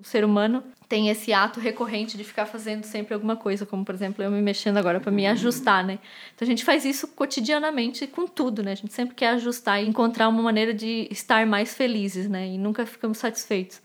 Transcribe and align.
O 0.00 0.04
ser 0.04 0.24
humano 0.24 0.62
tem 0.88 1.08
esse 1.08 1.32
ato 1.32 1.60
recorrente 1.60 2.16
de 2.16 2.24
ficar 2.24 2.46
fazendo 2.46 2.84
sempre 2.84 3.14
alguma 3.14 3.36
coisa, 3.36 3.64
como 3.64 3.84
por 3.84 3.94
exemplo 3.94 4.24
eu 4.24 4.30
me 4.30 4.42
mexendo 4.42 4.76
agora 4.76 4.98
para 4.98 5.12
me 5.12 5.26
ajustar, 5.26 5.84
né? 5.84 5.98
Então 6.34 6.44
a 6.44 6.50
gente 6.50 6.64
faz 6.64 6.84
isso 6.84 7.06
cotidianamente 7.08 8.06
com 8.06 8.26
tudo, 8.26 8.62
né? 8.62 8.72
A 8.72 8.74
gente 8.74 8.92
sempre 8.92 9.14
quer 9.14 9.28
ajustar 9.28 9.82
e 9.82 9.88
encontrar 9.88 10.28
uma 10.28 10.42
maneira 10.42 10.74
de 10.74 11.06
estar 11.10 11.46
mais 11.46 11.74
felizes, 11.74 12.28
né? 12.28 12.48
E 12.48 12.58
nunca 12.58 12.84
ficamos 12.84 13.18
satisfeitos 13.18 13.80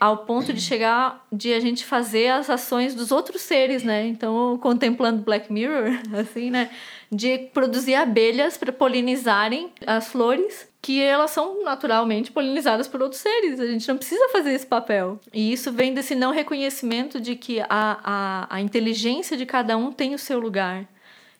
ao 0.00 0.18
ponto 0.18 0.52
de 0.52 0.60
chegar 0.60 1.24
de 1.30 1.52
a 1.52 1.60
gente 1.60 1.84
fazer 1.84 2.28
as 2.28 2.48
ações 2.48 2.94
dos 2.94 3.12
outros 3.12 3.42
seres, 3.42 3.82
né? 3.82 4.06
Então, 4.06 4.58
contemplando 4.58 5.22
Black 5.22 5.52
Mirror, 5.52 6.00
assim, 6.18 6.50
né? 6.50 6.70
De 7.14 7.38
produzir 7.52 7.94
abelhas 7.94 8.56
para 8.56 8.72
polinizarem 8.72 9.70
as 9.86 10.08
flores, 10.08 10.68
que 10.82 11.00
elas 11.00 11.30
são 11.30 11.62
naturalmente 11.62 12.32
polinizadas 12.32 12.88
por 12.88 13.02
outros 13.02 13.20
seres. 13.20 13.60
A 13.60 13.66
gente 13.66 13.86
não 13.86 13.96
precisa 13.96 14.28
fazer 14.30 14.52
esse 14.52 14.66
papel. 14.66 15.20
E 15.32 15.52
isso 15.52 15.72
vem 15.72 15.94
desse 15.94 16.14
não 16.14 16.32
reconhecimento 16.32 17.20
de 17.20 17.36
que 17.36 17.60
a, 17.60 17.66
a, 17.70 18.46
a 18.56 18.60
inteligência 18.60 19.36
de 19.36 19.46
cada 19.46 19.76
um 19.76 19.92
tem 19.92 20.14
o 20.14 20.18
seu 20.18 20.38
lugar. 20.38 20.86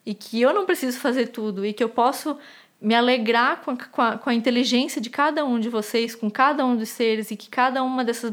E 0.06 0.14
que 0.14 0.40
eu 0.40 0.52
não 0.52 0.64
preciso 0.64 0.98
fazer 0.98 1.28
tudo. 1.28 1.64
E 1.64 1.72
que 1.72 1.82
eu 1.82 1.88
posso 1.88 2.38
me 2.80 2.94
alegrar 2.94 3.62
com 3.62 3.70
a, 3.70 3.76
com, 3.76 4.02
a, 4.02 4.18
com 4.18 4.30
a 4.30 4.34
inteligência 4.34 5.00
de 5.00 5.08
cada 5.08 5.44
um 5.44 5.58
de 5.58 5.70
vocês, 5.70 6.14
com 6.14 6.30
cada 6.30 6.64
um 6.64 6.76
dos 6.76 6.90
seres 6.90 7.30
e 7.30 7.36
que 7.36 7.48
cada 7.48 7.82
uma 7.82 8.04
dessas, 8.04 8.32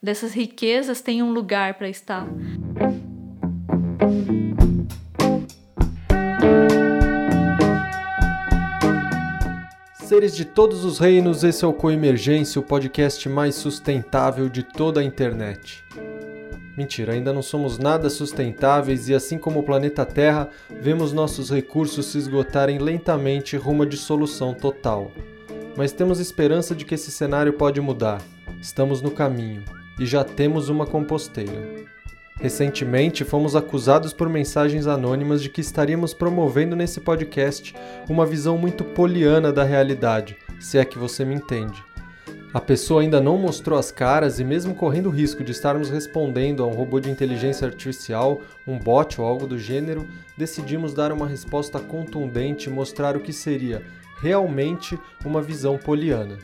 dessas 0.00 0.32
riquezas 0.32 1.00
tem 1.00 1.22
um 1.22 1.32
lugar 1.32 1.74
para 1.74 1.88
estar. 1.88 2.26
Seres 10.08 10.34
de 10.34 10.46
todos 10.46 10.86
os 10.86 10.98
reinos, 10.98 11.44
esse 11.44 11.62
é 11.62 11.68
o 11.68 11.72
Coemergência, 11.74 12.58
o 12.58 12.64
podcast 12.64 13.28
mais 13.28 13.56
sustentável 13.56 14.48
de 14.48 14.62
toda 14.62 15.00
a 15.00 15.04
internet. 15.04 15.84
Mentira, 16.74 17.12
ainda 17.12 17.30
não 17.30 17.42
somos 17.42 17.76
nada 17.76 18.08
sustentáveis 18.08 19.10
e, 19.10 19.14
assim 19.14 19.36
como 19.36 19.60
o 19.60 19.62
planeta 19.62 20.06
Terra, 20.06 20.48
vemos 20.70 21.12
nossos 21.12 21.50
recursos 21.50 22.06
se 22.06 22.16
esgotarem 22.16 22.78
lentamente 22.78 23.54
rumo 23.54 23.82
à 23.82 23.86
dissolução 23.86 24.54
total. 24.54 25.12
Mas 25.76 25.92
temos 25.92 26.20
esperança 26.20 26.74
de 26.74 26.86
que 26.86 26.94
esse 26.94 27.10
cenário 27.10 27.52
pode 27.52 27.78
mudar. 27.78 28.22
Estamos 28.62 29.02
no 29.02 29.10
caminho 29.10 29.62
e 30.00 30.06
já 30.06 30.24
temos 30.24 30.70
uma 30.70 30.86
composteira. 30.86 31.86
Recentemente, 32.40 33.24
fomos 33.24 33.56
acusados 33.56 34.12
por 34.12 34.28
mensagens 34.28 34.86
anônimas 34.86 35.42
de 35.42 35.48
que 35.48 35.60
estaríamos 35.60 36.14
promovendo 36.14 36.76
nesse 36.76 37.00
podcast 37.00 37.74
uma 38.08 38.24
visão 38.24 38.56
muito 38.56 38.84
poliana 38.84 39.52
da 39.52 39.64
realidade, 39.64 40.36
se 40.60 40.78
é 40.78 40.84
que 40.84 40.96
você 40.96 41.24
me 41.24 41.34
entende. 41.34 41.82
A 42.54 42.60
pessoa 42.60 43.02
ainda 43.02 43.20
não 43.20 43.36
mostrou 43.36 43.78
as 43.78 43.90
caras 43.90 44.38
e, 44.38 44.44
mesmo 44.44 44.74
correndo 44.74 45.06
o 45.06 45.12
risco 45.12 45.42
de 45.42 45.50
estarmos 45.50 45.90
respondendo 45.90 46.62
a 46.62 46.66
um 46.66 46.72
robô 46.72 47.00
de 47.00 47.10
inteligência 47.10 47.66
artificial, 47.66 48.40
um 48.66 48.78
bot 48.78 49.20
ou 49.20 49.26
algo 49.26 49.46
do 49.46 49.58
gênero, 49.58 50.08
decidimos 50.36 50.94
dar 50.94 51.12
uma 51.12 51.26
resposta 51.26 51.80
contundente 51.80 52.68
e 52.68 52.72
mostrar 52.72 53.16
o 53.16 53.20
que 53.20 53.32
seria 53.32 53.82
realmente 54.22 54.98
uma 55.24 55.42
visão 55.42 55.76
poliana. 55.76 56.38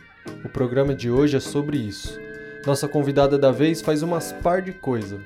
O 0.45 0.49
programa 0.49 0.95
de 0.95 1.09
hoje 1.09 1.37
é 1.37 1.41
sobre 1.41 1.79
isso. 1.79 2.19
Nossa 2.67 2.89
convidada 2.89 3.39
da 3.39 3.51
vez 3.51 3.81
faz 3.81 4.03
umas 4.03 4.33
par 4.33 4.61
de 4.61 4.73
coisa. 4.73 5.21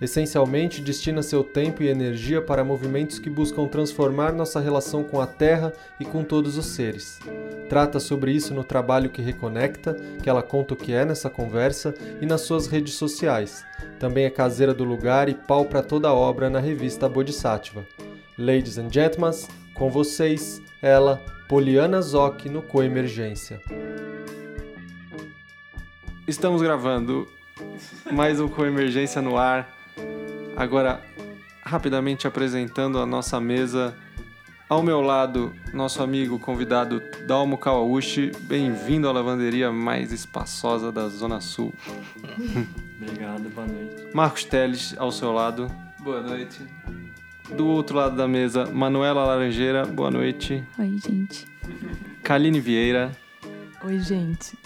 Essencialmente, 0.00 0.80
destina 0.80 1.22
seu 1.22 1.44
tempo 1.44 1.82
e 1.82 1.88
energia 1.88 2.40
para 2.40 2.64
movimentos 2.64 3.18
que 3.18 3.28
buscam 3.28 3.66
transformar 3.66 4.32
nossa 4.32 4.58
relação 4.58 5.04
com 5.04 5.20
a 5.20 5.26
Terra 5.26 5.74
e 6.00 6.06
com 6.06 6.24
todos 6.24 6.56
os 6.56 6.66
seres. 6.66 7.20
Trata 7.68 8.00
sobre 8.00 8.32
isso 8.32 8.54
no 8.54 8.64
trabalho 8.64 9.10
que 9.10 9.20
reconecta, 9.20 9.94
que 10.22 10.30
ela 10.30 10.42
conta 10.42 10.72
o 10.72 10.76
que 10.76 10.94
é 10.94 11.04
nessa 11.04 11.28
conversa, 11.28 11.94
e 12.18 12.24
nas 12.24 12.40
suas 12.40 12.66
redes 12.66 12.94
sociais. 12.94 13.62
Também 13.98 14.24
é 14.24 14.30
caseira 14.30 14.72
do 14.72 14.84
lugar 14.84 15.28
e 15.28 15.34
pau 15.34 15.66
para 15.66 15.82
toda 15.82 16.14
obra 16.14 16.48
na 16.48 16.60
revista 16.60 17.06
Bodhisattva. 17.06 17.84
Ladies 18.38 18.78
and 18.78 18.90
gentlemen, 18.90 19.38
com 19.74 19.90
vocês, 19.90 20.62
ela, 20.80 21.22
Poliana 21.46 22.00
Zoc 22.00 22.46
no 22.46 22.62
Coemergência. 22.62 23.60
Estamos 26.26 26.62
gravando 26.62 27.28
mais 28.10 28.40
um 28.40 28.48
Coemergência 28.48 29.20
no 29.20 29.36
ar 29.36 29.79
Agora, 30.56 31.02
rapidamente 31.64 32.26
apresentando 32.26 32.98
a 32.98 33.06
nossa 33.06 33.40
mesa. 33.40 33.94
Ao 34.68 34.82
meu 34.82 35.00
lado, 35.00 35.52
nosso 35.72 36.02
amigo 36.02 36.38
convidado 36.38 37.02
Dalmo 37.26 37.58
Kawauchi. 37.58 38.30
Bem-vindo 38.42 39.08
à 39.08 39.12
lavanderia 39.12 39.72
mais 39.72 40.12
espaçosa 40.12 40.92
da 40.92 41.08
Zona 41.08 41.40
Sul. 41.40 41.72
Obrigado, 43.00 43.48
boa 43.50 43.66
noite. 43.66 44.08
Marcos 44.14 44.44
Teles, 44.44 44.94
ao 44.98 45.10
seu 45.10 45.32
lado. 45.32 45.70
Boa 46.00 46.20
noite. 46.20 46.60
Do 47.56 47.66
outro 47.66 47.96
lado 47.96 48.16
da 48.16 48.28
mesa, 48.28 48.66
Manuela 48.66 49.24
Laranjeira. 49.24 49.84
Boa 49.86 50.10
noite. 50.10 50.62
Oi, 50.78 50.98
gente. 50.98 51.46
Kaline 52.22 52.60
Vieira. 52.60 53.10
Oi, 53.82 53.98
gente. 53.98 54.56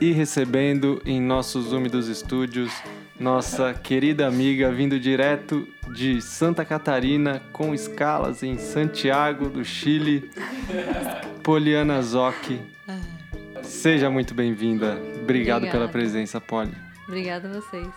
E 0.00 0.12
recebendo 0.12 1.00
em 1.06 1.20
nossos 1.20 1.72
úmidos 1.72 2.08
estúdios 2.08 2.72
nossa 3.22 3.72
querida 3.72 4.26
amiga 4.26 4.72
vindo 4.72 4.98
direto 4.98 5.68
de 5.94 6.20
Santa 6.20 6.64
Catarina 6.64 7.40
com 7.52 7.72
escalas 7.72 8.42
em 8.42 8.58
Santiago 8.58 9.48
do 9.48 9.64
Chile, 9.64 10.28
Poliana 11.40 12.02
Zoc. 12.02 12.58
Seja 13.62 14.10
muito 14.10 14.34
bem-vinda. 14.34 14.98
Obrigado 15.22 15.58
Obrigada. 15.58 15.70
pela 15.70 15.88
presença, 15.88 16.40
Poli. 16.40 16.74
Obrigada 17.06 17.48
a 17.48 17.52
vocês. 17.52 17.88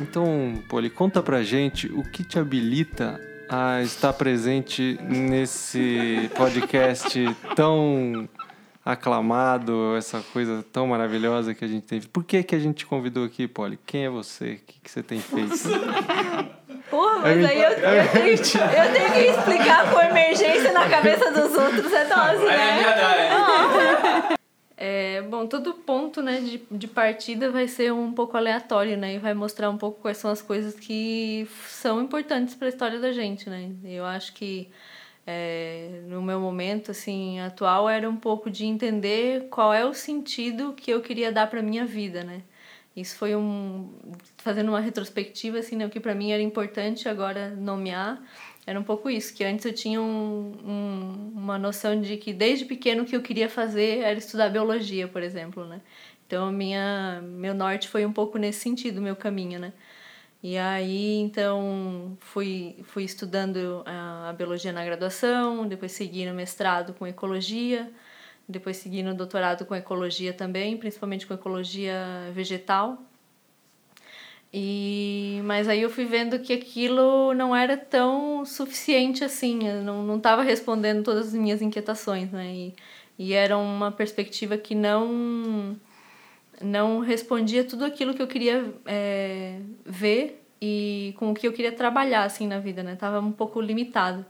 Então, 0.00 0.60
Poli, 0.68 0.90
conta 0.90 1.22
pra 1.22 1.44
gente 1.44 1.86
o 1.86 2.02
que 2.02 2.24
te 2.24 2.36
habilita 2.36 3.20
a 3.48 3.80
estar 3.80 4.12
presente 4.12 4.98
nesse 5.00 6.28
podcast 6.36 7.22
tão 7.54 8.28
aclamado, 8.84 9.96
essa 9.96 10.20
coisa 10.32 10.64
tão 10.70 10.86
maravilhosa 10.86 11.54
que 11.54 11.64
a 11.64 11.68
gente 11.68 11.86
teve. 11.86 12.06
Por 12.08 12.22
que, 12.22 12.42
que 12.42 12.54
a 12.54 12.58
gente 12.58 12.78
te 12.78 12.86
convidou 12.86 13.24
aqui, 13.24 13.48
Polly? 13.48 13.78
Quem 13.86 14.04
é 14.04 14.10
você? 14.10 14.52
O 14.52 14.58
que, 14.66 14.80
que 14.80 14.90
você 14.90 15.02
tem 15.02 15.20
feito? 15.20 15.54
Porra, 16.90 17.20
mas 17.20 17.38
é 17.38 17.46
aí 17.46 17.62
eu, 17.62 17.70
eu, 17.70 18.08
tenho, 18.12 18.26
eu 18.26 18.92
tenho 18.92 19.12
que 19.12 19.20
explicar 19.20 19.90
por 19.90 20.04
emergência 20.04 20.72
na 20.72 20.88
cabeça 20.88 21.30
dos 21.32 21.56
outros, 21.56 21.92
é 21.92 22.04
dose, 22.04 22.44
né? 22.44 22.80
É 22.80 22.84
verdade. 22.84 24.34
É, 24.76 25.22
bom, 25.22 25.46
todo 25.46 25.72
ponto 25.72 26.20
né, 26.20 26.40
de, 26.40 26.62
de 26.70 26.86
partida 26.86 27.50
vai 27.50 27.66
ser 27.66 27.92
um 27.92 28.12
pouco 28.12 28.36
aleatório, 28.36 28.98
né? 28.98 29.14
E 29.14 29.18
vai 29.18 29.32
mostrar 29.32 29.70
um 29.70 29.78
pouco 29.78 30.02
quais 30.02 30.18
são 30.18 30.30
as 30.30 30.42
coisas 30.42 30.74
que 30.74 31.48
são 31.68 32.02
importantes 32.02 32.54
para 32.54 32.66
a 32.66 32.70
história 32.70 33.00
da 33.00 33.12
gente, 33.12 33.48
né? 33.48 33.70
Eu 33.84 34.04
acho 34.04 34.34
que 34.34 34.68
é, 35.26 36.02
no 36.06 36.20
meu 36.22 36.38
momento 36.38 36.90
assim 36.90 37.40
atual 37.40 37.88
era 37.88 38.08
um 38.08 38.16
pouco 38.16 38.50
de 38.50 38.66
entender 38.66 39.48
qual 39.48 39.72
é 39.72 39.84
o 39.84 39.94
sentido 39.94 40.74
que 40.74 40.90
eu 40.90 41.00
queria 41.00 41.32
dar 41.32 41.48
para 41.48 41.62
minha 41.62 41.86
vida 41.86 42.22
né? 42.22 42.42
Isso 42.96 43.16
foi 43.16 43.34
um 43.34 43.90
fazendo 44.36 44.68
uma 44.68 44.80
retrospectiva 44.80 45.58
assim 45.58 45.76
né, 45.76 45.86
o 45.86 45.90
que 45.90 45.98
para 45.98 46.14
mim 46.14 46.30
era 46.30 46.42
importante 46.42 47.08
agora 47.08 47.50
nomear 47.50 48.22
era 48.66 48.78
um 48.78 48.84
pouco 48.84 49.10
isso 49.10 49.34
que 49.34 49.44
antes 49.44 49.64
eu 49.64 49.72
tinha 49.72 50.00
um, 50.00 50.52
um, 50.64 51.32
uma 51.34 51.58
noção 51.58 52.00
de 52.00 52.16
que 52.16 52.32
desde 52.32 52.64
pequeno 52.64 53.02
o 53.02 53.06
que 53.06 53.16
eu 53.16 53.22
queria 53.22 53.48
fazer 53.48 54.00
era 54.00 54.18
estudar 54.18 54.50
biologia 54.50 55.08
por 55.08 55.22
exemplo 55.22 55.64
né? 55.64 55.80
Então 56.26 56.52
minha 56.52 57.20
meu 57.22 57.54
norte 57.54 57.88
foi 57.88 58.04
um 58.04 58.12
pouco 58.12 58.38
nesse 58.38 58.60
sentido 58.60 59.00
meu 59.00 59.16
caminho 59.16 59.58
né 59.58 59.72
e 60.44 60.58
aí, 60.58 61.20
então, 61.20 62.18
fui, 62.20 62.76
fui 62.82 63.02
estudando 63.02 63.82
a, 63.86 64.28
a 64.28 64.32
biologia 64.34 64.74
na 64.74 64.84
graduação, 64.84 65.66
depois 65.66 65.92
segui 65.92 66.26
no 66.26 66.34
mestrado 66.34 66.92
com 66.92 67.06
ecologia, 67.06 67.90
depois 68.46 68.76
segui 68.76 69.02
no 69.02 69.14
doutorado 69.14 69.64
com 69.64 69.74
ecologia 69.74 70.34
também, 70.34 70.76
principalmente 70.76 71.26
com 71.26 71.32
ecologia 71.32 71.96
vegetal. 72.34 73.02
E, 74.52 75.40
mas 75.44 75.66
aí 75.66 75.80
eu 75.80 75.88
fui 75.88 76.04
vendo 76.04 76.38
que 76.38 76.52
aquilo 76.52 77.32
não 77.32 77.56
era 77.56 77.78
tão 77.78 78.44
suficiente 78.44 79.24
assim, 79.24 79.60
não 79.82 80.18
estava 80.18 80.42
respondendo 80.42 81.02
todas 81.02 81.28
as 81.28 81.32
minhas 81.32 81.62
inquietações, 81.62 82.30
né? 82.30 82.52
E, 82.54 82.74
e 83.18 83.32
era 83.32 83.56
uma 83.56 83.90
perspectiva 83.90 84.58
que 84.58 84.74
não 84.74 85.74
não 86.60 87.00
respondia 87.00 87.64
tudo 87.64 87.84
aquilo 87.84 88.14
que 88.14 88.22
eu 88.22 88.26
queria 88.26 88.74
é, 88.86 89.60
ver 89.84 90.44
e 90.60 91.14
com 91.18 91.30
o 91.30 91.34
que 91.34 91.46
eu 91.46 91.52
queria 91.52 91.72
trabalhar 91.72 92.24
assim 92.24 92.46
na 92.46 92.58
vida, 92.58 92.82
né? 92.82 92.96
Tava 92.96 93.20
um 93.20 93.32
pouco 93.32 93.60
limitado. 93.60 94.24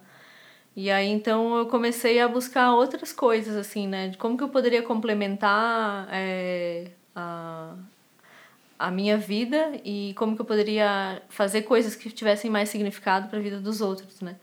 E 0.76 0.90
aí 0.90 1.08
então 1.08 1.56
eu 1.56 1.66
comecei 1.66 2.20
a 2.20 2.26
buscar 2.26 2.72
outras 2.74 3.12
coisas 3.12 3.56
assim, 3.56 3.86
né? 3.86 4.08
De 4.08 4.18
como 4.18 4.36
que 4.36 4.42
eu 4.42 4.48
poderia 4.48 4.82
complementar 4.82 6.08
é, 6.10 6.90
a, 7.14 7.74
a 8.78 8.90
minha 8.90 9.16
vida 9.16 9.80
e 9.84 10.12
como 10.16 10.34
que 10.34 10.42
eu 10.42 10.46
poderia 10.46 11.22
fazer 11.28 11.62
coisas 11.62 11.94
que 11.94 12.10
tivessem 12.10 12.50
mais 12.50 12.68
significado 12.68 13.28
para 13.28 13.38
a 13.38 13.42
vida 13.42 13.60
dos 13.60 13.80
outros, 13.80 14.20
né? 14.20 14.36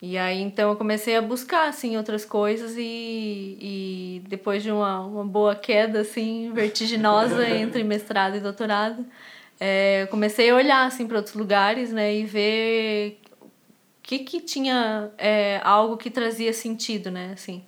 E 0.00 0.16
aí 0.16 0.40
então 0.40 0.70
eu 0.70 0.76
comecei 0.76 1.16
a 1.16 1.22
buscar 1.22 1.68
assim 1.68 1.96
outras 1.96 2.24
coisas 2.24 2.76
e, 2.76 3.58
e 3.60 4.22
depois 4.28 4.62
de 4.62 4.70
uma, 4.70 5.00
uma 5.00 5.24
boa 5.24 5.56
queda 5.56 6.00
assim 6.00 6.52
vertiginosa 6.52 7.48
entre 7.50 7.82
mestrado 7.82 8.36
e 8.36 8.40
doutorado, 8.40 9.04
é, 9.58 10.06
comecei 10.10 10.50
a 10.50 10.54
olhar 10.54 10.86
assim 10.86 11.06
para 11.06 11.16
outros 11.16 11.34
lugares, 11.34 11.92
né, 11.92 12.14
e 12.14 12.24
ver 12.24 13.20
o 13.42 13.50
que 14.02 14.20
que 14.20 14.40
tinha 14.40 15.10
é, 15.18 15.60
algo 15.64 15.96
que 15.96 16.10
trazia 16.10 16.52
sentido, 16.52 17.10
né, 17.10 17.32
assim. 17.34 17.64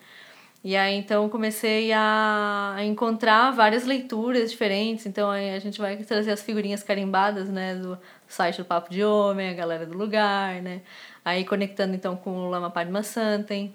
E 0.62 0.77
aí 0.77 0.94
então 0.94 1.29
comecei 1.29 1.91
a, 1.93 2.77
encontrar 2.85 3.50
várias 3.50 3.85
leituras 3.87 4.50
diferentes. 4.50 5.06
Então 5.06 5.31
aí 5.31 5.50
a 5.55 5.59
gente 5.59 5.81
vai 5.81 5.97
trazer 5.97 6.32
as 6.32 6.43
figurinhas 6.43 6.82
carimbadas, 6.82 7.49
né, 7.49 7.75
do 7.75 7.99
site 8.29 8.59
do 8.59 8.65
Papo 8.65 8.91
de 8.91 9.03
Homem, 9.03 9.50
a 9.50 9.55
galera 9.55 9.87
do 9.87 9.97
lugar, 9.97 10.61
né. 10.62 10.82
Aí 11.25 11.44
conectando 11.44 11.94
então 11.94 12.17
com 12.17 12.31
o 12.31 12.50
Lama 12.50 12.70
Padma 12.70 13.02
Santen. 13.02 13.75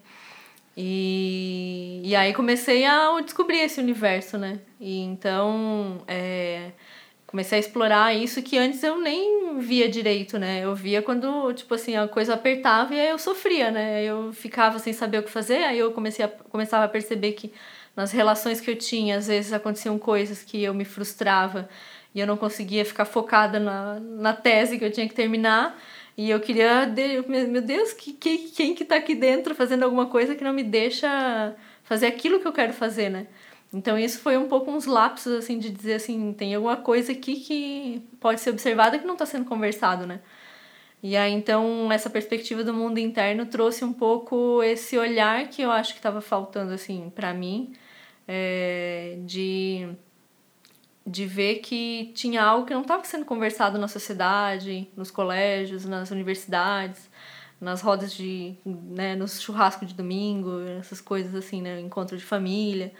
E, 0.77 2.01
e 2.03 2.15
aí 2.15 2.33
comecei 2.33 2.85
a 2.85 3.19
descobrir 3.21 3.59
esse 3.59 3.79
universo, 3.79 4.37
né? 4.37 4.59
E 4.79 4.99
então 4.99 6.03
é, 6.07 6.71
comecei 7.25 7.57
a 7.57 7.59
explorar 7.59 8.13
isso 8.13 8.41
que 8.41 8.57
antes 8.57 8.83
eu 8.83 8.99
nem 8.99 9.59
via 9.59 9.89
direito, 9.89 10.37
né? 10.37 10.63
Eu 10.63 10.75
via 10.75 11.01
quando, 11.01 11.53
tipo 11.53 11.73
assim, 11.73 11.95
a 11.95 12.07
coisa 12.07 12.33
apertava 12.33 12.93
e 12.93 12.99
aí 12.99 13.09
eu 13.09 13.17
sofria, 13.17 13.71
né? 13.71 14.03
Eu 14.03 14.33
ficava 14.33 14.79
sem 14.79 14.91
saber 14.91 15.19
o 15.19 15.23
que 15.23 15.31
fazer, 15.31 15.63
aí 15.63 15.79
eu 15.79 15.91
comecei 15.91 16.25
a, 16.25 16.27
começava 16.27 16.85
a 16.85 16.89
perceber 16.89 17.31
que 17.33 17.53
nas 17.95 18.11
relações 18.11 18.59
que 18.59 18.69
eu 18.69 18.75
tinha, 18.75 19.17
às 19.17 19.27
vezes 19.27 19.53
aconteciam 19.53 19.97
coisas 19.97 20.43
que 20.43 20.61
eu 20.61 20.73
me 20.73 20.83
frustrava 20.83 21.69
e 22.13 22.19
eu 22.19 22.27
não 22.27 22.37
conseguia 22.37 22.85
ficar 22.85 23.05
focada 23.05 23.59
na, 23.59 23.99
na 23.99 24.33
tese 24.33 24.77
que 24.77 24.85
eu 24.85 24.91
tinha 24.91 25.07
que 25.07 25.13
terminar. 25.13 25.77
E 26.17 26.29
eu 26.29 26.39
queria, 26.39 26.87
meu 27.27 27.61
Deus, 27.61 27.91
que, 27.93 28.13
que, 28.13 28.49
quem 28.49 28.73
que 28.73 28.85
tá 28.85 28.95
aqui 28.95 29.13
dentro 29.15 29.53
fazendo 29.53 29.83
alguma 29.83 30.05
coisa 30.07 30.35
que 30.35 30.43
não 30.43 30.53
me 30.53 30.63
deixa 30.63 31.55
fazer 31.83 32.07
aquilo 32.07 32.39
que 32.39 32.47
eu 32.47 32.53
quero 32.53 32.73
fazer, 32.73 33.09
né? 33.09 33.27
Então 33.73 33.99
isso 33.99 34.19
foi 34.19 34.37
um 34.37 34.47
pouco 34.47 34.71
uns 34.71 34.85
lapsos, 34.85 35.33
assim, 35.33 35.59
de 35.59 35.69
dizer 35.69 35.95
assim, 35.95 36.33
tem 36.33 36.55
alguma 36.55 36.77
coisa 36.77 37.11
aqui 37.11 37.35
que 37.41 38.01
pode 38.21 38.39
ser 38.39 38.51
observada 38.51 38.97
que 38.97 39.05
não 39.05 39.15
está 39.15 39.25
sendo 39.25 39.45
conversado, 39.45 40.07
né? 40.07 40.21
E 41.03 41.15
aí, 41.17 41.33
então, 41.33 41.91
essa 41.91 42.09
perspectiva 42.09 42.63
do 42.63 42.73
mundo 42.73 42.97
interno 42.97 43.45
trouxe 43.45 43.85
um 43.85 43.93
pouco 43.93 44.63
esse 44.63 44.97
olhar 44.97 45.47
que 45.49 45.61
eu 45.61 45.69
acho 45.71 45.93
que 45.93 45.99
estava 45.99 46.21
faltando, 46.21 46.73
assim, 46.73 47.11
para 47.13 47.33
mim, 47.33 47.73
é, 48.27 49.17
de 49.25 49.87
de 51.05 51.25
ver 51.25 51.55
que 51.59 52.11
tinha 52.15 52.43
algo 52.43 52.65
que 52.65 52.73
não 52.73 52.81
estava 52.81 53.03
sendo 53.03 53.25
conversado 53.25 53.77
na 53.77 53.87
sociedade, 53.87 54.87
nos 54.95 55.11
colégios, 55.11 55.85
nas 55.85 56.09
universidades, 56.09 57.09
nas 57.61 57.81
rodas 57.81 58.13
de, 58.13 58.55
né, 58.65 59.15
nos 59.15 59.39
churrascos 59.41 59.87
de 59.89 59.93
domingo, 59.93 60.61
essas 60.79 60.99
coisas 61.01 61.35
assim, 61.35 61.61
né, 61.61 61.79
encontro 61.79 62.17
de 62.17 62.23
família. 62.23 62.91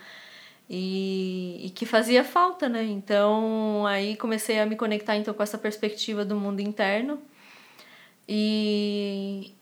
E, 0.70 1.66
e 1.66 1.70
que 1.70 1.86
fazia 1.86 2.24
falta, 2.24 2.68
né? 2.68 2.84
Então, 2.84 3.86
aí 3.86 4.16
comecei 4.18 4.60
a 4.60 4.66
me 4.66 4.76
conectar 4.76 5.16
então 5.16 5.34
com 5.34 5.44
essa 5.44 5.58
perspectiva 5.60 6.26
do 6.26 6.36
mundo 6.36 6.60
interno. 6.60 7.20
E, 8.28 9.54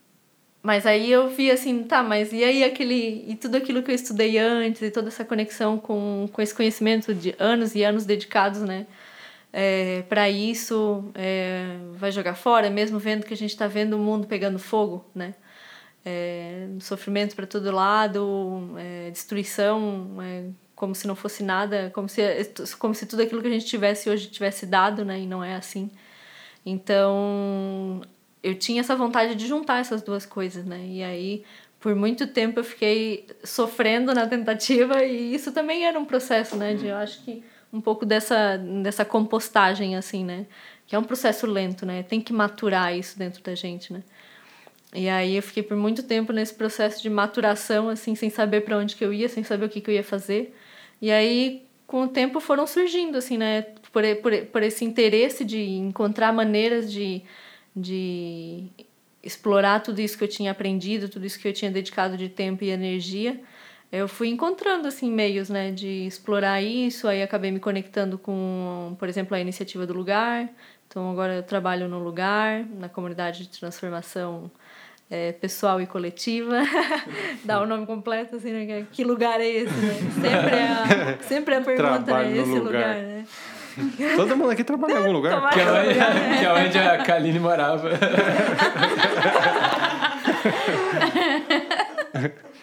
mas 0.63 0.85
aí 0.85 1.11
eu 1.11 1.27
vi 1.29 1.51
assim, 1.51 1.83
tá, 1.83 2.01
mas 2.01 2.31
e 2.31 2.41
aí 2.43 2.63
aquele. 2.63 3.25
E 3.27 3.35
tudo 3.35 3.57
aquilo 3.57 3.83
que 3.83 3.91
eu 3.91 3.95
estudei 3.95 4.37
antes, 4.37 4.81
e 4.81 4.89
toda 4.91 5.09
essa 5.09 5.25
conexão 5.25 5.77
com, 5.77 6.29
com 6.31 6.41
esse 6.41 6.55
conhecimento 6.55 7.13
de 7.13 7.35
anos 7.37 7.75
e 7.75 7.83
anos 7.83 8.05
dedicados, 8.05 8.61
né? 8.61 8.87
É, 9.51 10.03
para 10.03 10.29
isso, 10.29 11.11
é, 11.15 11.77
vai 11.95 12.11
jogar 12.11 12.35
fora, 12.35 12.69
mesmo 12.69 12.97
vendo 12.97 13.25
que 13.25 13.33
a 13.33 13.37
gente 13.37 13.51
está 13.51 13.67
vendo 13.67 13.95
o 13.95 13.99
mundo 13.99 14.25
pegando 14.25 14.57
fogo, 14.57 15.05
né? 15.13 15.35
É, 16.05 16.67
sofrimento 16.79 17.35
para 17.35 17.45
todo 17.47 17.69
lado, 17.71 18.75
é, 18.77 19.11
destruição, 19.11 20.17
é, 20.21 20.45
como 20.75 20.95
se 20.95 21.07
não 21.07 21.15
fosse 21.15 21.43
nada, 21.43 21.91
como 21.93 22.07
se, 22.09 22.21
como 22.79 22.95
se 22.95 23.05
tudo 23.05 23.21
aquilo 23.23 23.41
que 23.41 23.47
a 23.47 23.51
gente 23.51 23.65
tivesse 23.65 24.09
hoje 24.09 24.27
tivesse 24.27 24.65
dado, 24.65 25.03
né? 25.05 25.19
E 25.19 25.27
não 25.27 25.43
é 25.43 25.55
assim. 25.55 25.91
Então, 26.65 28.01
eu 28.43 28.53
tinha 28.55 28.81
essa 28.81 28.95
vontade 28.95 29.35
de 29.35 29.47
juntar 29.47 29.79
essas 29.79 30.01
duas 30.01 30.25
coisas, 30.25 30.65
né? 30.65 30.85
E 30.85 31.01
aí, 31.01 31.43
por 31.79 31.95
muito 31.95 32.27
tempo, 32.27 32.59
eu 32.59 32.63
fiquei 32.63 33.25
sofrendo 33.43 34.13
na 34.13 34.27
tentativa 34.27 35.03
e 35.03 35.33
isso 35.33 35.51
também 35.51 35.85
era 35.85 35.97
um 35.97 36.05
processo, 36.05 36.55
né? 36.57 36.73
De, 36.73 36.87
eu 36.87 36.97
acho 36.97 37.23
que 37.23 37.43
um 37.71 37.81
pouco 37.81 38.05
dessa, 38.05 38.57
dessa 38.57 39.05
compostagem, 39.05 39.95
assim, 39.95 40.23
né? 40.25 40.45
Que 40.85 40.95
é 40.95 40.99
um 40.99 41.03
processo 41.03 41.47
lento, 41.47 41.85
né? 41.85 42.03
Tem 42.03 42.21
que 42.21 42.33
maturar 42.33 42.95
isso 42.95 43.17
dentro 43.17 43.41
da 43.41 43.55
gente, 43.55 43.91
né? 43.93 44.03
E 44.93 45.09
aí 45.09 45.37
eu 45.37 45.41
fiquei 45.41 45.63
por 45.63 45.75
muito 45.75 46.03
tempo 46.03 46.31
nesse 46.31 46.53
processo 46.53 47.01
de 47.01 47.09
maturação, 47.09 47.89
assim, 47.89 48.13
sem 48.13 48.29
saber 48.29 48.61
para 48.61 48.77
onde 48.77 48.95
que 48.95 49.03
eu 49.03 49.11
ia, 49.11 49.27
sem 49.27 49.43
saber 49.43 49.65
o 49.65 49.69
que, 49.69 49.81
que 49.81 49.89
eu 49.89 49.95
ia 49.95 50.03
fazer. 50.03 50.55
E 51.01 51.11
aí, 51.11 51.65
com 51.87 52.03
o 52.03 52.07
tempo, 52.07 52.39
foram 52.39 52.67
surgindo, 52.67 53.17
assim, 53.17 53.37
né? 53.37 53.63
Por, 53.91 54.03
por, 54.21 54.45
por 54.47 54.63
esse 54.63 54.85
interesse 54.85 55.43
de 55.43 55.61
encontrar 55.61 56.31
maneiras 56.31 56.91
de 56.91 57.23
de 57.75 58.67
explorar 59.21 59.81
tudo 59.81 59.99
isso 59.99 60.17
que 60.17 60.23
eu 60.23 60.27
tinha 60.27 60.51
aprendido, 60.51 61.07
tudo 61.07 61.25
isso 61.25 61.39
que 61.39 61.47
eu 61.47 61.53
tinha 61.53 61.71
dedicado 61.71 62.17
de 62.17 62.29
tempo 62.29 62.63
e 62.63 62.69
energia, 62.69 63.39
eu 63.93 64.07
fui 64.07 64.27
encontrando 64.27 64.87
assim 64.87 65.11
meios, 65.11 65.49
né, 65.49 65.69
de 65.69 66.07
explorar 66.07 66.61
isso, 66.61 67.07
aí 67.07 67.21
acabei 67.21 67.51
me 67.51 67.59
conectando 67.59 68.17
com, 68.17 68.95
por 68.97 69.07
exemplo, 69.07 69.35
a 69.35 69.39
iniciativa 69.39 69.85
do 69.85 69.93
lugar. 69.93 70.49
Então 70.87 71.11
agora 71.11 71.35
eu 71.35 71.43
trabalho 71.43 71.87
no 71.87 71.99
lugar, 71.99 72.65
na 72.65 72.89
comunidade 72.89 73.43
de 73.43 73.59
transformação 73.59 74.49
é, 75.11 75.31
pessoal 75.31 75.79
e 75.79 75.85
coletiva. 75.85 76.61
Dá 77.45 77.61
o 77.61 77.67
nome 77.67 77.85
completo 77.85 78.35
assim, 78.37 78.51
né? 78.51 78.87
Que 78.91 79.03
lugar 79.03 79.39
é 79.39 79.47
esse, 79.47 79.73
né? 79.75 79.93
Sempre 80.21 80.55
é 80.55 80.67
a, 80.67 81.17
sempre 81.21 81.53
é 81.53 81.57
a 81.59 81.61
pergunta, 81.61 82.17
né? 82.17 82.37
Esse 82.37 82.49
lugar, 82.49 82.63
lugar 82.63 82.95
né? 82.95 83.25
Todo 84.15 84.37
mundo 84.37 84.51
aqui 84.51 84.63
trabalha 84.63 84.93
em 84.93 84.97
algum 84.97 85.11
lugar. 85.11 85.49
Que 85.49 85.59
é, 85.59 85.71
onde, 85.71 85.93
que 86.39 86.45
é 86.45 86.53
onde 86.53 86.77
a 86.77 87.03
Kaline 87.03 87.39
morava. 87.39 87.89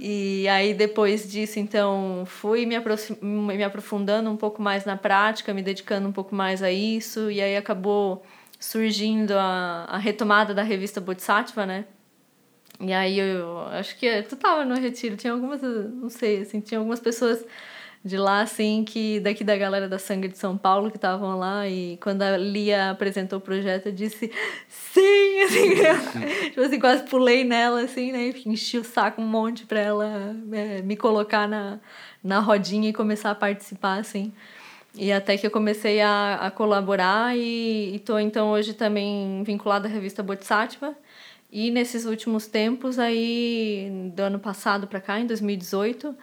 E 0.00 0.46
aí, 0.48 0.72
depois 0.72 1.30
disso, 1.30 1.58
então, 1.58 2.24
fui 2.26 2.64
me, 2.64 2.76
me 3.20 3.64
aprofundando 3.64 4.30
um 4.30 4.36
pouco 4.36 4.62
mais 4.62 4.84
na 4.84 4.96
prática, 4.96 5.52
me 5.52 5.62
dedicando 5.62 6.08
um 6.08 6.12
pouco 6.12 6.34
mais 6.34 6.62
a 6.62 6.70
isso. 6.70 7.30
E 7.30 7.40
aí 7.40 7.56
acabou 7.56 8.24
surgindo 8.58 9.32
a, 9.32 9.86
a 9.88 9.98
retomada 9.98 10.54
da 10.54 10.62
revista 10.62 11.00
Bodhisattva, 11.00 11.66
né? 11.66 11.84
E 12.80 12.92
aí 12.92 13.18
eu 13.18 13.60
acho 13.68 13.96
que 13.96 14.22
tu 14.22 14.36
tava 14.36 14.64
no 14.64 14.76
retiro, 14.76 15.16
tinha 15.16 15.32
algumas, 15.32 15.60
não 15.62 16.08
sei, 16.08 16.42
assim, 16.42 16.60
tinha 16.60 16.78
algumas 16.78 17.00
pessoas 17.00 17.44
de 18.06 18.16
lá, 18.16 18.42
assim, 18.42 18.84
que 18.84 19.18
daqui 19.18 19.42
da 19.42 19.56
galera 19.56 19.88
da 19.88 19.98
Sangue 19.98 20.28
de 20.28 20.38
São 20.38 20.56
Paulo 20.56 20.90
que 20.92 20.96
estavam 20.96 21.36
lá 21.36 21.68
e 21.68 21.98
quando 22.00 22.22
a 22.22 22.36
Lia 22.36 22.90
apresentou 22.90 23.40
o 23.40 23.42
projeto 23.42 23.86
eu 23.86 23.92
disse 23.92 24.30
sim, 24.68 25.40
assim, 25.42 25.74
tipo 26.50 26.60
assim, 26.60 26.78
quase 26.78 27.02
pulei 27.02 27.42
nela, 27.42 27.80
assim, 27.80 28.12
né, 28.12 28.32
enchi 28.46 28.78
o 28.78 28.84
saco 28.84 29.20
um 29.20 29.26
monte 29.26 29.66
pra 29.66 29.80
ela 29.80 30.36
é, 30.52 30.82
me 30.82 30.96
colocar 30.96 31.48
na, 31.48 31.80
na 32.22 32.38
rodinha 32.38 32.90
e 32.90 32.92
começar 32.92 33.32
a 33.32 33.34
participar, 33.34 33.98
assim. 33.98 34.32
E 34.94 35.12
até 35.12 35.36
que 35.36 35.44
eu 35.44 35.50
comecei 35.50 36.00
a, 36.00 36.36
a 36.36 36.50
colaborar 36.50 37.36
e 37.36 37.96
estou 37.96 38.20
então 38.20 38.50
hoje 38.50 38.72
também 38.72 39.42
vinculada 39.42 39.88
à 39.88 39.90
revista 39.90 40.22
Bodhisattva. 40.22 40.96
E 41.50 41.70
nesses 41.70 42.06
últimos 42.06 42.46
tempos 42.46 42.98
aí, 42.98 44.10
do 44.14 44.20
ano 44.20 44.38
passado 44.38 44.86
para 44.86 45.00
cá, 45.00 45.20
em 45.20 45.26
2018, 45.26 46.16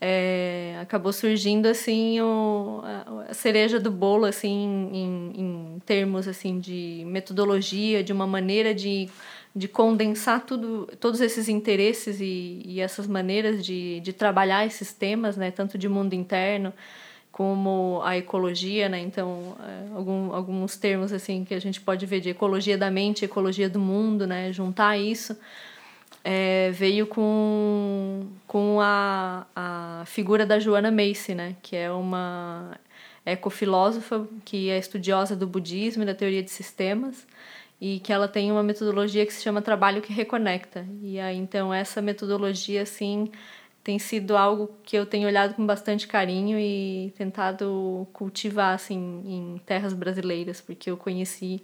é, 0.00 0.76
acabou 0.80 1.12
surgindo 1.12 1.66
assim 1.66 2.20
o, 2.20 2.82
a 3.28 3.32
cereja 3.32 3.80
do 3.80 3.90
bolo 3.90 4.26
assim 4.26 4.90
em, 4.92 5.32
em 5.34 5.82
termos 5.86 6.28
assim 6.28 6.60
de 6.60 7.02
metodologia 7.06 8.04
de 8.04 8.12
uma 8.12 8.26
maneira 8.26 8.74
de, 8.74 9.08
de 9.54 9.66
condensar 9.66 10.44
tudo 10.44 10.86
todos 11.00 11.20
esses 11.22 11.48
interesses 11.48 12.20
e, 12.20 12.60
e 12.64 12.80
essas 12.80 13.06
maneiras 13.06 13.64
de, 13.64 14.00
de 14.00 14.12
trabalhar 14.12 14.66
esses 14.66 14.92
temas 14.92 15.34
né 15.36 15.50
tanto 15.50 15.78
de 15.78 15.88
mundo 15.88 16.12
interno 16.12 16.74
como 17.32 18.00
a 18.02 18.16
ecologia 18.16 18.88
né? 18.90 19.00
Então 19.00 19.56
é, 19.62 19.96
algum, 19.96 20.32
alguns 20.34 20.76
termos 20.76 21.10
assim 21.10 21.42
que 21.42 21.54
a 21.54 21.60
gente 21.60 21.80
pode 21.80 22.04
ver 22.04 22.20
de 22.20 22.30
ecologia 22.30 22.76
da 22.76 22.90
mente 22.90 23.24
ecologia 23.24 23.68
do 23.68 23.78
mundo 23.78 24.26
né? 24.26 24.52
Juntar 24.52 24.98
isso 24.98 25.34
é, 26.28 26.72
veio 26.72 27.06
com, 27.06 28.26
com 28.48 28.80
a, 28.80 29.46
a 29.54 30.02
figura 30.06 30.44
da 30.44 30.58
Joana 30.58 30.90
Macy, 30.90 31.36
né? 31.36 31.54
Que 31.62 31.76
é 31.76 31.88
uma 31.88 32.76
ecofilósofa 33.24 34.26
que 34.44 34.68
é 34.68 34.76
estudiosa 34.76 35.36
do 35.36 35.46
budismo 35.46 36.02
e 36.02 36.06
da 36.06 36.16
teoria 36.16 36.42
de 36.42 36.50
sistemas 36.50 37.24
e 37.80 38.00
que 38.00 38.12
ela 38.12 38.26
tem 38.26 38.50
uma 38.50 38.62
metodologia 38.64 39.24
que 39.24 39.32
se 39.32 39.40
chama 39.40 39.62
trabalho 39.62 40.02
que 40.02 40.12
reconecta. 40.12 40.84
E 41.00 41.20
aí, 41.20 41.36
então, 41.36 41.72
essa 41.72 42.02
metodologia, 42.02 42.82
assim, 42.82 43.30
tem 43.84 43.96
sido 43.96 44.36
algo 44.36 44.68
que 44.82 44.96
eu 44.96 45.06
tenho 45.06 45.28
olhado 45.28 45.54
com 45.54 45.64
bastante 45.64 46.08
carinho 46.08 46.58
e 46.58 47.14
tentado 47.16 48.04
cultivar, 48.12 48.74
assim, 48.74 49.22
em 49.24 49.58
terras 49.64 49.92
brasileiras, 49.92 50.60
porque 50.60 50.90
eu 50.90 50.96
conheci 50.96 51.62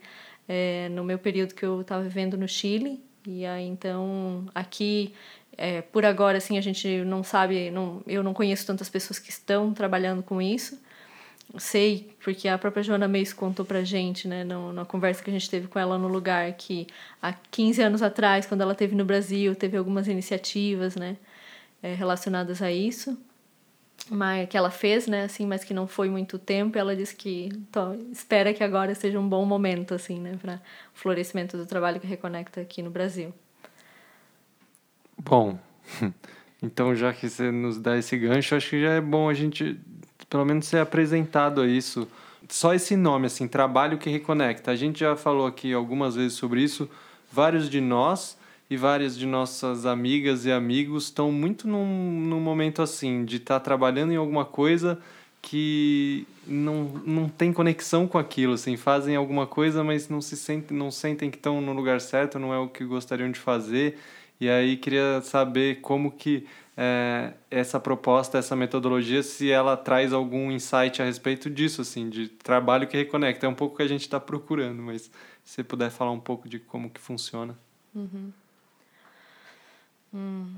é, 0.49 0.89
no 0.91 1.03
meu 1.03 1.19
período 1.19 1.53
que 1.53 1.65
eu 1.65 1.81
estava 1.81 2.03
vivendo 2.05 2.37
no 2.37 2.47
Chile 2.47 3.03
e 3.27 3.47
aí, 3.47 3.67
então, 3.67 4.47
aqui, 4.55 5.15
é, 5.57 5.83
por 5.83 6.05
agora, 6.05 6.39
assim, 6.39 6.59
a 6.59 6.61
gente 6.61 7.05
não 7.05 7.23
sabe, 7.23 7.71
não, 7.71 8.03
eu 8.07 8.23
não 8.23 8.35
conheço 8.35 8.67
tantas 8.67 8.89
pessoas 8.89 9.19
que 9.19 9.31
estão 9.31 9.73
trabalhando 9.73 10.23
com 10.23 10.41
isso. 10.43 10.79
sei, 11.59 12.15
porque 12.25 12.49
a 12.49 12.59
própria 12.59 12.83
Joana 12.83 13.09
Meis 13.09 13.33
contou 13.33 13.65
pra 13.65 13.85
gente, 13.85 14.27
né, 14.29 14.45
na 14.45 14.85
conversa 14.87 15.23
que 15.23 15.31
a 15.31 15.33
gente 15.33 15.51
teve 15.51 15.69
com 15.69 15.79
ela 15.79 15.99
no 15.99 16.09
lugar, 16.09 16.53
que 16.55 16.87
há 17.21 17.33
15 17.33 17.83
anos 17.83 18.03
atrás, 18.03 18.47
quando 18.47 18.63
ela 18.63 18.73
esteve 18.73 18.95
no 18.95 19.05
Brasil, 19.05 19.55
teve 19.55 19.77
algumas 19.77 20.09
iniciativas, 20.09 20.97
né, 20.97 21.17
é, 21.83 21.95
relacionadas 21.95 22.63
a 22.63 22.73
isso, 22.73 23.19
mas 24.11 24.49
que 24.49 24.57
ela 24.57 24.71
fez, 24.71 25.07
né, 25.07 25.25
assim, 25.25 25.47
mas 25.47 25.65
que 25.65 25.73
não 25.73 25.87
foi 25.87 26.09
muito 26.11 26.39
tempo. 26.39 26.79
Ela 26.79 26.95
disse 26.97 27.15
que 27.15 27.49
então, 27.53 27.99
espera 28.11 28.53
que 28.53 28.65
agora 28.65 28.95
seja 28.95 29.19
um 29.19 29.29
bom 29.29 29.45
momento, 29.45 29.95
assim, 29.95 30.19
né, 30.21 30.37
para 30.41 30.55
o 30.55 30.99
florescimento 30.99 31.57
do 31.57 31.67
trabalho 31.67 32.01
que 32.01 32.07
reconecta 32.07 32.61
aqui 32.61 32.83
no 32.83 32.91
Brasil. 32.91 33.33
Bom, 35.19 35.59
então 36.63 36.95
já 36.95 37.13
que 37.13 37.29
você 37.29 37.51
nos 37.51 37.79
dá 37.79 37.97
esse 37.97 38.17
gancho, 38.17 38.55
acho 38.55 38.71
que 38.71 38.83
já 38.83 38.93
é 38.93 39.01
bom 39.01 39.29
a 39.29 39.35
gente 39.35 39.79
pelo 40.29 40.45
menos 40.45 40.67
ser 40.67 40.79
apresentado 40.79 41.61
a 41.61 41.67
isso. 41.67 42.09
Só 42.49 42.75
esse 42.75 42.97
nome, 42.97 43.27
assim, 43.27 43.47
trabalho 43.47 43.99
que 43.99 44.11
reconecta. 44.11 44.71
A 44.71 44.77
gente 44.77 45.01
já 45.01 45.15
falou 45.15 45.47
aqui 45.47 45.73
algumas 45.73 46.17
vezes 46.17 46.35
sobre 46.35 46.63
isso. 46.63 46.89
Vários 47.31 47.69
de 47.69 47.81
nós 47.81 48.37
e 48.73 48.77
várias 48.77 49.19
de 49.19 49.27
nossas 49.27 49.85
amigas 49.85 50.47
e 50.47 50.51
amigos 50.51 51.05
estão 51.05 51.31
muito 51.31 51.69
num, 51.69 52.11
num 52.23 52.41
momento 52.41 52.81
assim, 52.81 53.23
de 53.23 53.37
estar 53.37 53.61
tá 53.61 53.65
trabalhando 53.65 54.13
em 54.13 54.17
alguma 54.17 54.47
coisa 54.47 54.99
que 55.43 56.27
não, 56.47 56.85
não 57.05 57.29
tem 57.29 57.53
conexão 57.53 58.09
com 58.09 58.17
aquilo, 58.17 58.55
assim, 58.55 58.79
fazem 58.79 59.15
alguma 59.15 59.47
coisa, 59.47 59.85
mas 59.85 60.09
não 60.09 60.23
se 60.23 60.39
sentem, 60.39 60.75
não 60.75 60.91
sentem 60.91 61.31
que 61.31 61.37
estão 61.37 61.61
no 61.61 61.75
lugar 61.75 62.01
certo, 62.01 62.39
não 62.39 62.55
é 62.55 62.59
o 62.59 62.69
que 62.69 62.83
gostariam 62.83 63.31
de 63.31 63.39
fazer. 63.39 63.99
E 64.41 64.49
aí 64.49 64.79
queria 64.79 65.21
saber 65.23 65.81
como 65.83 66.11
que 66.11 66.47
é, 66.75 67.35
essa 67.51 67.79
proposta, 67.79 68.39
essa 68.39 68.57
metodologia, 68.57 69.23
se 69.23 69.51
ela 69.51 69.77
traz 69.77 70.15
algum 70.15 70.51
insight 70.51 71.03
a 71.03 71.05
respeito 71.05 71.51
disso, 71.51 71.83
assim, 71.83 72.09
de 72.09 72.29
trabalho 72.29 72.87
que 72.87 72.97
reconecta. 72.97 73.45
É 73.45 73.49
um 73.51 73.55
pouco 73.55 73.75
o 73.75 73.77
que 73.77 73.83
a 73.83 73.89
gente 73.89 74.01
está 74.01 74.19
procurando, 74.19 74.83
mas 74.83 75.11
se 75.45 75.63
puder 75.63 75.91
falar 75.91 76.13
um 76.13 76.21
pouco 76.21 76.49
de 76.49 76.59
como 76.59 76.89
que 76.89 77.01
funciona. 77.01 77.55
Uhum. 77.95 78.33
Hum. 80.13 80.55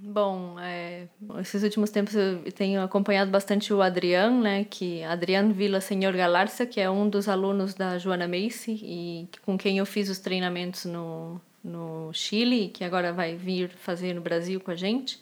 Bom, 0.00 0.58
é, 0.58 1.06
esses 1.40 1.62
últimos 1.62 1.90
tempos 1.90 2.12
eu 2.16 2.50
tenho 2.50 2.82
acompanhado 2.82 3.30
bastante 3.30 3.72
o 3.72 3.80
Adriano, 3.80 4.42
né, 4.42 4.64
que 4.64 5.04
Adriano 5.04 5.54
Vila 5.54 5.80
Senhor 5.80 6.12
Galarça, 6.16 6.66
que 6.66 6.80
é 6.80 6.90
um 6.90 7.08
dos 7.08 7.28
alunos 7.28 7.74
da 7.74 7.96
Joana 7.96 8.26
Macy 8.26 8.72
e 8.82 9.28
com 9.42 9.56
quem 9.56 9.78
eu 9.78 9.86
fiz 9.86 10.08
os 10.08 10.18
treinamentos 10.18 10.84
no, 10.84 11.40
no 11.62 12.12
Chile, 12.12 12.70
que 12.70 12.82
agora 12.82 13.12
vai 13.12 13.36
vir 13.36 13.70
fazer 13.70 14.14
no 14.14 14.20
Brasil 14.20 14.60
com 14.60 14.72
a 14.72 14.74
gente. 14.74 15.20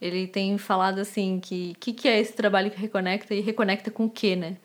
Ele 0.00 0.26
tem 0.26 0.58
falado 0.58 0.98
assim 0.98 1.38
que 1.40 1.74
que, 1.78 1.92
que 1.92 2.08
é 2.08 2.18
esse 2.20 2.32
trabalho 2.32 2.70
que 2.72 2.78
reconecta 2.80 3.34
e 3.34 3.40
reconecta 3.40 3.90
com 3.90 4.06
o 4.06 4.10
quê, 4.10 4.34
né? 4.34 4.56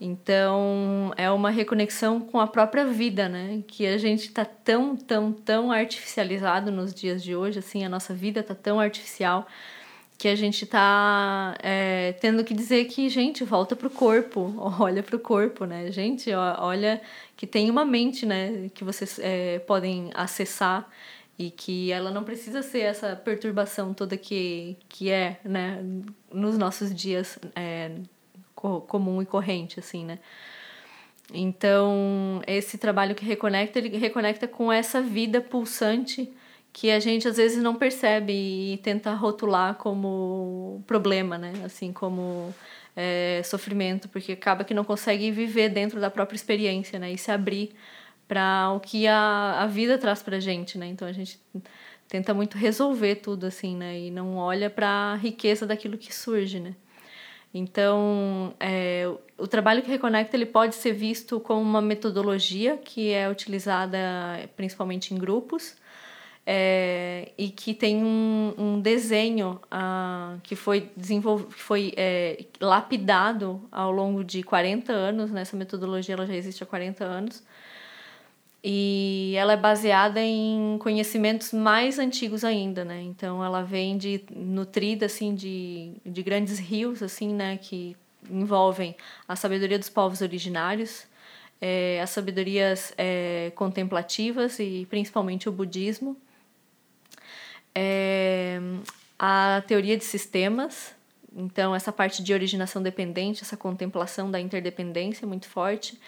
Então, 0.00 1.12
é 1.16 1.30
uma 1.30 1.50
reconexão 1.50 2.20
com 2.20 2.40
a 2.40 2.46
própria 2.46 2.86
vida, 2.86 3.28
né? 3.28 3.62
Que 3.68 3.86
a 3.86 3.98
gente 3.98 4.28
está 4.28 4.46
tão, 4.46 4.96
tão, 4.96 5.30
tão 5.30 5.70
artificializado 5.70 6.70
nos 6.70 6.94
dias 6.94 7.22
de 7.22 7.36
hoje, 7.36 7.58
assim, 7.58 7.84
a 7.84 7.88
nossa 7.88 8.14
vida 8.14 8.40
está 8.40 8.54
tão 8.54 8.80
artificial 8.80 9.46
que 10.16 10.28
a 10.28 10.34
gente 10.34 10.64
está 10.64 11.54
é, 11.62 12.12
tendo 12.20 12.44
que 12.44 12.54
dizer 12.54 12.86
que, 12.86 13.08
gente, 13.08 13.44
volta 13.44 13.76
pro 13.76 13.90
corpo, 13.90 14.54
olha 14.80 15.02
pro 15.02 15.18
corpo, 15.18 15.66
né? 15.66 15.90
Gente, 15.92 16.32
olha 16.32 17.00
que 17.36 17.46
tem 17.46 17.70
uma 17.70 17.84
mente, 17.84 18.24
né? 18.24 18.70
Que 18.74 18.84
vocês 18.84 19.18
é, 19.18 19.58
podem 19.60 20.10
acessar 20.14 20.88
e 21.38 21.50
que 21.50 21.90
ela 21.92 22.10
não 22.10 22.24
precisa 22.24 22.62
ser 22.62 22.80
essa 22.80 23.16
perturbação 23.16 23.94
toda 23.94 24.16
que, 24.16 24.76
que 24.88 25.10
é, 25.10 25.40
né? 25.44 25.82
Nos 26.32 26.56
nossos 26.58 26.94
dias 26.94 27.38
é, 27.54 27.90
comum 28.86 29.22
e 29.22 29.26
corrente, 29.26 29.80
assim, 29.80 30.04
né? 30.04 30.18
Então, 31.32 32.42
esse 32.46 32.76
trabalho 32.76 33.14
que 33.14 33.24
reconecta, 33.24 33.78
ele 33.78 33.96
reconecta 33.96 34.48
com 34.48 34.70
essa 34.72 35.00
vida 35.00 35.40
pulsante 35.40 36.28
que 36.72 36.90
a 36.90 37.00
gente 37.00 37.26
às 37.26 37.36
vezes 37.36 37.62
não 37.62 37.74
percebe 37.74 38.32
e 38.32 38.78
tenta 38.78 39.12
rotular 39.14 39.74
como 39.74 40.82
problema, 40.86 41.36
né? 41.38 41.52
Assim, 41.64 41.92
como 41.92 42.54
é, 42.96 43.42
sofrimento, 43.44 44.08
porque 44.08 44.32
acaba 44.32 44.64
que 44.64 44.74
não 44.74 44.84
consegue 44.84 45.30
viver 45.30 45.68
dentro 45.68 46.00
da 46.00 46.10
própria 46.10 46.36
experiência, 46.36 46.98
né? 46.98 47.12
E 47.12 47.18
se 47.18 47.30
abrir 47.30 47.72
para 48.28 48.70
o 48.72 48.80
que 48.80 49.06
a, 49.06 49.62
a 49.62 49.66
vida 49.66 49.98
traz 49.98 50.22
pra 50.22 50.38
gente, 50.38 50.78
né? 50.78 50.86
Então 50.86 51.06
a 51.06 51.12
gente 51.12 51.40
tenta 52.08 52.32
muito 52.32 52.56
resolver 52.56 53.16
tudo 53.16 53.46
assim, 53.46 53.76
né? 53.76 53.98
E 53.98 54.10
não 54.10 54.36
olha 54.36 54.70
para 54.70 54.88
a 54.88 55.16
riqueza 55.16 55.66
daquilo 55.66 55.98
que 55.98 56.14
surge, 56.14 56.60
né? 56.60 56.74
Então, 57.52 58.54
é, 58.60 59.10
o 59.36 59.46
trabalho 59.46 59.82
que 59.82 59.90
reconecta 59.90 60.36
ele 60.36 60.46
pode 60.46 60.76
ser 60.76 60.92
visto 60.92 61.40
como 61.40 61.60
uma 61.60 61.82
metodologia 61.82 62.76
que 62.76 63.10
é 63.12 63.28
utilizada 63.28 63.98
principalmente 64.56 65.12
em 65.12 65.18
grupos 65.18 65.76
é, 66.46 67.32
e 67.36 67.48
que 67.48 67.74
tem 67.74 68.02
um, 68.02 68.54
um 68.56 68.80
desenho 68.80 69.60
ah, 69.70 70.36
que 70.42 70.56
foi 70.56 70.90
desenvolvido, 70.96 71.50
que 71.50 71.62
foi 71.62 71.92
é, 71.96 72.44
lapidado 72.60 73.60
ao 73.70 73.90
longo 73.90 74.24
de 74.24 74.42
40 74.42 74.92
anos. 74.92 75.30
Né? 75.30 75.42
metodologia 75.54 76.14
ela 76.14 76.26
já 76.26 76.34
existe 76.34 76.62
há 76.62 76.66
40 76.66 77.04
anos 77.04 77.42
e 78.62 79.34
ela 79.36 79.54
é 79.54 79.56
baseada 79.56 80.20
em 80.20 80.76
conhecimentos 80.78 81.52
mais 81.52 81.98
antigos 81.98 82.44
ainda, 82.44 82.84
né? 82.84 83.00
Então 83.02 83.42
ela 83.42 83.62
vem 83.62 83.96
de 83.96 84.22
nutrida 84.30 85.06
assim 85.06 85.34
de, 85.34 85.92
de 86.04 86.22
grandes 86.22 86.58
rios 86.58 87.02
assim, 87.02 87.32
né, 87.32 87.56
que 87.56 87.96
envolvem 88.30 88.94
a 89.26 89.34
sabedoria 89.34 89.78
dos 89.78 89.88
povos 89.88 90.20
originários, 90.20 91.06
é, 91.60 92.00
as 92.02 92.10
sabedorias 92.10 92.92
é, 92.98 93.50
contemplativas 93.54 94.58
e 94.58 94.86
principalmente 94.90 95.48
o 95.48 95.52
budismo, 95.52 96.16
é, 97.74 98.60
a 99.18 99.62
teoria 99.66 99.96
de 99.96 100.04
sistemas, 100.04 100.94
então 101.34 101.74
essa 101.74 101.92
parte 101.92 102.22
de 102.22 102.34
originação 102.34 102.82
dependente, 102.82 103.42
essa 103.42 103.56
contemplação 103.56 104.30
da 104.30 104.40
interdependência 104.40 105.26
muito 105.26 105.48
forte, 105.48 105.98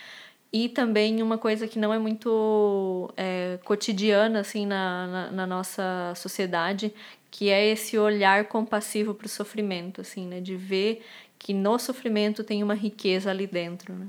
e 0.52 0.68
também 0.68 1.22
uma 1.22 1.38
coisa 1.38 1.66
que 1.66 1.78
não 1.78 1.94
é 1.94 1.98
muito 1.98 3.10
é, 3.16 3.58
cotidiana 3.64 4.40
assim 4.40 4.66
na, 4.66 5.06
na, 5.06 5.30
na, 5.30 5.46
nossa 5.46 6.12
sociedade 6.14 6.92
que 7.30 7.48
é 7.48 7.66
esse 7.66 7.96
olhar 7.96 8.44
compassivo 8.44 9.14
para 9.14 9.26
o 9.26 9.30
sofrimento 9.30 10.02
assim 10.02 10.26
né 10.26 10.40
de 10.40 10.54
ver 10.54 11.02
que 11.38 11.54
no 11.54 11.78
sofrimento 11.78 12.44
tem 12.44 12.62
uma 12.62 12.74
riqueza 12.74 13.30
ali 13.30 13.46
dentro 13.46 13.94
né? 13.94 14.06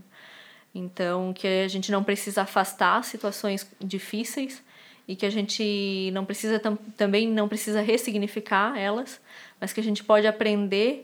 então 0.76 1.32
que 1.32 1.48
a 1.48 1.68
gente 1.70 1.92
não 1.92 2.04
precisa 2.04 2.42
afastar 2.42 3.04
situações 3.06 3.66
difíceis 3.80 4.62
e 5.08 5.16
que 5.16 5.26
a 5.26 5.30
gente 5.30 6.12
não 6.14 6.26
precisa 6.26 6.60
tam, 6.60 6.76
também 6.98 7.28
não 7.28 7.48
precisa 7.48 7.82
ressignificar 7.82 8.78
elas 8.78 9.22
mas 9.62 9.72
que 9.72 9.80
a 9.80 9.84
gente 9.84 10.04
pode 10.04 10.28
aprender 10.28 11.04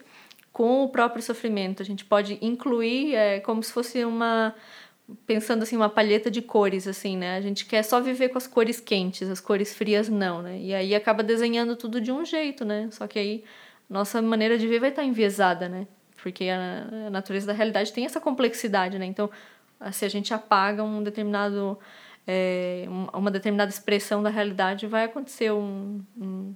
com 0.51 0.83
o 0.83 0.89
próprio 0.89 1.23
sofrimento 1.23 1.81
a 1.81 1.85
gente 1.85 2.03
pode 2.03 2.37
incluir 2.41 3.15
é, 3.15 3.39
como 3.39 3.63
se 3.63 3.71
fosse 3.71 4.03
uma 4.03 4.53
pensando 5.25 5.63
assim 5.63 5.75
uma 5.75 5.89
palheta 5.89 6.29
de 6.29 6.41
cores 6.41 6.87
assim, 6.87 7.17
né? 7.17 7.35
A 7.37 7.41
gente 7.41 7.65
quer 7.65 7.83
só 7.83 7.99
viver 8.01 8.29
com 8.29 8.37
as 8.37 8.47
cores 8.47 8.79
quentes, 8.79 9.29
as 9.29 9.39
cores 9.39 9.73
frias 9.73 10.09
não, 10.09 10.41
né? 10.41 10.59
E 10.59 10.73
aí 10.73 10.95
acaba 10.95 11.23
desenhando 11.23 11.75
tudo 11.75 11.99
de 11.99 12.11
um 12.11 12.23
jeito, 12.25 12.65
né? 12.65 12.89
Só 12.91 13.07
que 13.07 13.19
aí 13.19 13.43
nossa 13.89 14.21
maneira 14.21 14.57
de 14.57 14.67
ver 14.67 14.79
vai 14.79 14.89
estar 14.89 15.03
enviesada, 15.03 15.67
né? 15.67 15.87
Porque 16.21 16.49
a, 16.49 17.09
natureza 17.09 17.47
da 17.47 17.53
realidade 17.53 17.93
tem 17.93 18.05
essa 18.05 18.19
complexidade, 18.19 18.99
né? 18.99 19.05
Então, 19.05 19.29
se 19.91 20.05
a 20.05 20.09
gente 20.09 20.33
apaga 20.33 20.83
um 20.83 21.01
determinado 21.01 21.77
é, 22.27 22.85
uma 23.13 23.31
determinada 23.31 23.71
expressão 23.71 24.21
da 24.21 24.29
realidade, 24.29 24.85
vai 24.85 25.05
acontecer 25.05 25.51
um, 25.51 26.03
um, 26.19 26.53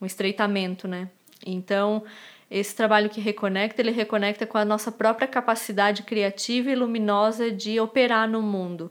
um 0.00 0.06
estreitamento, 0.06 0.88
né? 0.88 1.10
Então, 1.44 2.02
esse 2.50 2.74
trabalho 2.74 3.08
que 3.08 3.20
reconecta, 3.20 3.80
ele 3.80 3.92
reconecta 3.92 4.46
com 4.46 4.58
a 4.58 4.64
nossa 4.64 4.90
própria 4.90 5.28
capacidade 5.28 6.02
criativa 6.02 6.70
e 6.70 6.74
luminosa 6.74 7.50
de 7.50 7.78
operar 7.78 8.28
no 8.28 8.42
mundo. 8.42 8.90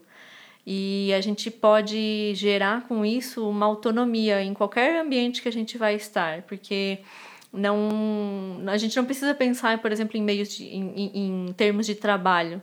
E 0.65 1.11
a 1.13 1.19
gente 1.19 1.51
pode 1.51 2.33
gerar 2.35 2.87
com 2.87 3.05
isso 3.05 3.49
uma 3.49 3.65
autonomia 3.65 4.41
em 4.41 4.53
qualquer 4.53 4.99
ambiente 4.99 5.41
que 5.41 5.49
a 5.49 5.51
gente 5.51 5.77
vai 5.77 5.95
estar, 5.95 6.43
porque 6.43 6.99
não 7.51 8.61
a 8.67 8.77
gente 8.77 8.95
não 8.95 9.05
precisa 9.05 9.33
pensar, 9.33 9.79
por 9.79 9.91
exemplo, 9.91 10.15
em 10.15 10.21
meios 10.21 10.49
de, 10.49 10.65
em, 10.65 11.47
em 11.47 11.53
termos 11.53 11.85
de 11.85 11.95
trabalho. 11.95 12.61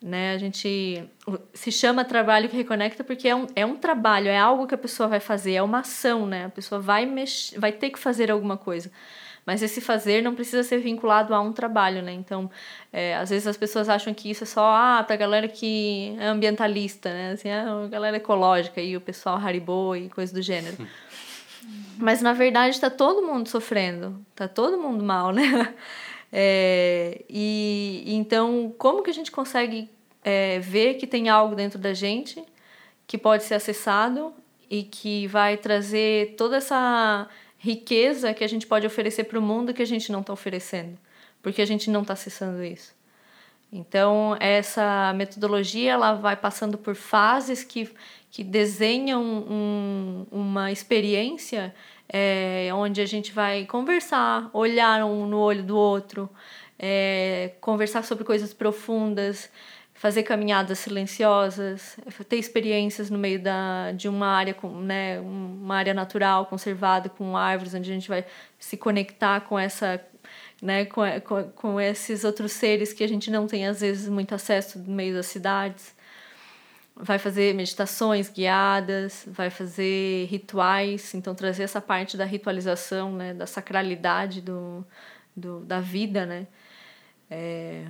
Né? 0.00 0.32
A 0.34 0.38
gente 0.38 1.02
se 1.54 1.72
chama 1.72 2.04
trabalho 2.04 2.48
que 2.48 2.56
reconecta 2.56 3.02
porque 3.02 3.26
é 3.26 3.34
um, 3.34 3.46
é 3.56 3.64
um 3.64 3.76
trabalho, 3.76 4.28
é 4.28 4.38
algo 4.38 4.66
que 4.66 4.74
a 4.74 4.78
pessoa 4.78 5.08
vai 5.08 5.18
fazer, 5.18 5.54
é 5.54 5.62
uma 5.62 5.80
ação, 5.80 6.26
né? 6.26 6.44
A 6.44 6.50
pessoa 6.50 6.78
vai, 6.80 7.06
mex, 7.06 7.54
vai 7.56 7.72
ter 7.72 7.90
que 7.90 7.98
fazer 7.98 8.30
alguma 8.30 8.56
coisa. 8.56 8.92
Mas 9.46 9.62
esse 9.62 9.80
fazer 9.80 10.22
não 10.22 10.34
precisa 10.34 10.62
ser 10.62 10.78
vinculado 10.78 11.34
a 11.34 11.40
um 11.40 11.52
trabalho, 11.52 12.02
né? 12.02 12.12
Então, 12.12 12.50
é, 12.92 13.14
às 13.16 13.28
vezes 13.28 13.46
as 13.46 13.56
pessoas 13.56 13.88
acham 13.88 14.14
que 14.14 14.30
isso 14.30 14.44
é 14.44 14.46
só 14.46 14.64
ah, 14.64 15.04
pra 15.06 15.16
galera 15.16 15.46
que 15.48 16.16
é 16.18 16.26
ambientalista, 16.26 17.10
né? 17.10 17.32
Assim, 17.32 17.50
ah, 17.50 17.86
galera 17.90 18.16
ecológica 18.16 18.80
e 18.80 18.96
o 18.96 19.00
pessoal 19.00 19.36
Haribo 19.36 19.94
e 19.94 20.08
coisa 20.08 20.32
do 20.32 20.40
gênero. 20.40 20.76
Mas 21.98 22.20
na 22.20 22.32
verdade 22.32 22.74
está 22.74 22.90
todo 22.90 23.22
mundo 23.22 23.48
sofrendo, 23.48 24.18
está 24.30 24.48
todo 24.48 24.78
mundo 24.78 25.04
mal, 25.04 25.30
né? 25.32 25.74
É, 26.36 27.24
e 27.30 28.02
então, 28.08 28.74
como 28.76 29.04
que 29.04 29.10
a 29.10 29.14
gente 29.14 29.30
consegue 29.30 29.88
é, 30.24 30.58
ver 30.58 30.94
que 30.94 31.06
tem 31.06 31.28
algo 31.28 31.54
dentro 31.54 31.78
da 31.78 31.94
gente 31.94 32.42
que 33.06 33.16
pode 33.16 33.44
ser 33.44 33.54
acessado 33.54 34.34
e 34.68 34.82
que 34.82 35.28
vai 35.28 35.56
trazer 35.56 36.34
toda 36.36 36.56
essa 36.56 37.28
riqueza 37.64 38.34
que 38.34 38.44
a 38.44 38.46
gente 38.46 38.66
pode 38.66 38.86
oferecer 38.86 39.24
para 39.24 39.38
o 39.38 39.42
mundo 39.42 39.72
que 39.72 39.80
a 39.80 39.86
gente 39.86 40.12
não 40.12 40.20
está 40.20 40.34
oferecendo, 40.34 40.98
porque 41.42 41.62
a 41.62 41.66
gente 41.66 41.88
não 41.88 42.02
está 42.02 42.12
acessando 42.12 42.62
isso. 42.62 42.94
Então, 43.72 44.36
essa 44.38 45.14
metodologia 45.16 45.92
ela 45.92 46.12
vai 46.12 46.36
passando 46.36 46.76
por 46.76 46.94
fases 46.94 47.64
que, 47.64 47.90
que 48.30 48.44
desenham 48.44 49.22
um, 49.22 50.26
uma 50.30 50.70
experiência 50.70 51.74
é, 52.06 52.68
onde 52.74 53.00
a 53.00 53.06
gente 53.06 53.32
vai 53.32 53.64
conversar, 53.64 54.50
olhar 54.52 55.02
um 55.06 55.26
no 55.26 55.38
olho 55.38 55.62
do 55.62 55.76
outro, 55.76 56.28
é, 56.78 57.52
conversar 57.62 58.04
sobre 58.04 58.24
coisas 58.24 58.52
profundas, 58.52 59.50
fazer 59.94 60.24
caminhadas 60.24 60.80
silenciosas, 60.80 61.96
ter 62.28 62.36
experiências 62.36 63.08
no 63.08 63.16
meio 63.16 63.40
da, 63.40 63.92
de 63.92 64.08
uma 64.08 64.26
área, 64.26 64.52
com, 64.52 64.68
né, 64.80 65.20
uma 65.20 65.76
área 65.76 65.94
natural, 65.94 66.46
conservada, 66.46 67.08
com 67.08 67.36
árvores, 67.36 67.72
onde 67.72 67.90
a 67.90 67.94
gente 67.94 68.08
vai 68.08 68.26
se 68.58 68.76
conectar 68.76 69.40
com 69.42 69.58
essa 69.58 70.04
né, 70.60 70.84
com, 70.86 71.02
com, 71.20 71.42
com 71.50 71.80
esses 71.80 72.24
outros 72.24 72.52
seres 72.52 72.92
que 72.92 73.04
a 73.04 73.08
gente 73.08 73.30
não 73.30 73.46
tem 73.46 73.66
às 73.66 73.80
vezes 73.80 74.08
muito 74.08 74.34
acesso 74.34 74.78
no 74.78 74.94
meio 74.94 75.14
das 75.14 75.26
cidades. 75.26 75.94
Vai 76.96 77.18
fazer 77.18 77.54
meditações 77.54 78.30
guiadas, 78.30 79.24
vai 79.26 79.50
fazer 79.50 80.26
rituais, 80.26 81.12
então 81.14 81.34
trazer 81.34 81.64
essa 81.64 81.80
parte 81.80 82.16
da 82.16 82.24
ritualização, 82.24 83.12
né, 83.12 83.34
da 83.34 83.46
sacralidade 83.46 84.40
do, 84.40 84.86
do, 85.36 85.60
da 85.60 85.80
vida, 85.80 86.24
né? 86.24 86.46
É, 87.30 87.84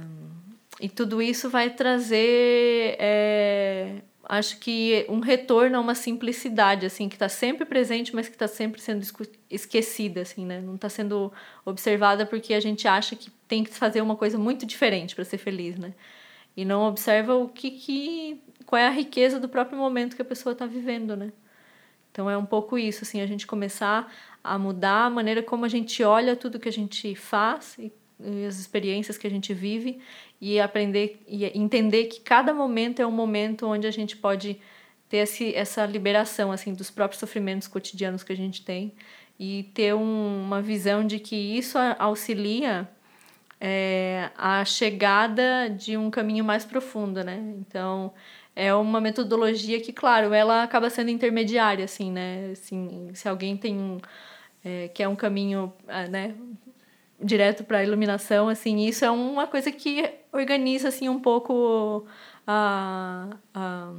e 0.80 0.88
tudo 0.88 1.22
isso 1.22 1.48
vai 1.48 1.70
trazer, 1.70 2.96
é, 2.98 4.02
acho 4.24 4.58
que 4.58 5.06
um 5.08 5.20
retorno 5.20 5.76
a 5.76 5.80
uma 5.80 5.94
simplicidade, 5.94 6.84
assim, 6.84 7.08
que 7.08 7.14
está 7.14 7.28
sempre 7.28 7.64
presente, 7.64 8.14
mas 8.14 8.28
que 8.28 8.34
está 8.34 8.48
sempre 8.48 8.80
sendo 8.80 9.04
esquecida, 9.48 10.22
assim, 10.22 10.44
né? 10.44 10.60
Não 10.60 10.74
está 10.74 10.88
sendo 10.88 11.32
observada 11.64 12.26
porque 12.26 12.54
a 12.54 12.60
gente 12.60 12.88
acha 12.88 13.14
que 13.14 13.30
tem 13.46 13.62
que 13.62 13.70
fazer 13.70 14.00
uma 14.00 14.16
coisa 14.16 14.36
muito 14.36 14.66
diferente 14.66 15.14
para 15.14 15.24
ser 15.24 15.38
feliz, 15.38 15.78
né? 15.78 15.94
E 16.56 16.64
não 16.64 16.82
observa 16.88 17.34
o 17.36 17.48
que, 17.48 17.70
que 17.70 18.42
qual 18.66 18.80
é 18.80 18.86
a 18.86 18.90
riqueza 18.90 19.38
do 19.38 19.48
próprio 19.48 19.78
momento 19.78 20.16
que 20.16 20.22
a 20.22 20.24
pessoa 20.24 20.52
está 20.52 20.66
vivendo, 20.66 21.16
né? 21.16 21.32
Então 22.10 22.28
é 22.30 22.36
um 22.36 22.46
pouco 22.46 22.78
isso, 22.78 23.04
assim, 23.04 23.20
a 23.20 23.26
gente 23.26 23.46
começar 23.46 24.12
a 24.42 24.58
mudar 24.58 25.06
a 25.06 25.10
maneira 25.10 25.42
como 25.42 25.64
a 25.64 25.68
gente 25.68 26.02
olha 26.02 26.36
tudo 26.36 26.60
que 26.60 26.68
a 26.68 26.72
gente 26.72 27.14
faz 27.14 27.76
e 27.78 27.92
e 28.20 28.46
as 28.46 28.58
experiências 28.58 29.18
que 29.18 29.26
a 29.26 29.30
gente 29.30 29.52
vive 29.52 29.98
e 30.40 30.60
aprender 30.60 31.22
e 31.26 31.44
entender 31.58 32.04
que 32.04 32.20
cada 32.20 32.52
momento 32.52 33.00
é 33.00 33.06
um 33.06 33.12
momento 33.12 33.66
onde 33.66 33.86
a 33.86 33.90
gente 33.90 34.16
pode 34.16 34.60
ter 35.08 35.18
esse, 35.18 35.54
essa 35.54 35.86
liberação 35.86 36.50
assim 36.50 36.74
dos 36.74 36.90
próprios 36.90 37.20
sofrimentos 37.20 37.68
cotidianos 37.68 38.22
que 38.22 38.32
a 38.32 38.36
gente 38.36 38.64
tem 38.64 38.92
e 39.38 39.64
ter 39.74 39.94
um, 39.94 40.42
uma 40.44 40.62
visão 40.62 41.06
de 41.06 41.18
que 41.18 41.36
isso 41.36 41.78
auxilia 41.98 42.88
é, 43.60 44.30
a 44.36 44.64
chegada 44.64 45.68
de 45.70 45.96
um 45.96 46.10
caminho 46.10 46.44
mais 46.44 46.64
profundo, 46.64 47.24
né? 47.24 47.40
Então 47.58 48.12
é 48.54 48.74
uma 48.74 49.00
metodologia 49.00 49.80
que, 49.80 49.92
claro, 49.92 50.32
ela 50.32 50.62
acaba 50.62 50.88
sendo 50.90 51.10
intermediária, 51.10 51.84
assim, 51.84 52.12
né? 52.12 52.50
Assim, 52.52 53.10
se 53.14 53.28
alguém 53.28 53.56
tem 53.56 53.76
um 53.76 53.98
é, 54.64 54.88
que 54.88 55.02
é 55.02 55.08
um 55.08 55.16
caminho, 55.16 55.72
é, 55.88 56.08
né? 56.08 56.34
Direto 57.20 57.64
para 57.64 57.82
iluminação, 57.82 58.48
assim, 58.48 58.86
isso 58.86 59.04
é 59.04 59.10
uma 59.10 59.46
coisa 59.46 59.70
que 59.70 60.10
organiza 60.32 60.88
assim 60.88 61.08
um 61.08 61.20
pouco 61.20 62.06
a, 62.46 63.28
a 63.54 63.92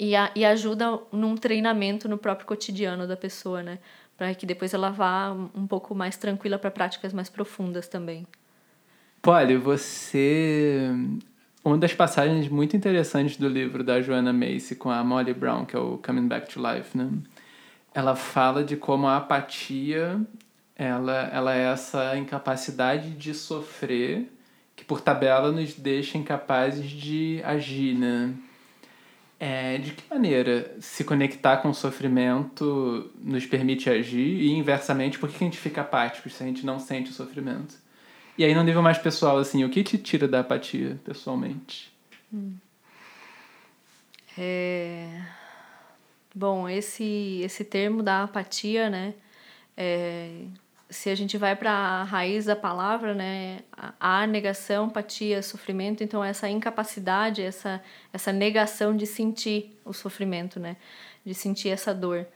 e, 0.00 0.16
a, 0.16 0.30
e 0.34 0.46
ajuda 0.46 0.98
num 1.12 1.36
treinamento 1.36 2.08
no 2.08 2.16
próprio 2.16 2.46
cotidiano 2.46 3.06
da 3.06 3.18
pessoa, 3.18 3.62
né? 3.62 3.78
Para 4.16 4.34
que 4.34 4.46
depois 4.46 4.72
ela 4.72 4.90
vá 4.90 5.30
um 5.54 5.66
pouco 5.66 5.94
mais 5.94 6.16
tranquila 6.16 6.58
para 6.58 6.70
práticas 6.70 7.12
mais 7.12 7.28
profundas 7.28 7.86
também. 7.86 8.26
Polly, 9.20 9.58
você. 9.58 10.88
Uma 11.62 11.76
das 11.76 11.92
passagens 11.92 12.48
muito 12.48 12.74
interessantes 12.74 13.36
do 13.36 13.46
livro 13.46 13.84
da 13.84 14.00
Joanna 14.00 14.32
Macy 14.32 14.74
com 14.74 14.90
a 14.90 15.04
Molly 15.04 15.34
Brown, 15.34 15.66
que 15.66 15.76
é 15.76 15.78
o 15.78 15.98
Coming 15.98 16.26
Back 16.26 16.50
to 16.50 16.58
Life, 16.58 16.96
né? 16.96 17.10
Ela 17.92 18.16
fala 18.16 18.64
de 18.64 18.76
como 18.76 19.06
a 19.06 19.18
apatia 19.18 20.18
ela, 20.80 21.28
ela 21.30 21.54
é 21.54 21.70
essa 21.70 22.16
incapacidade 22.16 23.10
de 23.10 23.34
sofrer 23.34 24.32
que 24.74 24.82
por 24.82 25.02
tabela 25.02 25.52
nos 25.52 25.74
deixa 25.74 26.16
incapazes 26.16 26.88
de 26.88 27.42
agir, 27.44 27.94
né? 27.94 28.32
É, 29.38 29.76
de 29.76 29.92
que 29.92 30.02
maneira 30.08 30.74
se 30.80 31.04
conectar 31.04 31.58
com 31.58 31.68
o 31.68 31.74
sofrimento 31.74 33.10
nos 33.22 33.44
permite 33.44 33.90
agir 33.90 34.40
e 34.40 34.52
inversamente 34.52 35.18
por 35.18 35.28
que 35.28 35.36
a 35.36 35.46
gente 35.46 35.58
fica 35.58 35.82
apático 35.82 36.30
se 36.30 36.42
a 36.42 36.46
gente 36.46 36.64
não 36.64 36.78
sente 36.78 37.10
o 37.10 37.14
sofrimento? 37.14 37.74
E 38.38 38.44
aí 38.44 38.54
no 38.54 38.62
nível 38.62 38.80
mais 38.80 38.96
pessoal, 38.96 39.36
assim, 39.36 39.62
o 39.64 39.68
que 39.68 39.84
te 39.84 39.98
tira 39.98 40.26
da 40.26 40.40
apatia 40.40 40.98
pessoalmente? 41.04 41.92
Hum. 42.32 42.54
É... 44.38 45.22
Bom, 46.34 46.66
esse, 46.66 47.42
esse 47.44 47.64
termo 47.64 48.02
da 48.02 48.22
apatia, 48.22 48.88
né? 48.88 49.12
É, 49.76 50.44
se 50.90 51.08
a 51.08 51.14
gente 51.14 51.38
vai 51.38 51.54
para 51.54 51.70
a 51.70 52.02
raiz 52.02 52.46
da 52.46 52.56
palavra, 52.56 53.14
né, 53.14 53.60
a 53.98 54.26
negação, 54.26 54.86
apatia, 54.86 55.40
sofrimento, 55.42 56.02
então 56.02 56.22
essa 56.22 56.48
incapacidade, 56.48 57.42
essa 57.42 57.80
essa 58.12 58.32
negação 58.32 58.96
de 58.96 59.06
sentir 59.06 59.78
o 59.84 59.92
sofrimento, 59.92 60.58
né, 60.58 60.76
de 61.24 61.32
sentir 61.32 61.68
essa 61.68 61.94
dor. 61.94 62.26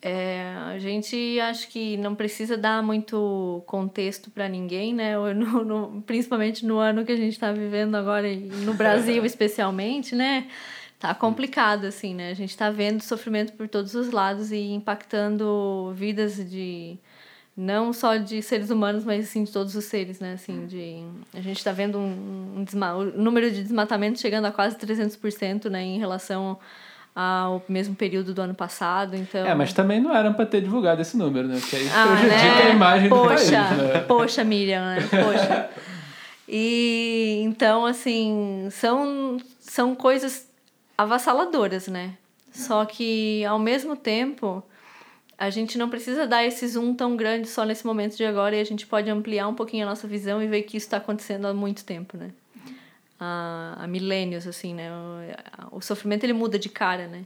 É, 0.00 0.54
a 0.74 0.78
gente 0.78 1.40
acho 1.40 1.68
que 1.68 1.96
não 1.96 2.14
precisa 2.14 2.56
dar 2.56 2.80
muito 2.84 3.64
contexto 3.66 4.30
para 4.30 4.48
ninguém, 4.48 4.94
né? 4.94 5.16
No, 5.34 5.64
no, 5.64 6.02
principalmente 6.02 6.64
no 6.64 6.78
ano 6.78 7.04
que 7.04 7.10
a 7.10 7.16
gente 7.16 7.32
está 7.32 7.50
vivendo 7.50 7.96
agora, 7.96 8.28
no 8.32 8.74
Brasil 8.74 9.24
especialmente, 9.26 10.14
né? 10.14 10.48
Tá 11.00 11.14
complicado, 11.14 11.84
assim, 11.84 12.14
né? 12.14 12.30
A 12.30 12.34
gente 12.34 12.50
está 12.50 12.70
vendo 12.70 13.02
sofrimento 13.02 13.52
por 13.54 13.68
todos 13.68 13.94
os 13.94 14.10
lados 14.12 14.52
e 14.52 14.70
impactando 14.70 15.92
vidas 15.96 16.36
de 16.48 16.96
não 17.60 17.92
só 17.92 18.14
de 18.14 18.40
seres 18.40 18.70
humanos, 18.70 19.04
mas 19.04 19.26
sim 19.30 19.42
de 19.42 19.50
todos 19.50 19.74
os 19.74 19.84
seres, 19.84 20.20
né? 20.20 20.34
Assim, 20.34 20.64
de 20.66 21.02
a 21.34 21.40
gente 21.40 21.56
está 21.56 21.72
vendo 21.72 21.98
um, 21.98 22.58
um 22.58 22.62
desma... 22.62 22.94
o 22.94 23.04
número 23.04 23.50
de 23.50 23.64
desmatamento 23.64 24.20
chegando 24.20 24.44
a 24.44 24.52
quase 24.52 24.76
300%, 24.76 25.68
né, 25.68 25.82
em 25.82 25.98
relação 25.98 26.56
ao 27.12 27.60
mesmo 27.68 27.96
período 27.96 28.32
do 28.32 28.40
ano 28.40 28.54
passado, 28.54 29.16
então... 29.16 29.44
É, 29.44 29.52
mas 29.56 29.72
também 29.72 30.00
não 30.00 30.14
era 30.14 30.32
para 30.32 30.46
ter 30.46 30.60
divulgado 30.60 31.02
esse 31.02 31.16
número, 31.16 31.48
né? 31.48 31.58
Porque 31.58 31.74
aí 31.74 31.88
ah, 31.92 32.06
prejudica 32.06 32.44
né? 32.44 32.62
a 32.62 32.70
imagem 32.70 33.08
poxa, 33.08 33.26
do 33.26 33.34
país, 33.34 33.50
né? 33.50 34.00
Poxa, 34.06 34.44
Miriam, 34.44 34.84
né? 34.84 35.00
Poxa. 35.10 35.70
E, 36.46 37.40
então, 37.42 37.84
assim, 37.84 38.68
são, 38.70 39.36
são 39.60 39.96
coisas 39.96 40.46
avassaladoras, 40.96 41.88
né? 41.88 42.12
Só 42.52 42.84
que, 42.84 43.44
ao 43.44 43.58
mesmo 43.58 43.96
tempo 43.96 44.62
a 45.38 45.50
gente 45.50 45.78
não 45.78 45.88
precisa 45.88 46.26
dar 46.26 46.44
esse 46.44 46.66
zoom 46.66 46.92
tão 46.92 47.16
grande 47.16 47.48
só 47.48 47.64
nesse 47.64 47.86
momento 47.86 48.16
de 48.16 48.24
agora 48.24 48.56
e 48.56 48.60
a 48.60 48.64
gente 48.64 48.84
pode 48.84 49.08
ampliar 49.08 49.46
um 49.46 49.54
pouquinho 49.54 49.86
a 49.86 49.88
nossa 49.88 50.08
visão 50.08 50.42
e 50.42 50.48
ver 50.48 50.62
que 50.62 50.76
isso 50.76 50.86
está 50.86 50.96
acontecendo 50.96 51.46
há 51.46 51.54
muito 51.54 51.84
tempo, 51.84 52.16
né? 52.16 52.32
Há, 53.20 53.76
há 53.78 53.86
milênios, 53.86 54.48
assim, 54.48 54.74
né? 54.74 54.90
O, 55.70 55.76
o, 55.76 55.80
sofrimento, 55.80 56.24
ele 56.24 56.32
muda 56.32 56.58
de 56.58 56.68
cara, 56.68 57.06
né? 57.06 57.24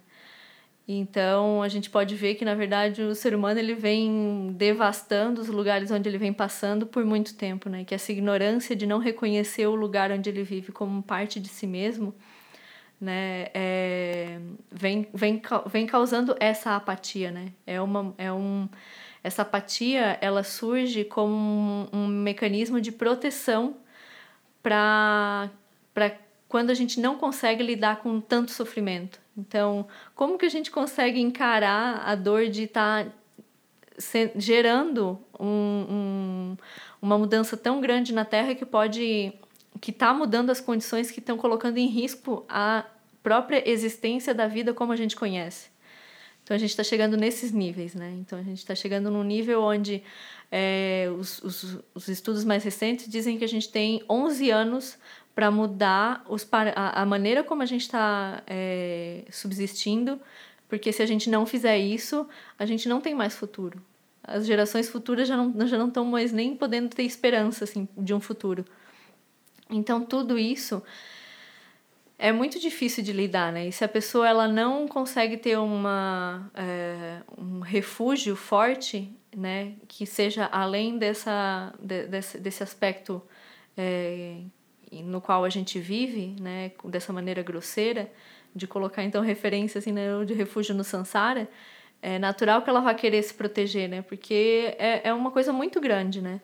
Então, 0.87 1.62
a 1.62 1.68
gente 1.68 1.88
pode 1.88 2.14
ver 2.14 2.35
que, 2.35 2.44
na 2.44 2.55
verdade, 2.55 3.03
o 3.03 3.14
ser 3.14 3.35
humano, 3.35 3.59
ele 3.59 3.75
vem 3.75 4.55
devastando 4.59 5.40
os 5.40 5.48
lugares 5.48 5.90
onde 5.90 6.07
ele 6.07 6.18
vem 6.18 6.35
passando 6.35 6.85
por 6.85 7.07
muito 7.07 7.35
tempo, 7.35 7.70
né? 7.70 7.83
Que 7.83 7.94
essa 7.94 8.12
ignorância 8.12 8.77
de 8.77 8.87
não 8.87 8.98
reconhecer 8.98 9.66
o 9.66 9.75
lugar 9.75 10.11
onde 10.12 10.29
ele 10.29 10.42
vive 10.42 10.70
como 10.70 11.03
parte 11.03 11.40
de 11.40 11.48
si 11.48 11.66
mesmo 11.66 12.14
né, 13.03 13.49
é, 13.53 14.38
vem, 14.71 15.09
vem, 15.12 15.43
vem 15.67 15.87
causando 15.88 16.37
essa 16.38 16.77
apatia, 16.77 17.33
né? 17.33 17.53
É 17.67 17.81
uma, 17.81 18.15
é 18.17 18.33
um, 18.33 18.69
essa 19.25 19.43
apatia, 19.43 20.17
ela 20.21 20.45
surge 20.45 21.03
como 21.03 21.35
um, 21.35 21.88
um 21.93 22.07
mecanismo 22.07 22.81
de 22.81 22.93
proteção 22.93 23.77
para 24.62 25.51
quando 26.49 26.71
a 26.71 26.75
gente 26.75 27.01
não 27.01 27.17
consegue 27.17 27.65
lidar 27.65 27.97
com 27.97 28.21
tanto 28.21 28.53
sofrimento. 28.53 29.19
Então, 29.37 29.88
como 30.15 30.38
que 30.38 30.47
a 30.47 30.51
gente 30.51 30.71
consegue 30.71 31.21
encarar 31.21 32.05
a 32.07 32.15
dor 32.15 32.47
de 32.47 32.65
estar 32.65 33.07
tá 33.07 33.12
gerando 34.37 35.19
um, 35.41 35.47
um, 35.91 36.57
uma 37.01 37.19
mudança 37.19 37.57
tão 37.57 37.81
grande 37.81 38.15
na 38.15 38.25
Terra 38.25 38.55
que 38.55 38.65
pode 38.65 39.33
que 39.81 39.91
está 39.91 40.15
mudando 40.15 40.51
as 40.51 40.61
condições 40.61 41.11
que 41.11 41.19
estão 41.19 41.37
colocando 41.37 41.79
em 41.79 41.88
risco 41.88 42.45
a 42.49 42.85
própria 43.23 43.69
existência 43.69 44.35
da 44.35 44.47
vida 44.47 44.75
como 44.75 44.93
a 44.93 44.97
gente 44.97 45.17
conhece. 45.17 45.71
Então 46.43 46.57
a 46.57 46.59
gente 46.59 46.71
está 46.71 46.83
chegando 46.83 47.17
nesses 47.17 47.53
níveis, 47.53 47.95
né? 47.95 48.13
Então 48.21 48.39
a 48.39 48.43
gente 48.43 48.59
está 48.59 48.75
chegando 48.75 49.11
num 49.11 49.23
nível 49.23 49.63
onde 49.63 50.03
é, 50.51 51.09
os, 51.17 51.41
os, 51.43 51.79
os, 51.95 52.09
estudos 52.09 52.45
mais 52.45 52.65
recentes 52.65 53.09
dizem 53.09 53.39
que 53.39 53.45
a 53.45 53.49
gente 53.49 53.71
tem 53.71 54.03
11 54.11 54.51
anos 54.51 54.99
para 55.35 55.51
mudar 55.51 56.25
os, 56.29 56.47
a, 56.53 57.03
a, 57.03 57.07
maneira 57.07 57.45
como 57.45 57.63
a 57.63 57.67
gente 57.67 57.83
está 57.83 58.43
é, 58.47 59.25
subsistindo, 59.31 60.21
porque 60.69 60.93
se 60.93 61.03
a 61.03 61.07
gente 61.07 61.31
não 61.31 61.47
fizer 61.47 61.79
isso, 61.79 62.27
a 62.59 62.67
gente 62.67 62.89
não 62.89 63.01
tem 63.01 63.15
mais 63.15 63.35
futuro. 63.35 63.81
As 64.23 64.45
gerações 64.45 64.89
futuras 64.89 65.27
já 65.27 65.37
não, 65.37 65.67
já 65.67 65.79
não 65.79 65.89
estão 65.89 66.05
mais 66.05 66.33
nem 66.33 66.55
podendo 66.55 66.89
ter 66.89 67.05
esperança 67.05 67.65
assim, 67.65 67.89
de 67.97 68.13
um 68.13 68.21
futuro. 68.21 68.65
Então, 69.71 70.05
tudo 70.05 70.39
isso 70.39 70.83
é 72.23 72.31
muito 72.31 72.61
difícil 72.61 73.03
de 73.03 73.13
lidar, 73.13 73.53
né? 73.53 73.67
E 73.67 73.73
se 73.73 73.85
a 73.85 73.89
pessoa 73.89 74.29
ela 74.29 74.47
não 74.47 74.87
consegue 74.87 75.37
ter 75.37 75.59
uma, 75.59 76.49
é, 76.55 77.19
um 77.37 77.59
refúgio 77.59 78.37
forte, 78.37 79.13
né, 79.37 79.73
que 79.89 80.07
seja 80.07 80.49
além 80.53 80.99
dessa, 80.99 81.75
de, 81.81 82.07
desse, 82.07 82.39
desse 82.39 82.63
aspecto 82.63 83.21
é, 83.77 84.37
no 84.93 85.21
qual 85.21 85.45
a 85.45 85.49
gente 85.49 85.81
vive, 85.81 86.37
né, 86.41 86.71
dessa 86.85 87.13
maneira 87.13 87.43
grosseira, 87.43 88.09
de 88.55 88.69
colocar 88.69 89.03
então 89.03 89.21
referência 89.21 89.81
assim, 89.81 89.91
né, 89.91 90.25
de 90.25 90.33
refúgio 90.33 90.77
no 90.77 90.85
Sansara, 90.85 91.49
é 92.01 92.21
natural 92.21 92.63
que 92.63 92.71
ela 92.71 92.81
vá 92.81 92.95
querer 92.95 93.23
se 93.25 93.35
proteger, 93.35 93.89
né? 93.89 94.03
Porque 94.03 94.75
é, 94.79 95.09
é 95.09 95.15
uma 95.15 95.31
coisa 95.31 95.53
muito 95.53 95.81
grande, 95.81 96.21
né? 96.21 96.41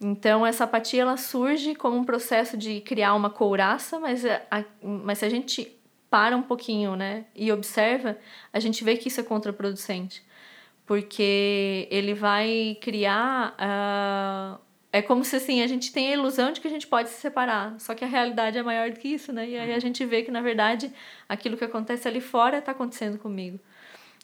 Então, 0.00 0.46
essa 0.46 0.64
apatia 0.64 1.02
ela 1.02 1.16
surge 1.16 1.74
como 1.74 1.96
um 1.96 2.04
processo 2.04 2.56
de 2.56 2.80
criar 2.82 3.14
uma 3.14 3.30
couraça, 3.30 3.98
mas, 3.98 4.24
é, 4.24 4.46
a, 4.50 4.62
mas 4.82 5.18
se 5.18 5.24
a 5.24 5.28
gente 5.28 5.76
para 6.10 6.36
um 6.36 6.42
pouquinho 6.42 6.96
né, 6.96 7.24
e 7.34 7.50
observa, 7.50 8.16
a 8.52 8.60
gente 8.60 8.84
vê 8.84 8.96
que 8.96 9.08
isso 9.08 9.20
é 9.20 9.24
contraproducente. 9.24 10.24
Porque 10.86 11.88
ele 11.90 12.14
vai 12.14 12.78
criar. 12.80 13.56
Uh, 13.56 14.60
é 14.92 15.02
como 15.02 15.24
se 15.24 15.36
assim, 15.36 15.60
a 15.60 15.66
gente 15.66 15.92
tem 15.92 16.08
a 16.08 16.12
ilusão 16.12 16.52
de 16.52 16.60
que 16.60 16.68
a 16.68 16.70
gente 16.70 16.86
pode 16.86 17.08
se 17.08 17.20
separar, 17.20 17.74
só 17.80 17.92
que 17.94 18.04
a 18.04 18.08
realidade 18.08 18.56
é 18.56 18.62
maior 18.62 18.90
do 18.90 18.98
que 19.00 19.08
isso, 19.08 19.32
né? 19.32 19.48
E 19.48 19.58
aí 19.58 19.74
a 19.74 19.78
gente 19.80 20.04
vê 20.06 20.22
que, 20.22 20.30
na 20.30 20.40
verdade, 20.40 20.92
aquilo 21.28 21.56
que 21.56 21.64
acontece 21.64 22.06
ali 22.06 22.20
fora 22.20 22.58
está 22.58 22.70
acontecendo 22.70 23.18
comigo. 23.18 23.58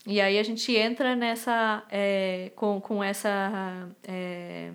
E 0.06 0.20
aí 0.20 0.38
a 0.38 0.42
gente 0.42 0.74
entra 0.74 1.14
nessa. 1.14 1.82
É, 1.90 2.52
com, 2.56 2.80
com 2.80 3.02
essa. 3.02 3.88
É, 4.04 4.70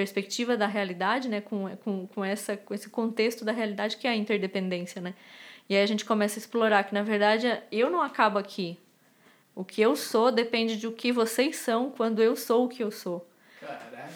perspectiva 0.00 0.56
da 0.56 0.66
realidade, 0.66 1.28
né, 1.28 1.42
com, 1.42 1.68
com, 1.84 2.06
com, 2.06 2.24
essa, 2.24 2.56
com 2.56 2.72
esse 2.72 2.88
contexto 2.88 3.44
da 3.44 3.52
realidade 3.52 3.98
que 3.98 4.06
é 4.06 4.10
a 4.10 4.16
interdependência, 4.16 4.98
né? 4.98 5.12
E 5.68 5.76
aí 5.76 5.82
a 5.82 5.86
gente 5.86 6.06
começa 6.06 6.38
a 6.38 6.40
explorar 6.40 6.84
que, 6.84 6.94
na 6.94 7.02
verdade, 7.02 7.46
eu 7.70 7.90
não 7.90 8.00
acabo 8.00 8.38
aqui. 8.38 8.78
O 9.54 9.62
que 9.62 9.82
eu 9.82 9.94
sou 9.94 10.32
depende 10.32 10.78
de 10.78 10.86
o 10.86 10.92
que 10.92 11.12
vocês 11.12 11.56
são 11.56 11.90
quando 11.90 12.22
eu 12.22 12.34
sou 12.34 12.64
o 12.64 12.68
que 12.68 12.82
eu 12.82 12.90
sou. 12.90 13.28
Caralho. 13.60 14.10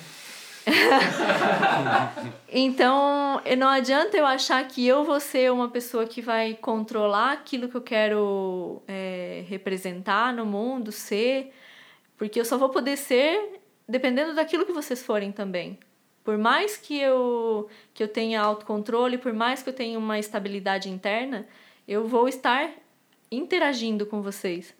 então, 2.48 3.42
não 3.58 3.68
adianta 3.68 4.16
eu 4.16 4.24
achar 4.24 4.66
que 4.66 4.86
eu 4.86 5.04
vou 5.04 5.20
ser 5.20 5.52
uma 5.52 5.68
pessoa 5.68 6.06
que 6.06 6.22
vai 6.22 6.54
controlar 6.54 7.32
aquilo 7.32 7.68
que 7.68 7.74
eu 7.74 7.82
quero 7.82 8.82
é, 8.88 9.44
representar 9.46 10.32
no 10.32 10.46
mundo, 10.46 10.90
ser, 10.90 11.52
porque 12.16 12.40
eu 12.40 12.44
só 12.46 12.56
vou 12.56 12.70
poder 12.70 12.96
ser 12.96 13.60
dependendo 13.88 14.34
daquilo 14.34 14.66
que 14.66 14.72
vocês 14.72 15.02
forem 15.02 15.32
também. 15.32 15.78
Por 16.22 16.38
mais 16.38 16.76
que 16.76 16.98
eu, 16.98 17.68
que 17.92 18.02
eu 18.02 18.08
tenha 18.08 18.40
autocontrole, 18.40 19.18
por 19.18 19.32
mais 19.32 19.62
que 19.62 19.68
eu 19.68 19.74
tenha 19.74 19.98
uma 19.98 20.18
estabilidade 20.18 20.88
interna, 20.88 21.46
eu 21.86 22.06
vou 22.08 22.26
estar 22.26 22.70
interagindo 23.30 24.06
com 24.06 24.22
vocês. 24.22 24.74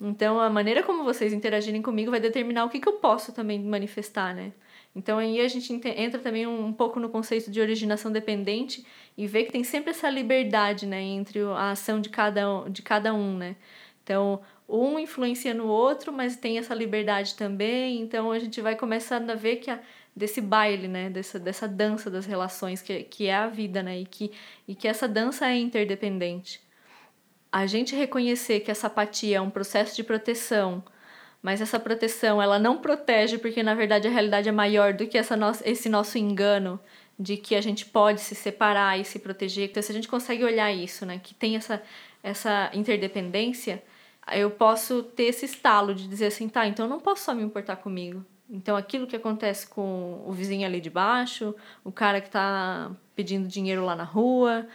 Então, 0.00 0.40
a 0.40 0.50
maneira 0.50 0.82
como 0.82 1.04
vocês 1.04 1.32
interagirem 1.32 1.80
comigo 1.80 2.10
vai 2.10 2.18
determinar 2.18 2.64
o 2.64 2.68
que, 2.68 2.80
que 2.80 2.88
eu 2.88 2.94
posso 2.94 3.32
também 3.32 3.62
manifestar, 3.62 4.34
né? 4.34 4.52
Então, 4.94 5.18
aí 5.18 5.40
a 5.40 5.46
gente 5.46 5.72
entra 5.96 6.20
também 6.20 6.46
um 6.46 6.72
pouco 6.72 6.98
no 6.98 7.08
conceito 7.08 7.50
de 7.50 7.60
originação 7.60 8.10
dependente 8.10 8.84
e 9.16 9.26
vê 9.28 9.44
que 9.44 9.52
tem 9.52 9.62
sempre 9.62 9.90
essa 9.90 10.10
liberdade, 10.10 10.86
né? 10.86 11.00
Entre 11.00 11.40
a 11.40 11.70
ação 11.70 12.00
de 12.00 12.10
cada, 12.10 12.68
de 12.68 12.82
cada 12.82 13.14
um, 13.14 13.36
né? 13.36 13.54
Então, 14.02 14.40
um 14.72 14.98
influencia 14.98 15.52
no 15.52 15.66
outro, 15.66 16.12
mas 16.12 16.36
tem 16.36 16.58
essa 16.58 16.74
liberdade 16.74 17.34
também. 17.34 18.00
Então 18.00 18.32
a 18.32 18.38
gente 18.38 18.60
vai 18.60 18.74
começando 18.74 19.30
a 19.30 19.34
ver 19.34 19.56
que 19.56 19.70
a, 19.70 19.78
desse 20.16 20.40
baile, 20.40 20.88
né, 20.88 21.10
dessa, 21.10 21.38
dessa 21.38 21.68
dança 21.68 22.10
das 22.10 22.24
relações 22.24 22.80
que, 22.80 23.02
que 23.04 23.26
é 23.26 23.34
a 23.34 23.48
vida, 23.48 23.82
né, 23.82 24.00
e 24.00 24.06
que, 24.06 24.32
e 24.66 24.74
que 24.74 24.88
essa 24.88 25.06
dança 25.06 25.46
é 25.46 25.56
interdependente. 25.56 26.60
A 27.50 27.66
gente 27.66 27.94
reconhecer 27.94 28.60
que 28.60 28.70
essa 28.70 28.86
apatia 28.86 29.36
é 29.36 29.40
um 29.40 29.50
processo 29.50 29.94
de 29.94 30.02
proteção, 30.02 30.82
mas 31.42 31.60
essa 31.60 31.78
proteção 31.78 32.40
ela 32.40 32.58
não 32.58 32.78
protege 32.78 33.36
porque 33.36 33.62
na 33.62 33.74
verdade 33.74 34.08
a 34.08 34.10
realidade 34.10 34.48
é 34.48 34.52
maior 34.52 34.94
do 34.94 35.06
que 35.06 35.18
essa 35.18 35.36
no, 35.36 35.50
esse 35.64 35.88
nosso 35.88 36.16
engano 36.16 36.80
de 37.18 37.36
que 37.36 37.54
a 37.54 37.60
gente 37.60 37.84
pode 37.84 38.20
se 38.20 38.34
separar 38.34 38.98
e 38.98 39.04
se 39.04 39.18
proteger. 39.18 39.68
Então 39.68 39.82
se 39.82 39.92
a 39.92 39.94
gente 39.94 40.08
consegue 40.08 40.44
olhar 40.44 40.72
isso, 40.72 41.04
né, 41.04 41.20
que 41.22 41.34
tem 41.34 41.56
essa 41.56 41.82
essa 42.22 42.70
interdependência, 42.72 43.82
eu 44.30 44.50
posso 44.50 45.02
ter 45.02 45.24
esse 45.24 45.44
estalo 45.46 45.94
de 45.94 46.06
dizer 46.06 46.26
assim, 46.26 46.48
tá, 46.48 46.66
então 46.66 46.86
eu 46.86 46.90
não 46.90 47.00
posso 47.00 47.24
só 47.24 47.34
me 47.34 47.42
importar 47.42 47.76
comigo. 47.76 48.24
Então 48.48 48.76
aquilo 48.76 49.06
que 49.06 49.16
acontece 49.16 49.66
com 49.66 50.22
o 50.26 50.32
vizinho 50.32 50.66
ali 50.66 50.80
de 50.80 50.90
baixo, 50.90 51.54
o 51.82 51.90
cara 51.90 52.20
que 52.20 52.28
está 52.28 52.90
pedindo 53.16 53.48
dinheiro 53.48 53.84
lá 53.84 53.96
na 53.96 54.04
rua, 54.04 54.66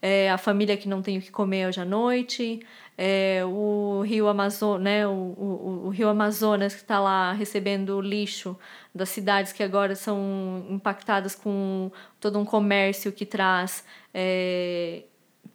é, 0.00 0.30
a 0.30 0.38
família 0.38 0.76
que 0.76 0.88
não 0.88 1.02
tem 1.02 1.18
o 1.18 1.20
que 1.20 1.30
comer 1.30 1.66
hoje 1.68 1.80
à 1.80 1.84
noite, 1.84 2.60
é, 2.96 3.42
o 3.44 4.02
rio 4.02 4.28
Amazonas, 4.28 4.82
né, 4.82 5.06
o, 5.06 5.10
o, 5.10 5.82
o 5.86 5.88
rio 5.90 6.08
Amazonas 6.08 6.74
que 6.74 6.80
está 6.80 6.98
lá 6.98 7.32
recebendo 7.32 8.00
lixo 8.00 8.58
das 8.94 9.10
cidades 9.10 9.52
que 9.52 9.62
agora 9.62 9.94
são 9.94 10.66
impactadas 10.70 11.34
com 11.34 11.90
todo 12.18 12.38
um 12.38 12.44
comércio 12.44 13.12
que 13.12 13.26
traz 13.26 13.84
é, 14.14 15.02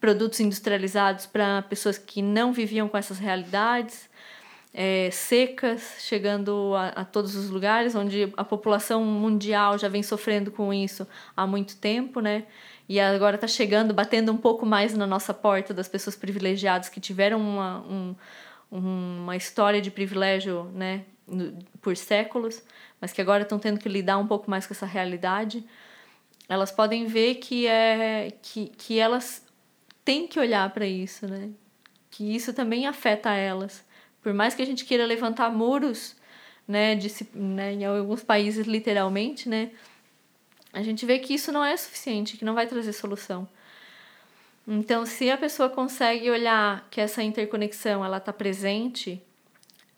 produtos 0.02 0.40
industrializados 0.40 1.28
para 1.28 1.62
pessoas 1.62 1.98
que 1.98 2.24
não 2.24 2.52
viviam 2.52 2.90
com 2.90 2.98
essas 2.98 3.20
realidades, 3.20 4.10
é, 4.74 5.10
secas, 5.12 5.98
chegando 6.00 6.74
a, 6.76 6.88
a, 6.88 7.06
todos 7.06 7.36
os 7.36 7.50
lugares, 7.50 7.94
onde 7.94 8.34
a 8.36 8.44
população 8.44 9.04
mundial 9.06 9.78
já 9.78 9.88
vem 9.88 10.02
sofrendo 10.02 10.52
com 10.52 10.74
isso 10.74 11.08
há 11.38 11.46
muito 11.46 11.78
tempo, 11.78 12.20
né? 12.20 12.46
E 12.90 13.00
agora 13.00 13.36
está 13.36 13.48
chegando, 13.48 13.94
batendo 13.94 14.32
um 14.32 14.38
pouco 14.38 14.66
mais 14.66 14.96
na 14.96 15.06
nossa 15.06 15.34
porta 15.34 15.74
das 15.74 15.88
pessoas 15.88 16.16
privilegiadas 16.16 16.90
que 16.90 17.00
tiveram 17.00 17.40
uma, 17.40 17.80
um, 17.82 18.16
uma 18.72 19.36
história 19.36 19.82
de 19.82 19.92
privilégio, 19.92 20.64
né, 20.74 21.04
por 21.82 21.96
séculos, 21.96 22.62
mas 23.00 23.14
que 23.14 23.22
agora 23.22 23.44
estão 23.44 23.60
tendo 23.60 23.80
que 23.80 23.88
lidar 23.88 24.18
um 24.18 24.28
pouco 24.28 24.50
mais 24.50 24.66
com 24.66 24.74
essa 24.74 24.86
realidade. 24.86 25.64
Elas 26.50 26.72
podem 26.72 27.06
ver 27.06 27.36
que 27.36 27.68
é 27.68 28.34
que, 28.42 28.68
que 28.78 29.00
elas 29.00 29.46
tem 30.04 30.28
que 30.28 30.40
olhar 30.40 30.70
para 30.74 30.86
isso, 30.86 31.28
né? 31.28 31.50
Que 32.10 32.36
isso 32.36 32.54
também 32.54 32.88
afeta 32.88 33.34
elas. 33.34 33.84
Por 34.22 34.34
mais 34.34 34.54
que 34.54 34.62
a 34.62 34.66
gente 34.66 34.86
queira 34.86 35.06
levantar 35.06 35.50
muros, 35.52 36.16
né, 36.68 36.96
de, 36.96 37.12
né, 37.34 37.74
em 37.74 37.86
alguns 37.86 38.24
países 38.24 38.68
literalmente, 38.68 39.50
né, 39.50 39.72
a 40.72 40.82
gente 40.82 41.06
vê 41.06 41.20
que 41.20 41.34
isso 41.34 41.52
não 41.52 41.66
é 41.66 41.76
suficiente, 41.76 42.38
que 42.38 42.46
não 42.46 42.54
vai 42.54 42.68
trazer 42.68 42.94
solução. 42.94 43.48
Então, 44.68 45.06
se 45.06 45.30
a 45.30 45.38
pessoa 45.38 45.70
consegue 45.70 46.30
olhar 46.30 46.88
que 46.90 47.02
essa 47.02 47.22
interconexão 47.24 48.06
ela 48.06 48.18
está 48.18 48.32
presente, 48.32 49.22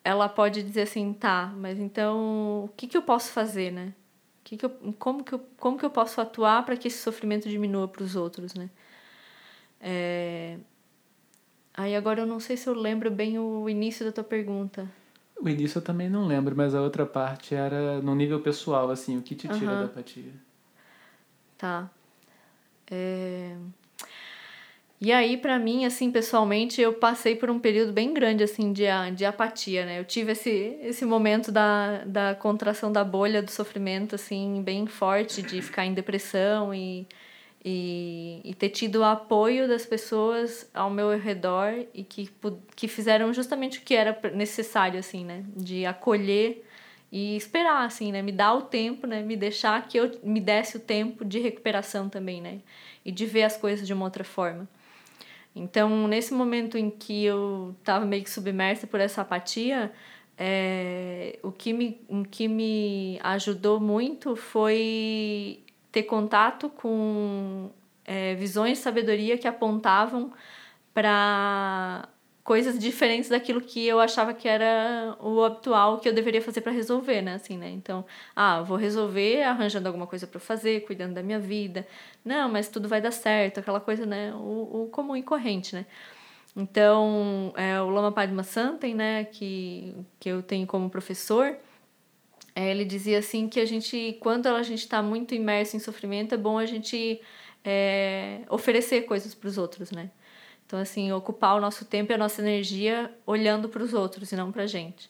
ela 0.03 0.27
pode 0.27 0.63
dizer 0.63 0.83
assim, 0.83 1.13
tá, 1.13 1.53
mas 1.55 1.79
então 1.79 2.65
o 2.65 2.69
que, 2.75 2.87
que 2.87 2.97
eu 2.97 3.01
posso 3.01 3.31
fazer, 3.31 3.71
né? 3.71 3.93
Que 4.43 4.57
que 4.57 4.65
eu, 4.65 4.69
como, 4.97 5.23
que 5.23 5.33
eu, 5.33 5.39
como 5.57 5.77
que 5.77 5.85
eu 5.85 5.89
posso 5.89 6.19
atuar 6.19 6.65
para 6.65 6.75
que 6.75 6.87
esse 6.87 6.97
sofrimento 6.97 7.47
diminua 7.47 7.87
para 7.87 8.03
os 8.03 8.15
outros, 8.15 8.53
né? 8.53 8.69
É... 9.83 10.57
Aí 11.75 11.95
agora 11.95 12.21
eu 12.21 12.25
não 12.25 12.39
sei 12.39 12.55
se 12.55 12.67
eu 12.67 12.73
lembro 12.73 13.11
bem 13.11 13.37
o 13.37 13.67
início 13.69 14.05
da 14.05 14.11
tua 14.11 14.23
pergunta. 14.23 14.89
O 15.41 15.49
início 15.49 15.79
eu 15.79 15.81
também 15.81 16.09
não 16.09 16.25
lembro, 16.25 16.55
mas 16.55 16.73
a 16.73 16.81
outra 16.81 17.05
parte 17.05 17.53
era 17.53 18.01
no 18.01 18.15
nível 18.15 18.39
pessoal, 18.39 18.89
assim, 18.89 19.17
o 19.17 19.21
que 19.21 19.35
te 19.35 19.47
tira 19.49 19.71
uhum. 19.71 19.79
da 19.79 19.85
apatia. 19.85 20.31
Tá. 21.57 21.89
É... 22.89 23.55
E 25.01 25.11
aí, 25.11 25.35
para 25.35 25.59
mim, 25.59 25.83
assim, 25.83 26.09
pessoalmente, 26.11 26.79
eu 26.79 26.93
passei 26.93 27.35
por 27.35 27.49
um 27.49 27.59
período 27.59 27.91
bem 27.91 28.13
grande, 28.13 28.41
assim, 28.41 28.71
de, 28.71 28.83
de 29.13 29.25
apatia, 29.25 29.85
né? 29.85 29.99
Eu 29.99 30.05
tive 30.05 30.31
esse, 30.31 30.77
esse 30.81 31.03
momento 31.03 31.51
da, 31.51 32.05
da 32.05 32.35
contração 32.35 32.89
da 32.89 33.03
bolha 33.03 33.41
do 33.43 33.51
sofrimento, 33.51 34.15
assim, 34.15 34.61
bem 34.63 34.87
forte, 34.87 35.41
de 35.41 35.61
ficar 35.61 35.85
em 35.85 35.93
depressão 35.93 36.73
e 36.73 37.05
e, 37.63 38.41
e 38.43 38.53
ter 38.53 38.69
tido 38.69 38.97
o 38.97 39.03
apoio 39.03 39.67
das 39.67 39.85
pessoas 39.85 40.69
ao 40.73 40.89
meu 40.89 41.17
redor 41.17 41.85
e 41.93 42.03
que, 42.03 42.29
que 42.75 42.87
fizeram 42.87 43.33
justamente 43.33 43.79
o 43.79 43.81
que 43.81 43.95
era 43.95 44.17
necessário, 44.33 44.99
assim, 44.99 45.23
né? 45.23 45.45
De 45.55 45.85
acolher 45.85 46.65
e 47.11 47.37
esperar, 47.37 47.85
assim, 47.85 48.11
né? 48.11 48.21
Me 48.21 48.31
dar 48.31 48.53
o 48.53 48.63
tempo, 48.63 49.07
né? 49.07 49.21
Me 49.21 49.37
deixar 49.37 49.87
que 49.87 49.97
eu 49.97 50.11
me 50.23 50.41
desse 50.41 50.77
o 50.77 50.79
tempo 50.79 51.23
de 51.23 51.39
recuperação 51.39 52.09
também, 52.09 52.41
né? 52.41 52.59
E 53.05 53.11
de 53.11 53.25
ver 53.25 53.43
as 53.43 53.55
coisas 53.55 53.87
de 53.87 53.93
uma 53.93 54.03
outra 54.05 54.23
forma. 54.25 54.67
Então, 55.55 56.07
nesse 56.07 56.33
momento 56.33 56.77
em 56.77 56.89
que 56.89 57.23
eu 57.23 57.75
estava 57.79 58.05
meio 58.05 58.23
que 58.23 58.29
submersa 58.29 58.87
por 58.87 58.99
essa 58.99 59.21
apatia, 59.21 59.91
é, 60.37 61.37
o, 61.43 61.51
que 61.51 61.71
me, 61.71 62.01
o 62.09 62.23
que 62.23 62.47
me 62.47 63.19
ajudou 63.23 63.79
muito 63.79 64.35
foi 64.35 65.62
ter 65.93 66.03
contato 66.03 66.69
com 66.69 67.69
é, 68.03 68.33
visões 68.33 68.79
de 68.79 68.83
sabedoria 68.83 69.37
que 69.37 69.47
apontavam 69.47 70.33
para 70.93 72.09
coisas 72.43 72.77
diferentes 72.77 73.29
daquilo 73.29 73.61
que 73.61 73.85
eu 73.87 73.99
achava 73.99 74.33
que 74.33 74.47
era 74.47 75.15
o 75.21 75.43
habitual 75.43 75.99
que 75.99 76.09
eu 76.09 76.13
deveria 76.13 76.41
fazer 76.41 76.61
para 76.61 76.71
resolver, 76.71 77.21
né? 77.21 77.35
Assim, 77.35 77.57
né? 77.57 77.69
Então, 77.69 78.03
ah, 78.35 78.61
vou 78.61 78.75
resolver 78.75 79.43
arranjando 79.43 79.87
alguma 79.87 80.07
coisa 80.07 80.25
para 80.25 80.39
fazer, 80.39 80.81
cuidando 80.81 81.13
da 81.13 81.23
minha 81.23 81.39
vida. 81.39 81.87
Não, 82.25 82.49
mas 82.49 82.67
tudo 82.67 82.89
vai 82.89 82.99
dar 82.99 83.11
certo, 83.11 83.59
aquela 83.59 83.79
coisa, 83.79 84.05
né? 84.05 84.33
O, 84.33 84.85
o 84.85 84.89
comum 84.91 85.15
e 85.15 85.21
corrente, 85.21 85.75
né? 85.75 85.85
Então, 86.55 87.53
é, 87.55 87.79
o 87.81 87.89
Lama 87.89 88.11
Padma 88.11 88.43
Santen, 88.43 88.93
né, 88.93 89.25
que, 89.25 89.95
que 90.19 90.29
eu 90.29 90.43
tenho 90.43 90.67
como 90.67 90.89
professor, 90.89 91.57
é, 92.55 92.69
ele 92.71 92.85
dizia 92.85 93.19
assim 93.19 93.47
que 93.47 93.59
a 93.59 93.65
gente, 93.65 94.17
quando 94.19 94.47
a 94.47 94.63
gente 94.63 94.79
está 94.79 95.01
muito 95.01 95.33
imerso 95.33 95.75
em 95.75 95.79
sofrimento, 95.79 96.35
é 96.35 96.37
bom 96.37 96.57
a 96.57 96.65
gente 96.65 97.19
é, 97.63 98.41
oferecer 98.49 99.03
coisas 99.03 99.33
para 99.33 99.47
os 99.47 99.57
outros, 99.57 99.91
né? 99.91 100.11
Então, 100.65 100.79
assim, 100.79 101.11
ocupar 101.11 101.55
o 101.55 101.61
nosso 101.61 101.85
tempo 101.85 102.11
e 102.11 102.15
a 102.15 102.17
nossa 102.17 102.41
energia 102.41 103.13
olhando 103.25 103.69
para 103.69 103.83
os 103.83 103.93
outros 103.93 104.31
e 104.31 104.35
não 104.35 104.51
para 104.51 104.63
a 104.63 104.67
gente. 104.67 105.09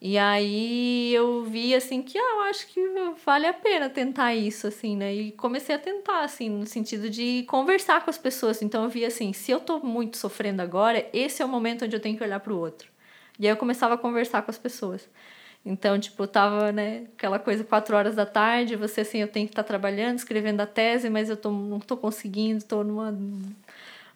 E 0.00 0.16
aí 0.16 1.12
eu 1.12 1.42
vi, 1.44 1.74
assim, 1.74 2.02
que 2.02 2.16
ah, 2.16 2.34
eu 2.36 2.40
acho 2.42 2.68
que 2.68 2.80
vale 3.24 3.46
a 3.46 3.52
pena 3.52 3.90
tentar 3.90 4.34
isso, 4.34 4.68
assim, 4.68 4.96
né? 4.96 5.12
E 5.12 5.32
comecei 5.32 5.74
a 5.74 5.78
tentar, 5.78 6.22
assim, 6.22 6.48
no 6.48 6.66
sentido 6.66 7.10
de 7.10 7.44
conversar 7.48 8.04
com 8.04 8.10
as 8.10 8.18
pessoas. 8.18 8.62
Então 8.62 8.84
eu 8.84 8.90
vi, 8.90 9.04
assim, 9.04 9.32
se 9.32 9.50
eu 9.50 9.58
tô 9.58 9.80
muito 9.80 10.16
sofrendo 10.16 10.62
agora, 10.62 11.08
esse 11.12 11.42
é 11.42 11.44
o 11.44 11.48
momento 11.48 11.84
onde 11.84 11.96
eu 11.96 12.00
tenho 12.00 12.16
que 12.16 12.22
olhar 12.22 12.38
para 12.38 12.52
o 12.52 12.58
outro. 12.58 12.88
E 13.38 13.46
aí 13.46 13.52
eu 13.52 13.56
começava 13.56 13.94
a 13.94 13.98
conversar 13.98 14.42
com 14.42 14.50
as 14.50 14.58
pessoas. 14.58 15.08
Então, 15.64 15.98
tipo, 15.98 16.26
tava, 16.26 16.72
né, 16.72 17.06
aquela 17.16 17.38
coisa, 17.38 17.62
quatro 17.62 17.96
horas 17.96 18.14
da 18.14 18.24
tarde, 18.24 18.76
você, 18.76 19.02
assim, 19.02 19.18
eu 19.18 19.28
tenho 19.28 19.46
que 19.46 19.52
estar 19.52 19.62
tá 19.62 19.66
trabalhando, 19.68 20.16
escrevendo 20.16 20.60
a 20.60 20.66
tese, 20.66 21.10
mas 21.10 21.28
eu 21.28 21.36
tô, 21.36 21.50
não 21.50 21.78
tô 21.78 21.96
conseguindo, 21.96 22.64
tô 22.64 22.82
numa 22.82 23.14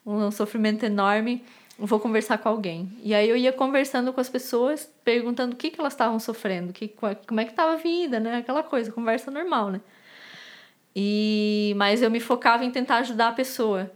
um 0.05 0.31
sofrimento 0.31 0.85
enorme, 0.85 1.45
vou 1.79 2.01
conversar 2.01 2.39
com 2.39 2.49
alguém. 2.49 2.91
E 3.03 3.15
aí 3.15 3.29
eu 3.29 3.37
ia 3.37 3.53
conversando 3.53 4.13
com 4.13 4.21
as 4.21 4.29
pessoas, 4.29 4.91
perguntando 5.05 5.55
o 5.55 5.57
que, 5.57 5.71
que 5.71 5.81
elas 5.81 5.93
estavam 5.93 6.19
sofrendo, 6.19 6.73
que, 6.73 6.89
como 6.89 7.41
é 7.41 7.45
que 7.45 7.51
estava 7.53 7.75
a 7.75 7.77
vida, 7.77 8.19
né? 8.19 8.39
Aquela 8.39 8.63
coisa, 8.63 8.91
conversa 8.91 9.31
normal, 9.31 9.71
né? 9.71 9.81
E, 10.95 11.73
mas 11.77 12.03
eu 12.03 12.11
me 12.11 12.21
focava 12.21 12.65
em 12.65 12.71
tentar 12.71 12.99
ajudar 12.99 13.29
a 13.29 13.33
pessoa. 13.33 13.91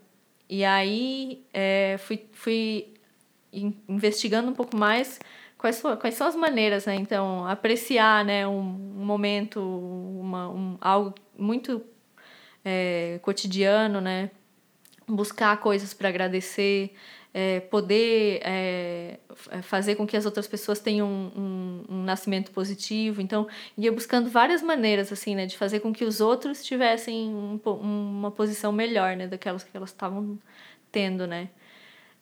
E 0.49 0.65
aí 0.65 1.45
é, 1.53 1.97
fui, 1.99 2.25
fui 2.33 2.95
investigando 3.89 4.51
um 4.51 4.55
pouco 4.55 4.77
mais 4.77 5.19
quais, 5.59 5.81
quais 6.01 6.15
são 6.15 6.27
as 6.27 6.37
maneiras, 6.37 6.87
né? 6.87 6.95
Então, 6.97 7.47
apreciar 7.47 8.25
né, 8.25 8.47
um, 8.47 8.61
um 8.61 9.05
momento, 9.05 9.61
uma, 9.61 10.49
um, 10.49 10.79
algo 10.81 11.15
muito 11.37 11.83
é, 12.65 13.19
cotidiano, 13.23 14.01
né? 14.01 14.31
buscar 15.09 15.57
coisas 15.59 15.95
para 15.95 16.09
agradecer, 16.09 16.93
é, 17.33 17.61
poder 17.61 18.41
é, 18.43 19.19
fazer 19.63 19.95
com 19.95 20.07
que 20.07 20.17
as 20.17 20.25
outras 20.25 20.47
pessoas 20.47 20.81
tenham 20.81 21.07
um, 21.07 21.85
um, 21.89 21.97
um, 21.97 22.03
nascimento 22.03 22.51
positivo. 22.51 23.21
Então, 23.21 23.47
ia 23.77 23.93
buscando 23.93 24.29
várias 24.29 24.63
maneiras, 24.63 25.13
assim, 25.13 25.35
né, 25.35 25.47
de 25.47 25.57
fazer 25.57 25.81
com 25.81 25.93
que 25.93 26.05
os 26.05 26.21
outros 26.21 26.65
tivessem 26.65 27.29
um, 27.29 27.61
uma 27.65 28.31
posição 28.31 28.73
melhor, 28.73 29.17
né, 29.17 29.27
daquelas 29.29 29.63
que 29.63 29.77
elas 29.77 29.91
estavam 29.91 30.39
tendo, 30.91 31.27
né. 31.27 31.51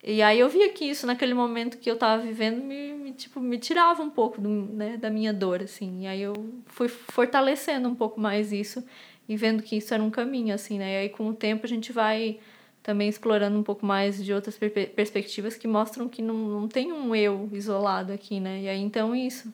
E 0.06 0.22
aí 0.22 0.38
eu 0.38 0.50
via 0.50 0.70
que 0.70 0.84
isso, 0.84 1.06
naquele 1.06 1.32
momento 1.32 1.78
que 1.78 1.90
eu 1.90 1.94
estava 1.94 2.22
vivendo, 2.22 2.62
me, 2.62 2.92
me, 2.92 3.12
tipo, 3.12 3.40
me 3.40 3.58
tirava 3.58 4.02
um 4.02 4.10
pouco 4.10 4.38
do, 4.38 4.48
né, 4.50 4.98
da 4.98 5.08
minha 5.08 5.32
dor, 5.32 5.62
assim. 5.62 6.02
E 6.02 6.06
aí 6.06 6.20
eu 6.20 6.34
fui 6.66 6.88
fortalecendo 6.88 7.88
um 7.88 7.94
pouco 7.94 8.20
mais 8.20 8.52
isso 8.52 8.84
e 9.26 9.34
vendo 9.34 9.62
que 9.62 9.76
isso 9.76 9.94
era 9.94 10.02
um 10.02 10.10
caminho, 10.10 10.54
assim, 10.54 10.78
né. 10.78 10.92
E 10.92 10.96
aí, 10.98 11.08
com 11.08 11.26
o 11.28 11.34
tempo, 11.34 11.64
a 11.64 11.68
gente 11.68 11.90
vai 11.90 12.38
também 12.82 13.08
explorando 13.08 13.58
um 13.58 13.62
pouco 13.62 13.86
mais 13.86 14.22
de 14.22 14.30
outras 14.30 14.58
per 14.58 14.70
perspectivas 14.90 15.56
que 15.56 15.66
mostram 15.66 16.06
que 16.06 16.20
não, 16.20 16.34
não 16.34 16.68
tem 16.68 16.92
um 16.92 17.16
eu 17.16 17.48
isolado 17.52 18.12
aqui, 18.12 18.38
né? 18.40 18.60
E 18.60 18.68
aí 18.68 18.80
então 18.80 19.16
isso. 19.16 19.52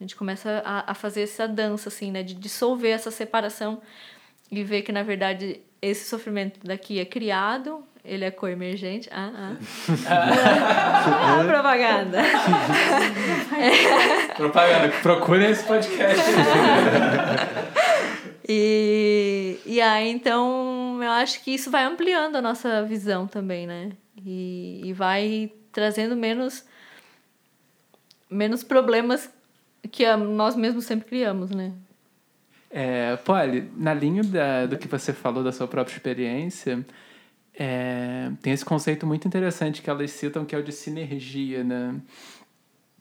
A 0.00 0.02
gente 0.02 0.16
começa 0.16 0.62
a, 0.64 0.90
a 0.90 0.94
fazer 0.94 1.22
essa 1.22 1.46
dança, 1.46 1.88
assim, 1.88 2.10
né? 2.10 2.24
De 2.24 2.34
dissolver 2.34 2.90
essa 2.90 3.12
separação 3.12 3.80
e 4.50 4.64
ver 4.64 4.82
que, 4.82 4.90
na 4.90 5.04
verdade, 5.04 5.60
esse 5.80 6.08
sofrimento 6.08 6.58
daqui 6.64 6.98
é 6.98 7.04
criado, 7.04 7.84
ele 8.04 8.24
é 8.24 8.30
coemergente. 8.30 9.08
Ah, 9.12 9.30
ah. 9.34 9.56
ah 11.40 11.44
propaganda. 11.44 12.22
propaganda, 14.36 14.88
procure 15.02 15.44
esse 15.44 15.64
podcast. 15.64 16.22
e, 18.48 19.60
e 19.64 19.80
aí, 19.80 20.10
então, 20.10 20.98
eu 21.00 21.10
acho 21.12 21.42
que 21.44 21.52
isso 21.52 21.70
vai 21.70 21.84
ampliando 21.84 22.36
a 22.36 22.42
nossa 22.42 22.82
visão 22.82 23.26
também, 23.26 23.66
né? 23.66 23.92
E, 24.24 24.80
e 24.84 24.92
vai 24.92 25.52
trazendo 25.70 26.16
menos, 26.16 26.64
menos 28.28 28.64
problemas 28.64 29.30
que 29.90 30.04
nós 30.16 30.56
mesmos 30.56 30.84
sempre 30.84 31.08
criamos, 31.08 31.50
né? 31.50 31.72
É, 32.70 33.16
Polly, 33.16 33.70
na 33.76 33.92
linha 33.92 34.22
da, 34.22 34.66
do 34.66 34.78
que 34.78 34.88
você 34.88 35.12
falou 35.12 35.44
da 35.44 35.52
sua 35.52 35.68
própria 35.68 35.94
experiência, 35.94 36.84
é, 37.54 38.30
tem 38.40 38.52
esse 38.52 38.64
conceito 38.64 39.06
muito 39.06 39.26
interessante 39.28 39.82
que 39.82 39.90
elas 39.90 40.10
citam, 40.10 40.44
que 40.44 40.54
é 40.54 40.58
o 40.58 40.62
de 40.62 40.72
sinergia, 40.72 41.62
né? 41.62 42.00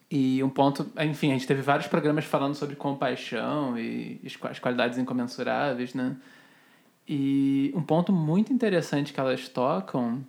E 0.09 0.43
um 0.43 0.49
ponto, 0.49 0.91
enfim, 0.99 1.29
a 1.29 1.33
gente 1.33 1.47
teve 1.47 1.61
vários 1.61 1.87
programas 1.87 2.25
falando 2.25 2.53
sobre 2.53 2.75
compaixão 2.75 3.79
e 3.79 4.19
as 4.43 4.59
qualidades 4.59 4.97
incomensuráveis, 4.97 5.93
né? 5.93 6.17
E 7.07 7.71
um 7.73 7.81
ponto 7.81 8.11
muito 8.11 8.51
interessante 8.51 9.13
que 9.13 9.19
elas 9.19 9.47
tocam, 9.47 10.21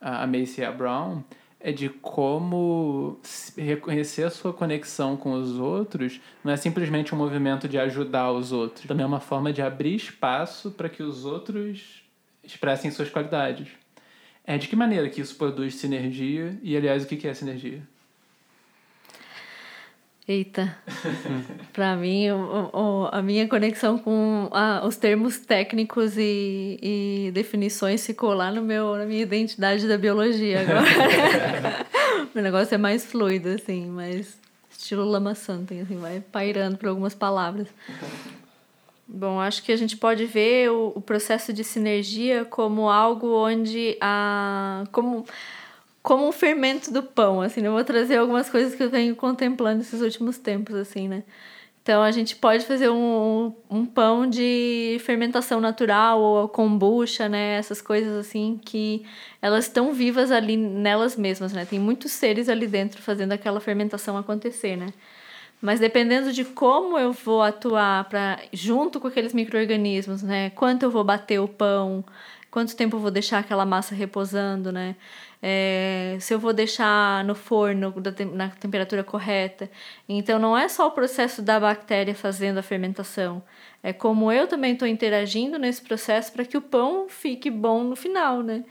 a 0.00 0.26
Macy 0.26 0.60
e 0.60 0.64
a 0.64 0.72
Brown, 0.72 1.22
é 1.60 1.70
de 1.70 1.88
como 1.88 3.20
reconhecer 3.56 4.24
a 4.24 4.30
sua 4.30 4.52
conexão 4.52 5.16
com 5.16 5.32
os 5.34 5.56
outros 5.58 6.20
não 6.42 6.52
é 6.52 6.56
simplesmente 6.56 7.14
um 7.14 7.18
movimento 7.18 7.68
de 7.68 7.78
ajudar 7.78 8.32
os 8.32 8.50
outros, 8.50 8.84
também 8.86 9.04
é 9.04 9.06
uma 9.06 9.20
forma 9.20 9.52
de 9.52 9.62
abrir 9.62 9.94
espaço 9.94 10.72
para 10.72 10.88
que 10.88 11.04
os 11.04 11.24
outros 11.24 12.01
expressem 12.42 12.90
suas 12.90 13.08
qualidades. 13.08 13.68
É 14.44 14.58
de 14.58 14.68
que 14.68 14.74
maneira 14.74 15.08
que 15.08 15.20
isso 15.20 15.36
produz 15.36 15.76
sinergia 15.76 16.58
e, 16.62 16.76
aliás, 16.76 17.04
o 17.04 17.06
que 17.06 17.26
é 17.28 17.34
sinergia? 17.34 17.82
Eita, 20.26 20.76
para 21.74 21.96
mim 21.96 22.30
o, 22.30 22.70
o, 22.72 23.08
a 23.10 23.20
minha 23.20 23.48
conexão 23.48 23.98
com 23.98 24.48
a, 24.52 24.86
os 24.86 24.96
termos 24.96 25.38
técnicos 25.38 26.16
e, 26.16 26.78
e 26.80 27.30
definições 27.34 28.06
ficou 28.06 28.32
lá 28.32 28.52
no 28.52 28.62
meu, 28.62 28.96
na 28.96 29.04
minha 29.04 29.22
identidade 29.22 29.88
da 29.88 29.98
biologia 29.98 30.60
agora. 30.60 31.86
o 32.32 32.40
negócio 32.40 32.72
é 32.72 32.78
mais 32.78 33.04
fluido, 33.04 33.48
assim, 33.48 33.86
mais 33.86 34.38
estilo 34.70 35.04
Lama 35.04 35.34
Santen, 35.34 35.80
assim, 35.80 35.96
vai 35.96 36.20
pairando 36.20 36.76
por 36.76 36.88
algumas 36.88 37.16
palavras. 37.16 37.66
Bom, 39.14 39.38
acho 39.38 39.62
que 39.62 39.70
a 39.70 39.76
gente 39.76 39.94
pode 39.94 40.24
ver 40.24 40.70
o, 40.70 40.92
o 40.96 41.00
processo 41.02 41.52
de 41.52 41.62
sinergia 41.62 42.46
como 42.46 42.88
algo 42.88 43.28
onde 43.34 43.96
a... 44.00 44.84
como 44.90 45.26
como 46.02 46.26
um 46.26 46.32
fermento 46.32 46.92
do 46.92 47.00
pão, 47.02 47.40
assim, 47.40 47.60
né? 47.60 47.68
eu 47.68 47.72
vou 47.72 47.84
trazer 47.84 48.16
algumas 48.16 48.50
coisas 48.50 48.74
que 48.74 48.82
eu 48.82 48.90
venho 48.90 49.14
contemplando 49.14 49.82
esses 49.82 50.00
últimos 50.00 50.36
tempos, 50.36 50.74
assim, 50.74 51.06
né? 51.06 51.22
Então, 51.80 52.02
a 52.02 52.10
gente 52.10 52.34
pode 52.36 52.64
fazer 52.64 52.88
um, 52.90 53.52
um 53.70 53.86
pão 53.86 54.26
de 54.28 54.98
fermentação 55.04 55.60
natural 55.60 56.20
ou 56.20 56.48
kombucha, 56.48 57.28
né? 57.28 57.56
Essas 57.56 57.80
coisas, 57.80 58.14
assim, 58.16 58.60
que 58.64 59.04
elas 59.40 59.66
estão 59.66 59.92
vivas 59.92 60.32
ali 60.32 60.56
nelas 60.56 61.16
mesmas, 61.16 61.52
né? 61.52 61.64
Tem 61.64 61.78
muitos 61.78 62.12
seres 62.12 62.48
ali 62.48 62.66
dentro 62.66 63.00
fazendo 63.02 63.32
aquela 63.32 63.60
fermentação 63.60 64.16
acontecer, 64.16 64.76
né? 64.76 64.88
Mas 65.62 65.80
dependendo 65.80 66.32
de 66.32 66.44
como 66.44 66.98
eu 66.98 67.12
vou 67.12 67.42
atuar 67.42 68.04
para 68.08 68.40
junto 68.52 69.00
com 69.00 69.08
aqueles 69.08 69.32
micro-organismos, 69.32 70.22
né? 70.22 70.50
Quanto 70.50 70.82
eu 70.82 70.90
vou 70.90 71.04
bater 71.04 71.40
o 71.40 71.48
pão, 71.48 72.04
quanto 72.50 72.76
tempo 72.76 72.96
eu 72.96 73.00
vou 73.00 73.10
deixar 73.10 73.38
aquela 73.38 73.64
massa 73.64 73.94
reposando, 73.94 74.72
né? 74.72 74.96
é, 75.42 76.16
se 76.20 76.32
eu 76.32 76.38
vou 76.38 76.52
deixar 76.52 77.24
no 77.24 77.34
forno 77.34 77.92
na 78.32 78.50
temperatura 78.50 79.02
correta. 79.02 79.68
Então, 80.08 80.38
não 80.38 80.56
é 80.56 80.68
só 80.68 80.86
o 80.86 80.92
processo 80.92 81.42
da 81.42 81.58
bactéria 81.58 82.14
fazendo 82.14 82.58
a 82.58 82.62
fermentação, 82.62 83.42
é 83.82 83.92
como 83.92 84.30
eu 84.30 84.46
também 84.46 84.74
estou 84.74 84.86
interagindo 84.86 85.58
nesse 85.58 85.82
processo 85.82 86.32
para 86.32 86.44
que 86.44 86.56
o 86.56 86.62
pão 86.62 87.08
fique 87.08 87.50
bom 87.50 87.82
no 87.82 87.96
final, 87.96 88.42
né? 88.42 88.64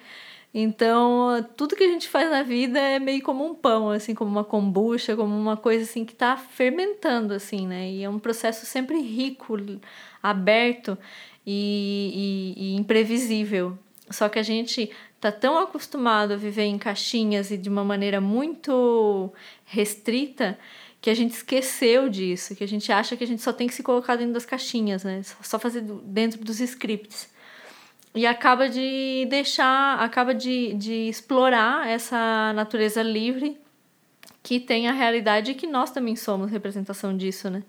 Então, 0.53 1.45
tudo 1.55 1.77
que 1.77 1.83
a 1.83 1.87
gente 1.87 2.09
faz 2.09 2.29
na 2.29 2.43
vida 2.43 2.77
é 2.77 2.99
meio 2.99 3.21
como 3.23 3.45
um 3.45 3.55
pão, 3.55 3.89
assim, 3.89 4.13
como 4.13 4.29
uma 4.29 4.43
kombucha, 4.43 5.15
como 5.15 5.33
uma 5.33 5.55
coisa 5.55 5.85
assim 5.85 6.03
que 6.03 6.11
está 6.11 6.35
fermentando, 6.35 7.33
assim, 7.33 7.65
né? 7.65 7.89
E 7.89 8.03
é 8.03 8.09
um 8.09 8.19
processo 8.19 8.65
sempre 8.65 8.99
rico, 8.99 9.57
aberto 10.21 10.97
e, 11.47 12.55
e, 12.57 12.73
e 12.73 12.75
imprevisível. 12.75 13.77
Só 14.09 14.27
que 14.27 14.39
a 14.39 14.43
gente 14.43 14.91
tá 15.21 15.31
tão 15.31 15.57
acostumado 15.57 16.33
a 16.33 16.35
viver 16.37 16.63
em 16.63 16.77
caixinhas 16.77 17.49
e 17.49 17.57
de 17.57 17.69
uma 17.69 17.85
maneira 17.85 18.19
muito 18.19 19.31
restrita 19.63 20.59
que 20.99 21.09
a 21.09 21.13
gente 21.15 21.31
esqueceu 21.31 22.09
disso, 22.09 22.55
que 22.55 22.63
a 22.63 22.67
gente 22.67 22.91
acha 22.91 23.15
que 23.15 23.23
a 23.23 23.27
gente 23.27 23.41
só 23.41 23.53
tem 23.53 23.67
que 23.67 23.73
se 23.73 23.81
colocar 23.81 24.17
dentro 24.17 24.33
das 24.33 24.45
caixinhas, 24.45 25.03
né? 25.03 25.21
Só 25.23 25.57
fazer 25.57 25.81
dentro 25.81 26.43
dos 26.43 26.59
scripts. 26.59 27.30
E 28.13 28.25
acaba 28.25 28.67
de 28.67 29.25
deixar, 29.29 29.99
acaba 29.99 30.33
de, 30.33 30.73
de 30.73 31.07
explorar 31.07 31.87
essa 31.87 32.51
natureza 32.53 33.01
livre 33.01 33.57
que 34.43 34.59
tem 34.59 34.87
a 34.87 34.91
realidade 34.91 35.51
e 35.51 35.55
que 35.55 35.67
nós 35.67 35.91
também 35.91 36.15
somos 36.15 36.51
representação 36.51 37.15
disso, 37.15 37.49
né? 37.49 37.63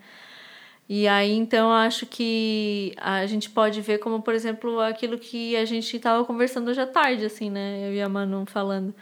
E 0.88 1.06
aí, 1.06 1.32
então, 1.32 1.72
acho 1.72 2.06
que 2.06 2.92
a 2.98 3.24
gente 3.26 3.48
pode 3.48 3.80
ver 3.80 3.98
como, 3.98 4.20
por 4.20 4.34
exemplo, 4.34 4.80
aquilo 4.80 5.18
que 5.18 5.56
a 5.56 5.64
gente 5.64 5.96
estava 5.96 6.24
conversando 6.24 6.68
hoje 6.70 6.80
à 6.80 6.86
tarde, 6.86 7.24
assim, 7.24 7.50
né? 7.50 7.88
Eu 7.88 7.94
e 7.94 8.02
a 8.02 8.08
Manu 8.08 8.44
falando. 8.46 8.94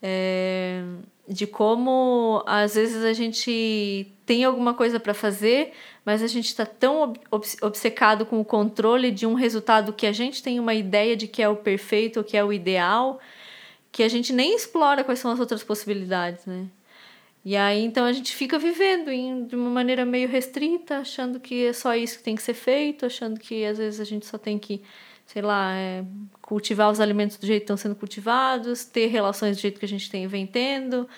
É, 0.00 0.82
de 1.28 1.46
como, 1.46 2.42
às 2.46 2.74
vezes, 2.74 3.04
a 3.04 3.12
gente 3.12 4.15
tem 4.26 4.44
alguma 4.44 4.74
coisa 4.74 4.98
para 4.98 5.14
fazer, 5.14 5.72
mas 6.04 6.22
a 6.22 6.26
gente 6.26 6.46
está 6.46 6.66
tão 6.66 7.14
obcecado 7.62 8.26
com 8.26 8.40
o 8.40 8.44
controle 8.44 9.12
de 9.12 9.24
um 9.24 9.34
resultado 9.34 9.92
que 9.92 10.04
a 10.04 10.12
gente 10.12 10.42
tem 10.42 10.58
uma 10.58 10.74
ideia 10.74 11.16
de 11.16 11.28
que 11.28 11.40
é 11.40 11.48
o 11.48 11.56
perfeito, 11.56 12.24
que 12.24 12.36
é 12.36 12.44
o 12.44 12.52
ideal, 12.52 13.20
que 13.92 14.02
a 14.02 14.08
gente 14.08 14.32
nem 14.32 14.54
explora 14.54 15.04
quais 15.04 15.20
são 15.20 15.30
as 15.30 15.38
outras 15.38 15.62
possibilidades, 15.62 16.44
né? 16.44 16.66
E 17.44 17.56
aí, 17.56 17.84
então, 17.84 18.04
a 18.04 18.12
gente 18.12 18.34
fica 18.34 18.58
vivendo 18.58 19.08
em, 19.08 19.46
de 19.46 19.54
uma 19.54 19.70
maneira 19.70 20.04
meio 20.04 20.28
restrita, 20.28 20.98
achando 20.98 21.38
que 21.38 21.66
é 21.66 21.72
só 21.72 21.94
isso 21.94 22.18
que 22.18 22.24
tem 22.24 22.34
que 22.34 22.42
ser 22.42 22.54
feito, 22.54 23.06
achando 23.06 23.38
que 23.38 23.64
às 23.64 23.78
vezes 23.78 24.00
a 24.00 24.04
gente 24.04 24.26
só 24.26 24.36
tem 24.36 24.58
que, 24.58 24.82
sei 25.24 25.42
lá, 25.42 25.72
é, 25.76 26.04
cultivar 26.42 26.90
os 26.90 26.98
alimentos 26.98 27.36
do 27.36 27.46
jeito 27.46 27.60
que 27.60 27.64
estão 27.64 27.76
sendo 27.76 27.94
cultivados, 27.94 28.84
ter 28.84 29.06
relações 29.06 29.56
do 29.56 29.60
jeito 29.60 29.78
que 29.78 29.84
a 29.84 29.88
gente 29.88 30.10
tem, 30.10 30.26
vem 30.26 30.44
tendo, 30.44 31.08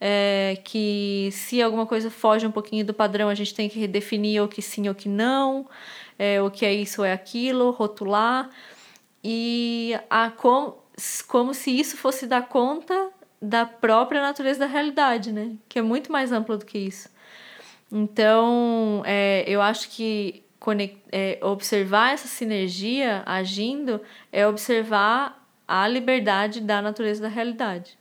é, 0.00 0.58
que 0.64 1.30
se 1.32 1.62
alguma 1.62 1.86
coisa 1.86 2.10
foge 2.10 2.46
um 2.46 2.50
pouquinho 2.50 2.84
do 2.84 2.92
padrão, 2.92 3.28
a 3.28 3.34
gente 3.34 3.54
tem 3.54 3.68
que 3.68 3.78
redefinir 3.78 4.42
o 4.42 4.48
que 4.48 4.60
sim 4.60 4.88
ou 4.88 4.94
que 4.94 5.08
não, 5.08 5.66
é, 6.18 6.40
o 6.42 6.50
que 6.50 6.64
é 6.66 6.72
isso 6.72 7.00
ou 7.00 7.06
é 7.06 7.12
aquilo, 7.12 7.70
rotular. 7.70 8.50
E 9.24 9.98
a, 10.08 10.30
com, 10.30 10.76
como 11.26 11.54
se 11.54 11.70
isso 11.78 11.96
fosse 11.96 12.26
dar 12.26 12.48
conta 12.48 13.10
da 13.40 13.64
própria 13.66 14.22
natureza 14.22 14.60
da 14.60 14.66
realidade, 14.66 15.32
né? 15.32 15.52
Que 15.68 15.78
é 15.78 15.82
muito 15.82 16.10
mais 16.12 16.32
ampla 16.32 16.56
do 16.56 16.64
que 16.64 16.78
isso. 16.78 17.08
Então, 17.90 19.02
é, 19.04 19.44
eu 19.46 19.62
acho 19.62 19.88
que 19.90 20.44
é, 21.12 21.38
observar 21.42 22.12
essa 22.12 22.26
sinergia 22.26 23.22
agindo 23.24 24.00
é 24.32 24.46
observar 24.46 25.46
a 25.66 25.86
liberdade 25.86 26.60
da 26.60 26.82
natureza 26.82 27.22
da 27.22 27.28
realidade. 27.28 27.96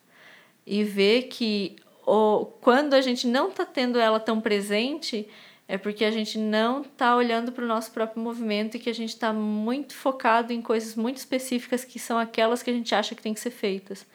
E 0.65 0.83
ver 0.83 1.23
que 1.23 1.75
o, 2.05 2.45
quando 2.61 2.93
a 2.93 3.01
gente 3.01 3.27
não 3.27 3.49
está 3.49 3.65
tendo 3.65 3.99
ela 3.99 4.19
tão 4.19 4.39
presente, 4.39 5.27
é 5.67 5.77
porque 5.77 6.05
a 6.05 6.11
gente 6.11 6.37
não 6.37 6.81
está 6.81 7.15
olhando 7.15 7.51
para 7.51 7.63
o 7.63 7.67
nosso 7.67 7.91
próprio 7.91 8.21
movimento 8.21 8.77
e 8.77 8.79
que 8.79 8.89
a 8.89 8.93
gente 8.93 9.09
está 9.09 9.33
muito 9.33 9.95
focado 9.95 10.53
em 10.53 10.61
coisas 10.61 10.95
muito 10.95 11.17
específicas 11.17 11.83
que 11.83 11.97
são 11.97 12.19
aquelas 12.19 12.61
que 12.61 12.69
a 12.69 12.73
gente 12.73 12.93
acha 12.93 13.15
que 13.15 13.21
tem 13.21 13.33
que 13.33 13.39
ser 13.39 13.49
feitas. 13.49 14.05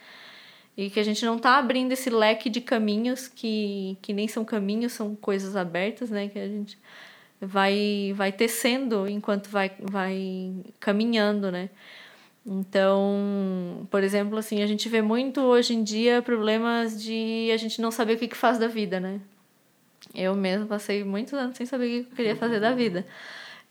E 0.77 0.89
que 0.89 1.01
a 1.01 1.03
gente 1.03 1.25
não 1.25 1.37
está 1.37 1.59
abrindo 1.59 1.93
esse 1.93 2.09
leque 2.09 2.49
de 2.49 2.61
caminhos 2.61 3.27
que, 3.27 3.99
que 4.01 4.13
nem 4.13 4.29
são 4.29 4.45
caminhos, 4.45 4.93
são 4.93 5.17
coisas 5.17 5.57
abertas, 5.57 6.11
né? 6.11 6.29
Que 6.29 6.39
a 6.39 6.47
gente 6.47 6.79
vai, 7.41 8.13
vai 8.15 8.31
tecendo 8.31 9.09
enquanto 9.09 9.49
vai, 9.49 9.73
vai 9.81 10.53
caminhando, 10.79 11.51
né? 11.51 11.69
Então, 12.47 13.87
por 13.91 14.03
exemplo, 14.03 14.39
assim, 14.39 14.63
a 14.63 14.67
gente 14.67 14.89
vê 14.89 15.03
muito 15.03 15.41
hoje 15.41 15.75
em 15.75 15.83
dia 15.83 16.23
problemas 16.23 17.01
de 17.03 17.51
a 17.53 17.57
gente 17.57 17.81
não 17.81 17.91
saber 17.91 18.15
o 18.15 18.19
que, 18.19 18.29
que 18.29 18.37
faz 18.37 18.59
da 18.59 18.67
vida, 18.67 18.99
né? 18.99 19.21
Eu 20.15 20.35
mesmo 20.35 20.67
passei 20.67 21.05
muitos 21.05 21.35
anos 21.35 21.57
sem 21.57 21.67
saber 21.67 21.85
o 21.85 21.89
que 21.89 22.11
eu 22.11 22.17
queria 22.17 22.37
fazer 22.37 22.59
da 22.59 22.73
vida. 22.73 23.07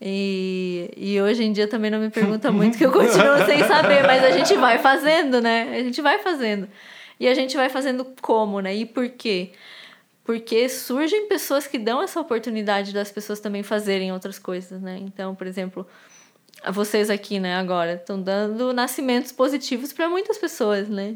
E, 0.01 0.89
e 0.95 1.21
hoje 1.21 1.43
em 1.43 1.51
dia 1.51 1.67
também 1.67 1.91
não 1.91 1.99
me 1.99 2.09
pergunta 2.09 2.51
muito, 2.51 2.77
que 2.77 2.85
eu 2.85 2.91
continuo 2.91 3.37
sem 3.45 3.63
saber, 3.65 4.03
mas 4.05 4.23
a 4.23 4.31
gente 4.31 4.55
vai 4.55 4.77
fazendo, 4.77 5.41
né? 5.41 5.75
A 5.75 5.83
gente 5.83 6.01
vai 6.01 6.19
fazendo. 6.19 6.69
E 7.19 7.27
a 7.27 7.33
gente 7.33 7.57
vai 7.57 7.67
fazendo 7.69 8.05
como, 8.21 8.61
né? 8.61 8.73
E 8.73 8.85
por 8.85 9.09
quê? 9.09 9.51
Porque 10.23 10.69
surgem 10.69 11.27
pessoas 11.27 11.67
que 11.67 11.77
dão 11.77 12.01
essa 12.01 12.19
oportunidade 12.21 12.93
das 12.93 13.11
pessoas 13.11 13.39
também 13.39 13.63
fazerem 13.63 14.13
outras 14.13 14.39
coisas, 14.39 14.79
né? 14.79 14.97
Então, 15.01 15.35
por 15.35 15.47
exemplo, 15.47 15.85
vocês 16.71 17.09
aqui, 17.09 17.39
né, 17.39 17.55
agora, 17.55 17.93
estão 17.93 18.21
dando 18.21 18.73
nascimentos 18.73 19.31
positivos 19.31 19.93
para 19.93 20.09
muitas 20.09 20.37
pessoas, 20.37 20.89
né? 20.89 21.15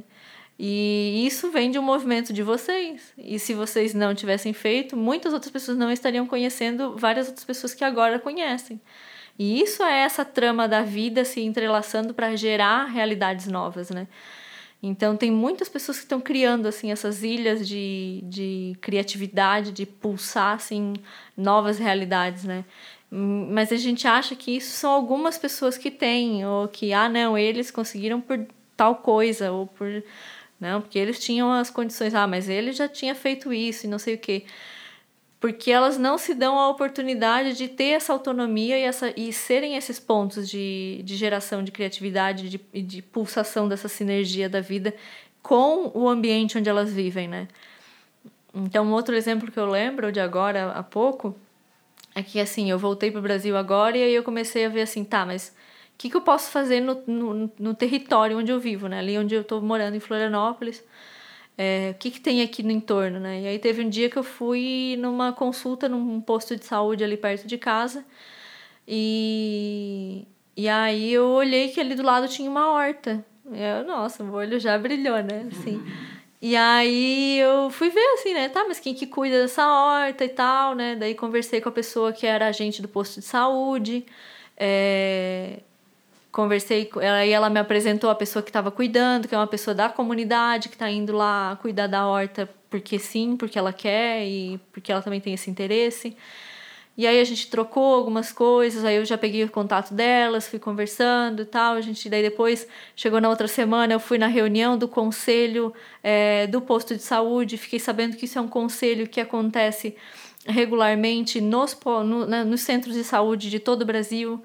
E 0.58 1.26
isso 1.26 1.52
vem 1.52 1.72
de 1.72 1.80
um 1.80 1.82
movimento 1.82 2.32
de 2.32 2.44
vocês. 2.44 3.14
E 3.18 3.40
se 3.40 3.54
vocês 3.54 3.94
não 3.94 4.14
tivessem 4.14 4.54
feito, 4.54 4.96
muitas 4.96 5.34
outras 5.34 5.52
pessoas 5.52 5.78
não 5.78 5.92
estariam 5.92 6.28
conhecendo 6.28 6.96
várias 6.96 7.28
outras 7.28 7.44
pessoas 7.44 7.74
que 7.74 7.84
agora 7.84 8.20
conhecem. 8.20 8.80
E 9.38 9.62
isso 9.62 9.84
é 9.84 10.02
essa 10.02 10.24
trama 10.24 10.68
da 10.68 10.84
vida 10.84 11.26
se 11.26 11.42
entrelaçando 11.42 12.14
para 12.14 12.36
gerar 12.36 12.86
realidades 12.86 13.48
novas, 13.48 13.90
né? 13.90 14.08
Então 14.86 15.16
tem 15.16 15.32
muitas 15.32 15.70
pessoas 15.70 15.98
que 15.98 16.04
estão 16.04 16.20
criando 16.20 16.68
assim 16.68 16.92
essas 16.92 17.24
ilhas 17.24 17.66
de, 17.66 18.20
de 18.24 18.76
criatividade, 18.82 19.72
de 19.72 19.86
pulsar 19.86 20.56
assim 20.56 20.94
novas 21.38 21.80
realidades, 21.80 22.44
né? 22.44 22.66
Mas 23.16 23.72
a 23.72 23.78
gente 23.78 24.08
acha 24.08 24.36
que 24.36 24.56
isso 24.58 24.72
são 24.72 24.92
algumas 24.92 25.38
pessoas 25.38 25.78
que 25.78 25.92
têm 25.92 26.46
ou 26.46 26.68
que 26.68 26.94
ah 26.94 27.08
não, 27.08 27.38
eles 27.38 27.70
conseguiram 27.70 28.20
por 28.20 28.46
tal 28.76 28.96
coisa 28.96 29.52
ou 29.52 29.68
por 29.68 30.04
não, 30.60 30.82
porque 30.82 30.98
eles 30.98 31.20
tinham 31.20 31.52
as 31.52 31.70
condições, 31.70 32.16
ah, 32.16 32.26
mas 32.26 32.50
ele 32.50 32.72
já 32.72 32.88
tinha 32.88 33.14
feito 33.14 33.52
isso 33.54 33.86
e 33.86 33.90
não 33.90 34.00
sei 34.00 34.16
o 34.16 34.18
quê 34.18 34.46
porque 35.44 35.70
elas 35.70 35.98
não 35.98 36.18
se 36.18 36.34
dão 36.34 36.58
a 36.58 36.70
oportunidade 36.70 37.58
de 37.58 37.68
ter 37.68 37.96
essa 37.98 38.14
autonomia 38.14 38.80
e, 38.80 38.84
essa, 38.84 39.14
e 39.20 39.34
serem 39.34 39.76
esses 39.76 40.00
pontos 40.00 40.50
de, 40.50 41.02
de 41.04 41.18
geração 41.18 41.62
de 41.62 41.70
criatividade, 41.70 42.50
de, 42.50 42.82
de 42.82 43.02
pulsação 43.02 43.68
dessa 43.68 43.90
sinergia 43.90 44.48
da 44.48 44.62
vida 44.62 44.96
com 45.42 45.92
o 45.94 46.08
ambiente 46.08 46.58
onde 46.58 46.70
elas 46.70 46.94
vivem, 46.94 47.28
né? 47.28 47.50
Então, 48.56 48.90
outro 48.94 49.16
exemplo 49.18 49.52
que 49.52 49.60
eu 49.60 49.66
lembro 49.66 50.14
de 50.14 50.22
agora, 50.22 50.72
há 50.72 50.82
pouco, 50.82 51.36
é 52.16 52.24
que, 52.24 52.40
assim, 52.40 52.70
eu 52.70 52.78
voltei 52.78 53.12
para 53.12 53.20
o 53.20 53.24
Brasil 53.24 53.58
agora 53.58 53.98
e 53.98 54.04
aí 54.04 54.14
eu 54.14 54.24
comecei 54.24 54.66
a 54.66 54.70
ver 54.70 54.82
assim, 54.82 55.04
tá, 55.04 55.26
mas 55.26 55.50
o 55.50 55.98
que, 55.98 56.10
que 56.10 56.18
eu 56.18 56.22
posso 56.22 56.52
fazer 56.52 56.80
no, 56.80 57.02
no, 57.08 57.52
no 57.58 57.74
território 57.74 58.38
onde 58.38 58.52
eu 58.52 58.60
vivo, 58.60 58.88
né? 58.88 59.00
Ali 59.00 59.18
onde 59.18 59.36
eu 59.36 59.42
estou 59.42 59.62
morando, 59.62 59.96
em 59.96 60.00
Florianópolis 60.00 60.84
é, 61.58 61.92
o 61.92 62.00
que, 62.00 62.12
que 62.12 62.20
tem 62.20 62.42
aqui 62.42 62.64
no 62.64 62.72
entorno, 62.72 63.20
né? 63.20 63.42
E 63.42 63.48
aí 63.48 63.60
teve 63.60 63.84
um 63.84 63.90
dia 63.90 64.10
que 64.10 64.18
eu 64.18 64.24
fui 64.24 64.98
numa 65.00 65.32
consulta 65.32 65.88
num 65.88 66.20
posto 66.20 66.56
de 66.56 66.66
saúde 66.66 67.04
ali 67.04 67.16
perto 67.16 67.48
de 67.48 67.58
casa 67.58 68.04
e, 68.88 70.28
e 70.58 70.68
aí 70.68 71.14
eu 71.14 71.28
olhei 71.28 71.70
que 71.70 71.80
ali 71.80 71.96
do 71.96 72.04
lado 72.04 72.28
tinha 72.28 72.50
uma 72.50 72.72
horta. 72.72 73.24
Eu, 73.46 73.86
nossa, 73.86 74.24
o 74.24 74.32
olho 74.32 74.60
já 74.60 74.78
brilhou, 74.78 75.22
né? 75.22 75.48
Assim. 75.52 75.82
E 76.46 76.58
aí 76.58 77.40
eu 77.40 77.70
fui 77.70 77.90
ver 77.90 78.06
assim, 78.16 78.34
né? 78.34 78.50
Tá, 78.50 78.66
mas 78.68 78.78
quem 78.78 78.94
que 78.94 79.08
cuida 79.08 79.40
dessa 79.44 79.66
horta 79.66 80.26
e 80.26 80.30
tal, 80.30 80.76
né? 80.76 80.94
Daí 80.94 81.16
conversei 81.16 81.62
com 81.62 81.70
a 81.70 81.72
pessoa 81.72 82.12
que 82.12 82.28
era 82.28 82.48
agente 82.48 82.82
do 82.82 82.88
posto 82.90 83.22
de 83.22 83.26
saúde. 83.26 84.06
É, 84.58 85.62
conversei 86.34 86.84
com 86.88 87.00
ela 87.00 87.26
e 87.26 87.32
ela 87.32 87.50
me 87.50 87.62
apresentou 87.62 88.10
a 88.10 88.16
pessoa 88.16 88.44
que 88.44 88.50
estava 88.50 88.70
cuidando, 88.72 89.26
que 89.26 89.34
é 89.34 89.38
uma 89.38 89.48
pessoa 89.48 89.74
da 89.74 89.88
comunidade 89.88 90.68
que 90.68 90.76
está 90.76 90.92
indo 90.92 91.14
lá 91.16 91.58
cuidar 91.62 91.88
da 91.88 92.06
horta 92.06 92.50
porque 92.70 93.00
sim, 93.00 93.38
porque 93.38 93.58
ela 93.58 93.72
quer 93.72 94.26
e 94.26 94.60
porque 94.74 94.92
ela 94.92 95.02
também 95.02 95.22
tem 95.22 95.34
esse 95.34 95.50
interesse. 95.50 96.18
E 96.96 97.08
aí 97.08 97.20
a 97.20 97.24
gente 97.24 97.50
trocou 97.50 97.96
algumas 97.96 98.32
coisas, 98.32 98.86
aí 98.86 98.98
eu 98.98 99.06
já 99.06 99.18
peguei 99.18 99.44
o 99.44 99.50
contato 99.50 99.94
delas, 99.94 100.48
fui 100.48 100.60
conversando 100.60 101.42
e 101.42 101.46
tal. 101.46 101.76
A 101.76 101.82
gente 101.82 102.08
daí 102.08 102.22
depois 102.22 102.68
chegou 102.96 103.20
na 103.20 103.30
outra 103.30 103.48
semana, 103.48 103.94
eu 103.94 104.00
fui 104.00 104.20
na 104.20 104.28
reunião 104.28 104.78
do 104.78 104.88
conselho 104.88 105.74
é, 106.04 106.46
do 106.48 106.62
posto 106.62 106.96
de 106.96 107.02
saúde, 107.02 107.58
fiquei 107.58 107.80
sabendo 107.80 108.16
que 108.16 108.26
isso 108.26 108.38
é 108.38 108.42
um 108.42 108.48
conselho 108.48 109.08
que 109.08 109.20
acontece 109.20 109.96
regularmente 110.46 111.42
nos, 111.42 111.76
no, 112.06 112.28
né, 112.28 112.44
nos 112.44 112.62
centros 112.62 112.94
de 112.94 113.04
saúde 113.04 113.50
de 113.50 113.60
todo 113.60 113.82
o 113.82 113.86
Brasil. 113.86 114.44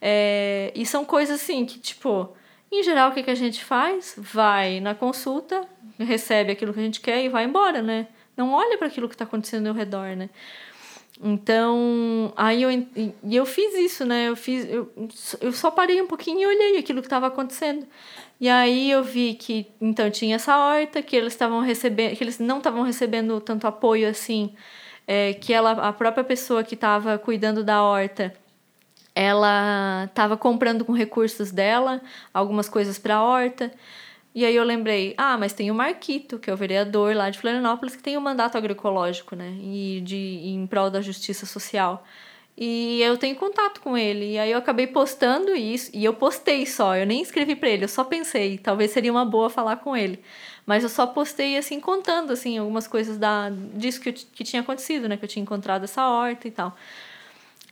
É, 0.00 0.72
e 0.74 0.86
são 0.86 1.04
coisas 1.04 1.40
assim 1.40 1.66
que, 1.66 1.78
tipo, 1.78 2.34
em 2.72 2.82
geral, 2.82 3.10
o 3.10 3.12
que, 3.12 3.22
que 3.22 3.30
a 3.30 3.34
gente 3.34 3.62
faz? 3.62 4.14
Vai 4.16 4.80
na 4.80 4.94
consulta, 4.94 5.68
recebe 5.98 6.52
aquilo 6.52 6.72
que 6.72 6.80
a 6.80 6.82
gente 6.82 7.00
quer 7.00 7.22
e 7.24 7.28
vai 7.28 7.44
embora, 7.44 7.82
né? 7.82 8.06
Não 8.36 8.52
olha 8.52 8.78
para 8.78 8.86
aquilo 8.86 9.08
que 9.08 9.14
está 9.14 9.24
acontecendo 9.24 9.66
ao 9.66 9.74
redor, 9.74 10.16
né? 10.16 10.30
Então, 11.22 12.32
aí 12.36 12.62
eu, 12.62 12.70
e 12.70 13.36
eu 13.36 13.44
fiz 13.46 13.74
isso, 13.74 14.04
né? 14.04 14.28
Eu, 14.28 14.36
fiz, 14.36 14.66
eu, 14.68 14.90
eu 15.40 15.52
só 15.52 15.70
parei 15.70 16.00
um 16.00 16.06
pouquinho 16.06 16.40
e 16.40 16.46
olhei 16.46 16.78
aquilo 16.78 17.00
que 17.00 17.06
estava 17.06 17.26
acontecendo. 17.26 17.86
E 18.40 18.48
aí 18.48 18.90
eu 18.90 19.04
vi 19.04 19.34
que, 19.34 19.66
então, 19.80 20.10
tinha 20.10 20.36
essa 20.36 20.56
horta, 20.56 21.02
que 21.02 21.14
eles 21.14 21.32
estavam 21.34 21.60
recebendo, 21.60 22.16
que 22.16 22.24
eles 22.24 22.38
não 22.38 22.58
estavam 22.58 22.82
recebendo 22.82 23.40
tanto 23.40 23.66
apoio 23.66 24.08
assim, 24.08 24.54
é, 25.06 25.34
que 25.34 25.52
ela, 25.52 25.72
a 25.72 25.92
própria 25.92 26.24
pessoa 26.24 26.64
que 26.64 26.74
estava 26.74 27.18
cuidando 27.18 27.62
da 27.62 27.82
horta 27.82 28.34
ela 29.14 30.04
estava 30.04 30.36
comprando 30.36 30.84
com 30.84 30.92
recursos 30.92 31.50
dela 31.50 32.00
algumas 32.32 32.68
coisas 32.68 32.98
para 32.98 33.16
a 33.16 33.22
horta. 33.22 33.72
E 34.34 34.44
aí 34.44 34.54
eu 34.54 34.62
lembrei, 34.62 35.14
ah, 35.16 35.36
mas 35.36 35.52
tem 35.52 35.70
o 35.70 35.74
Marquito, 35.74 36.38
que 36.38 36.48
é 36.48 36.54
o 36.54 36.56
vereador 36.56 37.14
lá 37.16 37.30
de 37.30 37.38
Florianópolis, 37.38 37.96
que 37.96 38.02
tem 38.02 38.16
o 38.16 38.20
mandato 38.20 38.56
agroecológico, 38.56 39.34
né? 39.34 39.56
E 39.60 40.00
de 40.04 40.16
em 40.44 40.66
prol 40.66 40.88
da 40.88 41.00
justiça 41.00 41.46
social. 41.46 42.04
E 42.56 43.02
eu 43.02 43.16
tenho 43.16 43.34
contato 43.36 43.80
com 43.80 43.96
ele. 43.96 44.32
E 44.32 44.38
aí 44.38 44.52
eu 44.52 44.58
acabei 44.58 44.86
postando 44.86 45.54
isso. 45.56 45.90
E 45.92 46.04
eu 46.04 46.14
postei 46.14 46.64
só, 46.66 46.94
eu 46.96 47.06
nem 47.06 47.22
escrevi 47.22 47.56
para 47.56 47.70
ele, 47.70 47.84
eu 47.84 47.88
só 47.88 48.04
pensei, 48.04 48.58
talvez 48.58 48.92
seria 48.92 49.10
uma 49.10 49.24
boa 49.24 49.50
falar 49.50 49.76
com 49.76 49.96
ele. 49.96 50.22
Mas 50.66 50.84
eu 50.84 50.88
só 50.88 51.06
postei 51.06 51.56
assim, 51.56 51.80
contando 51.80 52.32
assim, 52.32 52.58
algumas 52.58 52.86
coisas 52.86 53.16
da, 53.18 53.50
disso 53.74 54.00
que, 54.00 54.12
que 54.12 54.44
tinha 54.44 54.62
acontecido, 54.62 55.08
né? 55.08 55.16
Que 55.16 55.24
eu 55.24 55.28
tinha 55.28 55.42
encontrado 55.42 55.84
essa 55.84 56.06
horta 56.08 56.46
e 56.46 56.50
tal. 56.52 56.76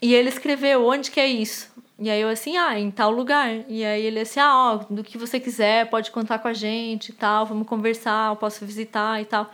E 0.02 0.14
ele 0.14 0.28
escreveu, 0.28 0.86
onde 0.86 1.11
que 1.11 1.20
é 1.20 1.26
isso? 1.26 1.70
E 1.99 2.09
aí 2.09 2.20
eu 2.20 2.28
assim, 2.28 2.57
ah, 2.57 2.78
em 2.78 2.90
tal 2.90 3.11
lugar. 3.11 3.49
E 3.68 3.84
aí 3.84 4.03
ele 4.03 4.20
assim, 4.20 4.38
ah, 4.40 4.72
ó, 4.72 4.76
do 4.92 5.03
que 5.03 5.18
você 5.18 5.40
quiser, 5.40 5.90
pode 5.90 6.11
contar 6.11 6.38
com 6.38 6.49
a 6.49 6.53
gente 6.53 7.09
e 7.11 7.12
tal, 7.12 7.44
vamos 7.46 7.66
conversar, 7.66 8.30
eu 8.30 8.36
posso 8.36 8.64
visitar 8.64 9.20
e 9.20 9.24
tal. 9.24 9.51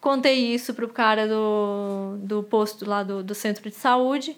Contei 0.00 0.54
isso 0.54 0.74
pro 0.74 0.88
cara 0.88 1.26
do, 1.26 2.16
do 2.18 2.42
posto 2.42 2.88
lá 2.88 3.02
do, 3.02 3.22
do 3.22 3.34
centro 3.34 3.68
de 3.70 3.76
saúde. 3.76 4.36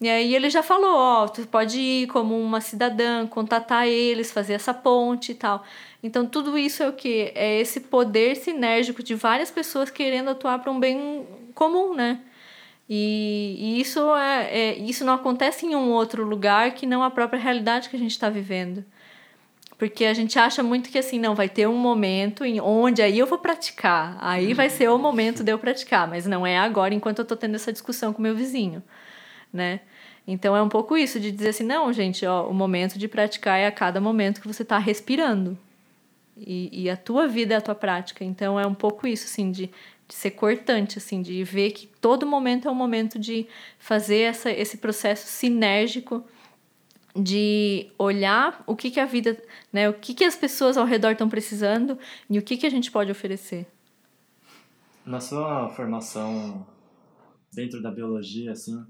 E 0.00 0.08
aí 0.08 0.34
ele 0.34 0.50
já 0.50 0.62
falou, 0.62 0.94
ó, 0.94 1.28
tu 1.28 1.46
pode 1.46 1.78
ir 1.80 2.06
como 2.08 2.38
uma 2.38 2.60
cidadã, 2.60 3.26
contatar 3.26 3.86
eles, 3.86 4.30
fazer 4.32 4.54
essa 4.54 4.74
ponte 4.74 5.32
e 5.32 5.34
tal. 5.34 5.64
Então 6.02 6.26
tudo 6.26 6.58
isso 6.58 6.82
é 6.82 6.88
o 6.88 6.92
que? 6.92 7.32
É 7.34 7.60
esse 7.60 7.80
poder 7.80 8.36
sinérgico 8.36 9.02
de 9.02 9.14
várias 9.14 9.50
pessoas 9.50 9.90
querendo 9.90 10.30
atuar 10.30 10.58
para 10.58 10.70
um 10.70 10.78
bem 10.80 11.26
comum, 11.54 11.94
né? 11.94 12.20
E, 12.88 13.56
e 13.58 13.80
isso, 13.80 14.14
é, 14.14 14.44
é, 14.50 14.78
isso 14.78 15.04
não 15.04 15.14
acontece 15.14 15.64
em 15.64 15.74
um 15.74 15.90
outro 15.90 16.24
lugar 16.24 16.72
que 16.72 16.86
não 16.86 17.02
a 17.02 17.10
própria 17.10 17.40
realidade 17.40 17.88
que 17.88 17.96
a 17.96 17.98
gente 17.98 18.10
está 18.10 18.28
vivendo. 18.28 18.84
Porque 19.78 20.04
a 20.04 20.14
gente 20.14 20.38
acha 20.38 20.62
muito 20.62 20.90
que 20.90 20.98
assim, 20.98 21.18
não, 21.18 21.34
vai 21.34 21.48
ter 21.48 21.66
um 21.66 21.76
momento 21.76 22.44
em 22.44 22.60
onde 22.60 23.02
aí 23.02 23.18
eu 23.18 23.26
vou 23.26 23.38
praticar, 23.38 24.16
aí 24.20 24.54
vai 24.54 24.70
ser 24.70 24.88
o 24.88 24.98
momento 24.98 25.42
de 25.42 25.50
eu 25.50 25.58
praticar, 25.58 26.06
mas 26.06 26.26
não 26.26 26.46
é 26.46 26.56
agora 26.58 26.94
enquanto 26.94 27.18
eu 27.18 27.24
estou 27.24 27.36
tendo 27.36 27.56
essa 27.56 27.72
discussão 27.72 28.12
com 28.12 28.22
meu 28.22 28.36
vizinho, 28.36 28.82
né? 29.52 29.80
Então 30.26 30.56
é 30.56 30.62
um 30.62 30.68
pouco 30.68 30.96
isso, 30.96 31.20
de 31.20 31.30
dizer 31.30 31.50
assim, 31.50 31.64
não, 31.64 31.92
gente, 31.92 32.24
ó, 32.24 32.48
o 32.48 32.54
momento 32.54 32.98
de 32.98 33.08
praticar 33.08 33.58
é 33.58 33.66
a 33.66 33.72
cada 33.72 34.00
momento 34.00 34.40
que 34.40 34.46
você 34.46 34.62
está 34.62 34.78
respirando. 34.78 35.58
E, 36.36 36.84
e 36.84 36.90
a 36.90 36.96
tua 36.96 37.28
vida 37.28 37.54
é 37.54 37.56
a 37.56 37.60
tua 37.60 37.74
prática. 37.74 38.24
Então 38.24 38.58
é 38.58 38.66
um 38.66 38.74
pouco 38.74 39.06
isso, 39.06 39.26
assim, 39.26 39.50
de 39.50 39.70
ser 40.14 40.30
cortante, 40.30 40.96
assim, 40.96 41.20
de 41.20 41.42
ver 41.42 41.72
que 41.72 41.88
todo 41.88 42.24
momento 42.24 42.68
é 42.68 42.70
um 42.70 42.74
momento 42.74 43.18
de 43.18 43.48
fazer 43.80 44.20
essa, 44.20 44.48
esse 44.48 44.78
processo 44.78 45.26
sinérgico 45.26 46.24
de 47.16 47.90
olhar 47.98 48.62
o 48.64 48.76
que, 48.76 48.92
que 48.92 49.00
a 49.00 49.06
vida, 49.06 49.36
né, 49.72 49.88
o 49.88 49.94
que, 49.94 50.14
que 50.14 50.22
as 50.22 50.36
pessoas 50.36 50.76
ao 50.76 50.86
redor 50.86 51.10
estão 51.10 51.28
precisando 51.28 51.98
e 52.30 52.38
o 52.38 52.42
que, 52.42 52.56
que 52.56 52.64
a 52.64 52.70
gente 52.70 52.92
pode 52.92 53.10
oferecer. 53.10 53.66
Na 55.04 55.18
sua 55.18 55.68
formação 55.70 56.64
dentro 57.52 57.82
da 57.82 57.90
biologia, 57.90 58.52
assim, 58.52 58.84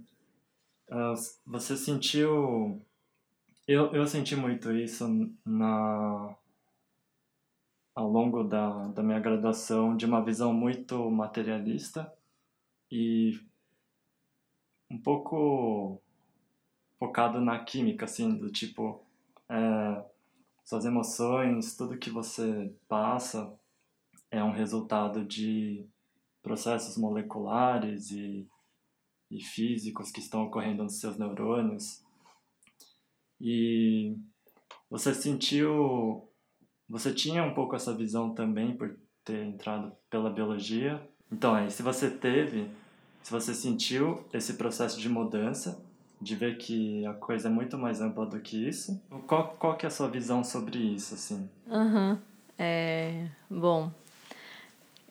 ah, 0.91 1.15
você 1.47 1.75
sentiu. 1.75 2.83
Eu, 3.67 3.95
eu 3.95 4.07
senti 4.07 4.37
muito 4.37 4.71
isso 4.73 5.09
na 5.45 6.37
ao 7.95 8.11
longo 8.11 8.43
da, 8.43 8.89
da 8.89 9.03
minha 9.03 9.21
graduação 9.21 9.97
de 9.97 10.05
uma 10.05 10.23
visão 10.23 10.53
muito 10.53 11.11
materialista 11.11 12.13
e 12.91 13.41
um 14.91 14.99
pouco 14.99 16.01
focado 16.99 17.41
na 17.41 17.63
química, 17.65 18.05
assim, 18.05 18.37
do 18.37 18.51
tipo, 18.51 19.01
é, 19.49 20.05
suas 20.65 20.85
emoções, 20.85 21.77
tudo 21.77 21.99
que 21.99 22.11
você 22.11 22.75
passa 22.89 23.53
é 24.31 24.43
um 24.43 24.51
resultado 24.51 25.25
de 25.25 25.87
processos 26.43 26.97
moleculares 26.97 28.11
e, 28.11 28.49
e 29.31 29.41
físicos 29.43 30.11
que 30.11 30.21
estão 30.21 30.45
ocorrendo 30.45 30.83
nos 30.83 30.99
seus 30.99 31.17
neurônios. 31.17 32.03
E 33.41 34.17
você 34.91 35.15
sentiu 35.15 36.29
você 36.89 37.13
tinha 37.13 37.43
um 37.43 37.55
pouco 37.55 37.75
essa 37.75 37.95
visão 37.95 38.31
também 38.35 38.77
por 38.77 38.97
ter 39.25 39.45
entrado 39.45 39.93
pela 40.11 40.31
biologia. 40.31 41.01
Então, 41.33 41.55
aí, 41.55 41.71
se 41.71 41.83
você 41.83 42.11
teve, 42.11 42.69
se 43.23 43.31
você 43.31 43.55
sentiu 43.55 44.25
esse 44.33 44.55
processo 44.55 45.01
de 45.01 45.09
mudança, 45.09 45.83
de 46.21 46.35
ver 46.35 46.57
que 46.59 47.05
a 47.07 47.15
coisa 47.15 47.49
é 47.49 47.51
muito 47.51 47.77
mais 47.77 48.01
ampla 48.01 48.27
do 48.27 48.41
que 48.41 48.69
isso, 48.69 49.01
qual, 49.27 49.57
qual 49.59 49.77
que 49.77 49.87
é 49.87 49.89
a 49.89 49.91
sua 49.91 50.09
visão 50.09 50.45
sobre 50.45 50.79
isso, 50.79 51.15
assim? 51.15 51.49
Uhum. 51.67 52.19
É, 52.59 53.27
bom, 53.51 53.91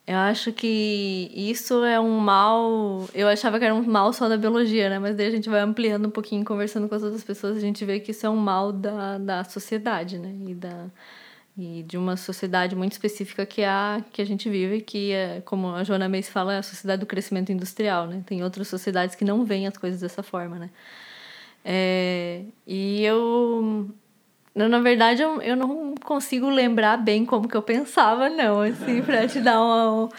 eu 0.05 0.17
acho 0.17 0.51
que 0.51 1.31
isso 1.33 1.83
é 1.85 1.97
um 1.97 2.19
mal. 2.19 3.07
Eu 3.13 3.27
achava 3.29 3.57
que 3.57 3.63
era 3.63 3.73
um 3.73 3.83
mal 3.83 4.11
só 4.11 4.27
da 4.27 4.35
biologia, 4.35 4.89
né? 4.89 4.99
Mas 4.99 5.15
daí 5.15 5.27
a 5.27 5.31
gente 5.31 5.49
vai 5.49 5.61
ampliando 5.61 6.07
um 6.07 6.11
pouquinho, 6.11 6.43
conversando 6.43 6.89
com 6.89 6.95
as 6.95 7.03
outras 7.03 7.23
pessoas, 7.23 7.55
a 7.55 7.61
gente 7.61 7.85
vê 7.85 8.01
que 8.01 8.11
isso 8.11 8.25
é 8.25 8.29
um 8.29 8.35
mal 8.35 8.73
da, 8.73 9.17
da 9.17 9.43
sociedade, 9.45 10.17
né? 10.17 10.35
E 10.45 10.53
da, 10.53 10.87
e 11.57 11.83
de 11.83 11.97
uma 11.97 12.17
sociedade 12.17 12.75
muito 12.75 12.93
específica 12.93 13.45
que 13.45 13.61
é 13.61 13.67
a 13.67 14.03
que 14.11 14.21
a 14.21 14.25
gente 14.25 14.49
vive, 14.49 14.81
que 14.81 15.11
é, 15.11 15.41
como 15.45 15.69
a 15.69 15.83
Joana 15.83 16.09
Meis 16.09 16.27
fala, 16.27 16.53
é 16.53 16.57
a 16.57 16.63
sociedade 16.63 16.99
do 17.01 17.05
crescimento 17.05 17.51
industrial, 17.51 18.07
né? 18.07 18.23
Tem 18.25 18.43
outras 18.43 18.67
sociedades 18.67 19.15
que 19.15 19.23
não 19.23 19.45
veem 19.45 19.67
as 19.67 19.77
coisas 19.77 20.01
dessa 20.01 20.23
forma, 20.23 20.57
né? 20.57 20.69
É, 21.63 22.43
e 22.67 23.03
eu, 23.03 23.89
na 24.55 24.79
verdade, 24.79 25.21
eu, 25.21 25.41
eu 25.41 25.55
não 25.55 25.95
consigo 25.95 26.49
lembrar 26.49 26.97
bem 26.97 27.25
como 27.25 27.47
que 27.47 27.55
eu 27.55 27.61
pensava, 27.61 28.29
não, 28.29 28.61
assim, 28.61 29.01
para 29.01 29.27
te 29.27 29.39
dar 29.39 29.61
uma... 29.61 30.09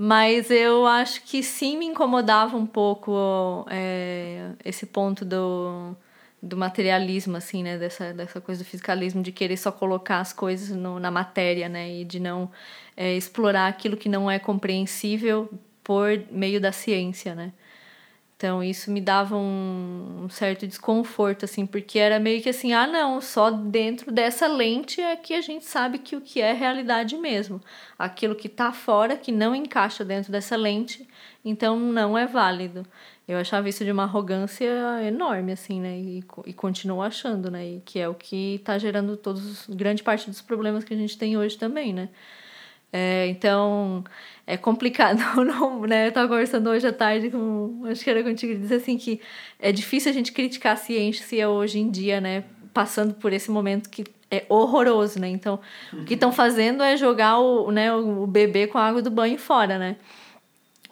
Mas 0.00 0.50
eu 0.50 0.86
acho 0.86 1.22
que 1.24 1.42
sim 1.42 1.76
me 1.76 1.86
incomodava 1.86 2.56
um 2.56 2.66
pouco 2.66 3.66
é, 3.68 4.52
esse 4.64 4.86
ponto 4.86 5.24
do 5.24 5.96
do 6.42 6.56
materialismo, 6.56 7.36
assim, 7.36 7.62
né? 7.62 7.78
Dessa, 7.78 8.12
dessa 8.12 8.40
coisa 8.40 8.62
do 8.62 8.66
fisicalismo, 8.66 9.22
de 9.22 9.32
querer 9.32 9.56
só 9.56 9.72
colocar 9.72 10.20
as 10.20 10.32
coisas 10.32 10.76
no, 10.76 10.98
na 11.00 11.10
matéria, 11.10 11.68
né? 11.68 11.90
E 11.90 12.04
de 12.04 12.20
não 12.20 12.50
é, 12.96 13.14
explorar 13.16 13.68
aquilo 13.68 13.96
que 13.96 14.08
não 14.08 14.30
é 14.30 14.38
compreensível 14.38 15.50
por 15.82 16.22
meio 16.30 16.60
da 16.60 16.72
ciência, 16.72 17.34
né? 17.34 17.52
Então, 18.38 18.62
isso 18.62 18.92
me 18.92 19.00
dava 19.00 19.36
um, 19.36 20.22
um, 20.24 20.28
certo 20.28 20.64
desconforto, 20.64 21.44
assim, 21.44 21.66
porque 21.66 21.98
era 21.98 22.20
meio 22.20 22.40
que 22.40 22.48
assim, 22.48 22.72
ah, 22.72 22.86
não, 22.86 23.20
só 23.20 23.50
dentro 23.50 24.12
dessa 24.12 24.46
lente 24.46 25.00
é 25.00 25.16
que 25.16 25.34
a 25.34 25.40
gente 25.40 25.64
sabe 25.64 25.98
que 25.98 26.14
o 26.14 26.20
que 26.20 26.40
é 26.40 26.52
realidade 26.52 27.16
mesmo. 27.16 27.60
Aquilo 27.98 28.36
que 28.36 28.46
está 28.46 28.70
fora, 28.70 29.16
que 29.16 29.32
não 29.32 29.56
encaixa 29.56 30.04
dentro 30.04 30.30
dessa 30.30 30.54
lente, 30.54 31.08
então 31.44 31.76
não 31.76 32.16
é 32.16 32.26
válido. 32.26 32.86
Eu 33.28 33.36
achava 33.36 33.68
isso 33.68 33.84
de 33.84 33.92
uma 33.92 34.04
arrogância 34.04 34.66
enorme, 35.06 35.52
assim, 35.52 35.82
né? 35.82 35.98
E, 35.98 36.24
e 36.46 36.52
continuo 36.54 37.02
achando, 37.02 37.50
né? 37.50 37.66
E 37.66 37.82
que 37.84 37.98
é 37.98 38.08
o 38.08 38.14
que 38.14 38.54
está 38.54 38.78
gerando 38.78 39.18
todos, 39.18 39.66
grande 39.68 40.02
parte 40.02 40.30
dos 40.30 40.40
problemas 40.40 40.82
que 40.82 40.94
a 40.94 40.96
gente 40.96 41.18
tem 41.18 41.36
hoje 41.36 41.58
também, 41.58 41.92
né? 41.92 42.08
É, 42.90 43.26
então, 43.26 44.02
é 44.46 44.56
complicado, 44.56 45.20
não, 45.44 45.82
né? 45.82 46.06
Eu 46.06 46.08
estava 46.08 46.26
conversando 46.26 46.70
hoje 46.70 46.86
à 46.86 46.92
tarde 46.92 47.28
com, 47.30 47.82
acho 47.84 48.02
que 48.02 48.08
era 48.08 48.22
contigo, 48.22 48.58
dizer 48.58 48.76
assim 48.76 48.96
que 48.96 49.20
é 49.58 49.70
difícil 49.70 50.10
a 50.10 50.14
gente 50.14 50.32
criticar 50.32 50.72
a 50.72 50.76
ciência 50.76 51.50
hoje 51.50 51.78
em 51.78 51.90
dia, 51.90 52.22
né? 52.22 52.44
Passando 52.72 53.12
por 53.12 53.34
esse 53.34 53.50
momento 53.50 53.90
que 53.90 54.04
é 54.30 54.46
horroroso, 54.48 55.20
né? 55.20 55.28
Então, 55.28 55.60
o 55.92 56.04
que 56.04 56.14
estão 56.14 56.32
fazendo 56.32 56.82
é 56.82 56.96
jogar 56.96 57.38
o, 57.38 57.70
né, 57.70 57.92
o 57.92 58.26
bebê 58.26 58.66
com 58.66 58.78
a 58.78 58.86
água 58.86 59.02
do 59.02 59.10
banho 59.10 59.38
fora, 59.38 59.78
né? 59.78 59.96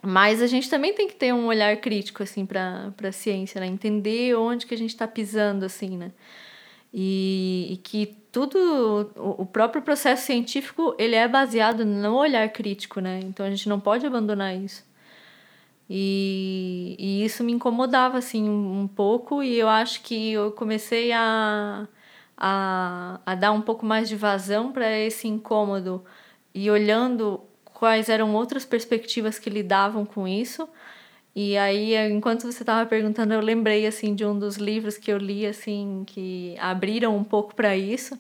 Mas 0.09 0.41
a 0.41 0.47
gente 0.47 0.71
também 0.71 0.95
tem 0.95 1.09
que 1.09 1.17
ter 1.17 1.35
um 1.35 1.47
olhar 1.47 1.77
crítico, 1.79 2.23
assim, 2.23 2.47
para 2.47 2.93
a 3.03 3.11
ciência, 3.11 3.61
né? 3.61 3.67
Entender 3.67 4.37
onde 4.37 4.65
que 4.65 4.73
a 4.73 4.79
gente 4.79 4.91
está 4.91 5.09
pisando, 5.09 5.65
assim, 5.65 5.97
né? 5.99 6.13
E, 6.95 7.67
e, 7.73 7.77
que 7.79 8.17
tudo, 8.31 9.11
o 9.17 9.45
próprio 9.45 9.83
processo 9.83 10.25
científico, 10.25 10.95
ele 10.97 11.17
é 11.17 11.27
baseado 11.27 11.85
no 11.85 12.15
olhar 12.15 12.49
crítico, 12.51 13.01
né? 13.01 13.19
Então 13.25 13.45
a 13.45 13.51
gente 13.51 13.69
não 13.69 13.81
pode 13.81 14.07
abandonar 14.07 14.57
isso. 14.57 14.85
E, 15.91 16.95
e 17.01 17.25
isso 17.25 17.43
me 17.43 17.51
incomodava, 17.53 18.19
assim, 18.19 18.49
um, 18.49 18.83
um 18.83 18.87
pouco. 18.89 19.43
E 19.43 19.59
eu 19.59 19.69
acho 19.69 20.03
que 20.03 20.33
eu 20.33 20.53
comecei 20.53 21.11
a, 21.11 21.89
a, 22.37 23.21
a 23.27 23.35
dar 23.35 23.51
um 23.51 23.61
pouco 23.61 23.85
mais 23.85 24.09
de 24.09 24.15
vazão 24.15 24.71
para 24.73 24.89
esse 25.01 25.27
incômodo. 25.27 26.05
E 26.55 26.71
olhando 26.71 27.46
quais 27.79 28.09
eram 28.09 28.35
outras 28.35 28.65
perspectivas 28.65 29.39
que 29.39 29.51
lidavam 29.51 30.07
com 30.07 30.27
isso. 30.27 30.67
E 31.35 31.59
aí, 31.59 31.95
enquanto 32.11 32.51
você 32.51 32.63
estava 32.63 32.89
perguntando, 32.89 33.35
eu 33.35 33.41
lembrei 33.41 33.87
assim 33.87 34.15
de 34.15 34.25
um 34.25 34.39
dos 34.39 34.57
livros 34.57 34.97
que 34.97 35.13
eu 35.13 35.19
li 35.19 35.47
assim 35.47 36.03
que 36.07 36.57
abriram 36.59 37.15
um 37.15 37.23
pouco 37.23 37.55
para 37.55 37.77
isso 37.77 38.19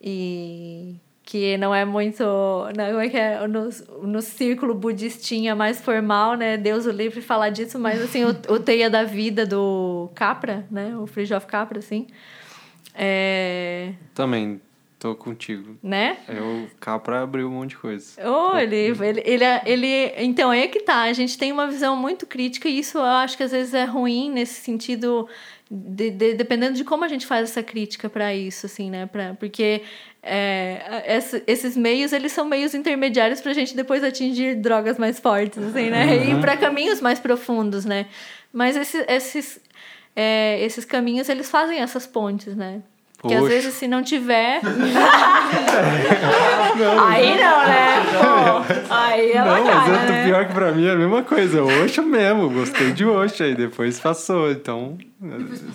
e 0.00 0.94
que 1.24 1.56
não 1.58 1.74
é 1.74 1.84
muito. 1.84 2.22
Não, 2.22 2.86
como 2.86 3.00
é 3.00 3.08
que 3.08 3.16
é? 3.16 3.44
No, 3.48 3.68
no 4.06 4.22
círculo 4.22 4.72
budistinha 4.72 5.56
mais 5.56 5.80
formal, 5.80 6.34
né? 6.36 6.56
Deus 6.56 6.86
o 6.86 6.92
livre 6.92 7.20
falar 7.20 7.50
disso, 7.50 7.80
mas 7.80 8.00
assim, 8.00 8.24
o, 8.24 8.28
o 8.48 8.60
Teia 8.60 8.88
da 8.88 9.02
Vida 9.02 9.44
do 9.44 10.08
Capra, 10.14 10.64
né? 10.70 10.96
O 10.96 11.08
Fridtjof 11.08 11.46
Capra, 11.46 11.80
assim. 11.80 12.06
É... 12.94 13.94
Também 14.14 14.60
tô 14.98 15.14
contigo. 15.14 15.76
Né? 15.82 16.18
É, 16.28 16.40
o 16.40 16.68
Capra 16.80 17.22
abriu 17.22 17.48
um 17.48 17.52
monte 17.52 17.70
de 17.70 17.76
coisa. 17.76 18.06
Oh, 18.24 18.56
ele, 18.56 18.76
ele, 18.76 19.22
ele, 19.24 19.44
ele, 19.64 20.14
então, 20.18 20.52
é 20.52 20.66
que 20.66 20.80
tá. 20.80 21.02
A 21.02 21.12
gente 21.12 21.36
tem 21.36 21.52
uma 21.52 21.66
visão 21.66 21.96
muito 21.96 22.26
crítica 22.26 22.68
e 22.68 22.78
isso 22.78 22.98
eu 22.98 23.04
acho 23.04 23.36
que 23.36 23.42
às 23.42 23.52
vezes 23.52 23.74
é 23.74 23.84
ruim 23.84 24.30
nesse 24.30 24.60
sentido 24.60 25.28
de, 25.70 26.10
de, 26.10 26.34
dependendo 26.34 26.74
de 26.74 26.84
como 26.84 27.04
a 27.04 27.08
gente 27.08 27.26
faz 27.26 27.50
essa 27.50 27.62
crítica 27.62 28.08
para 28.08 28.34
isso, 28.34 28.66
assim, 28.66 28.90
né? 28.90 29.06
Pra, 29.06 29.34
porque 29.34 29.82
é, 30.22 31.02
essa, 31.04 31.42
esses 31.46 31.76
meios, 31.76 32.12
eles 32.12 32.32
são 32.32 32.44
meios 32.46 32.74
intermediários 32.74 33.40
para 33.40 33.50
a 33.50 33.54
gente 33.54 33.76
depois 33.76 34.02
atingir 34.02 34.56
drogas 34.56 34.98
mais 34.98 35.20
fortes, 35.20 35.58
assim, 35.62 35.90
né? 35.90 36.06
Uhum. 36.06 36.38
E 36.38 36.40
para 36.40 36.56
caminhos 36.56 37.00
mais 37.00 37.18
profundos, 37.18 37.84
né? 37.84 38.06
Mas 38.52 38.76
esses, 38.76 39.04
esses, 39.08 39.60
é, 40.14 40.62
esses 40.64 40.84
caminhos, 40.84 41.28
eles 41.28 41.50
fazem 41.50 41.80
essas 41.80 42.06
pontes, 42.06 42.56
né? 42.56 42.82
Porque 43.18 43.34
às 43.34 43.48
vezes 43.48 43.74
se 43.74 43.88
não 43.88 44.02
tiver. 44.02 44.60
não, 46.76 47.08
aí 47.08 47.30
não, 47.30 47.58
né? 47.66 47.96
Pô, 48.12 48.62
aí 48.94 49.32
é 49.32 49.38
Não, 49.38 49.46
bacana, 49.46 49.74
mas 49.88 50.02
é, 50.02 50.12
né? 50.12 50.24
pior 50.26 50.46
que 50.46 50.52
pra 50.52 50.72
mim 50.72 50.86
é 50.86 50.90
a 50.90 50.96
mesma 50.96 51.22
coisa. 51.22 51.62
Oxo 51.62 52.02
mesmo, 52.02 52.50
gostei 52.50 52.92
de 52.92 53.06
Oxo, 53.06 53.42
aí 53.42 53.54
depois 53.54 53.98
passou. 53.98 54.50
Então, 54.50 54.98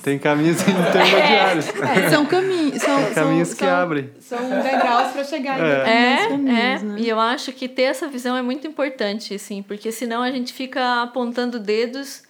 tem 0.03 0.19
caminhos 0.19 0.61
intermediários. 0.61 1.67
É, 1.69 2.09
são 2.09 2.25
caminhos. 2.25 2.81
São, 2.81 3.13
caminhos 3.13 3.49
são, 3.49 3.57
que 3.57 3.65
são, 3.65 3.75
abrem. 3.75 4.09
São 4.19 4.39
degraus 4.61 5.11
para 5.11 5.23
chegar 5.23 5.59
É. 5.59 5.81
É, 5.81 6.15
nesses 6.15 6.27
caminhos, 6.27 6.59
é. 6.59 6.79
né? 6.79 6.95
E 6.97 7.09
eu 7.09 7.19
acho 7.19 7.51
que 7.51 7.67
ter 7.67 7.83
essa 7.83 8.07
visão 8.07 8.35
é 8.35 8.41
muito 8.41 8.65
importante, 8.67 9.33
assim, 9.35 9.61
porque 9.61 9.91
senão 9.91 10.21
a 10.21 10.31
gente 10.31 10.53
fica 10.53 11.03
apontando 11.03 11.59
dedos 11.59 12.23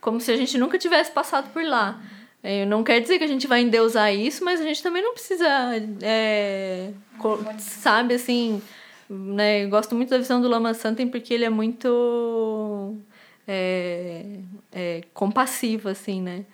como 0.00 0.20
se 0.20 0.30
a 0.30 0.36
gente 0.36 0.56
nunca 0.56 0.78
tivesse 0.78 1.10
passado 1.10 1.50
por 1.52 1.64
lá. 1.64 1.98
É, 2.42 2.64
Não 2.64 2.84
quer 2.84 3.00
dizer 3.00 3.18
que 3.18 3.24
a 3.24 3.28
gente 3.28 3.46
vai 3.46 3.62
endeusar 3.62 4.14
isso, 4.14 4.44
mas 4.44 4.60
a 4.60 4.64
gente 4.64 4.82
também 4.82 5.02
não 5.02 5.12
precisa, 5.12 5.46
é, 6.02 6.92
sabe, 7.58 8.14
assim, 8.14 8.62
né? 9.08 9.64
Eu 9.64 9.68
gosto 9.68 9.94
muito 9.94 10.10
da 10.10 10.18
visão 10.18 10.40
do 10.40 10.48
Lama 10.48 10.74
Santem 10.74 11.08
porque 11.08 11.34
ele 11.34 11.44
é 11.44 11.50
muito 11.50 12.96
é, 13.46 14.24
é, 14.72 15.02
compassivo, 15.12 15.88
assim, 15.88 16.20
né? 16.20 16.44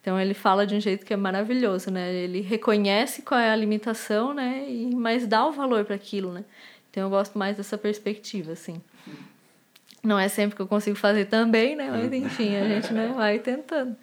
Então 0.00 0.20
ele 0.20 0.34
fala 0.34 0.66
de 0.66 0.74
um 0.74 0.80
jeito 0.80 1.06
que 1.06 1.14
é 1.14 1.16
maravilhoso, 1.16 1.90
né? 1.90 2.12
Ele 2.12 2.40
reconhece 2.40 3.22
qual 3.22 3.40
é 3.40 3.50
a 3.50 3.56
limitação, 3.56 4.34
né? 4.34 4.64
E, 4.68 4.94
mas 4.94 5.26
dá 5.26 5.46
o 5.46 5.52
valor 5.52 5.84
para 5.84 5.94
aquilo, 5.94 6.32
né? 6.32 6.44
Então 6.90 7.04
eu 7.04 7.10
gosto 7.10 7.38
mais 7.38 7.56
dessa 7.56 7.78
perspectiva, 7.78 8.52
assim. 8.52 8.82
Não 10.02 10.18
é 10.18 10.28
sempre 10.28 10.56
que 10.56 10.62
eu 10.62 10.66
consigo 10.66 10.96
fazer 10.96 11.26
também, 11.26 11.76
né? 11.76 11.88
Mas 11.90 12.12
enfim, 12.12 12.56
a 12.56 12.68
gente 12.68 12.92
né, 12.92 13.12
vai 13.14 13.38
tentando. 13.38 13.96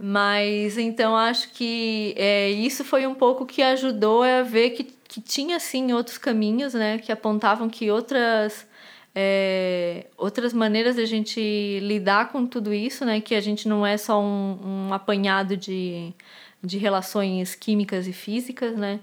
Mas 0.00 0.78
então 0.78 1.16
acho 1.16 1.50
que 1.52 2.14
é, 2.16 2.50
isso 2.50 2.84
foi 2.84 3.04
um 3.06 3.14
pouco 3.14 3.44
que 3.44 3.60
ajudou 3.62 4.22
a 4.22 4.42
ver 4.42 4.70
que, 4.70 4.84
que 4.84 5.20
tinha 5.20 5.58
sim 5.58 5.92
outros 5.92 6.16
caminhos, 6.18 6.72
né? 6.74 6.98
Que 6.98 7.10
apontavam 7.10 7.68
que 7.68 7.90
outras 7.90 8.66
é, 9.14 10.06
outras 10.16 10.52
maneiras 10.52 10.94
de 10.94 11.02
a 11.02 11.06
gente 11.06 11.80
lidar 11.80 12.30
com 12.30 12.46
tudo 12.46 12.72
isso, 12.72 13.04
né? 13.04 13.20
Que 13.20 13.34
a 13.34 13.40
gente 13.40 13.66
não 13.68 13.84
é 13.84 13.96
só 13.96 14.22
um, 14.22 14.88
um 14.88 14.94
apanhado 14.94 15.56
de, 15.56 16.14
de 16.62 16.78
relações 16.78 17.56
químicas 17.56 18.06
e 18.06 18.12
físicas, 18.12 18.76
né? 18.76 19.00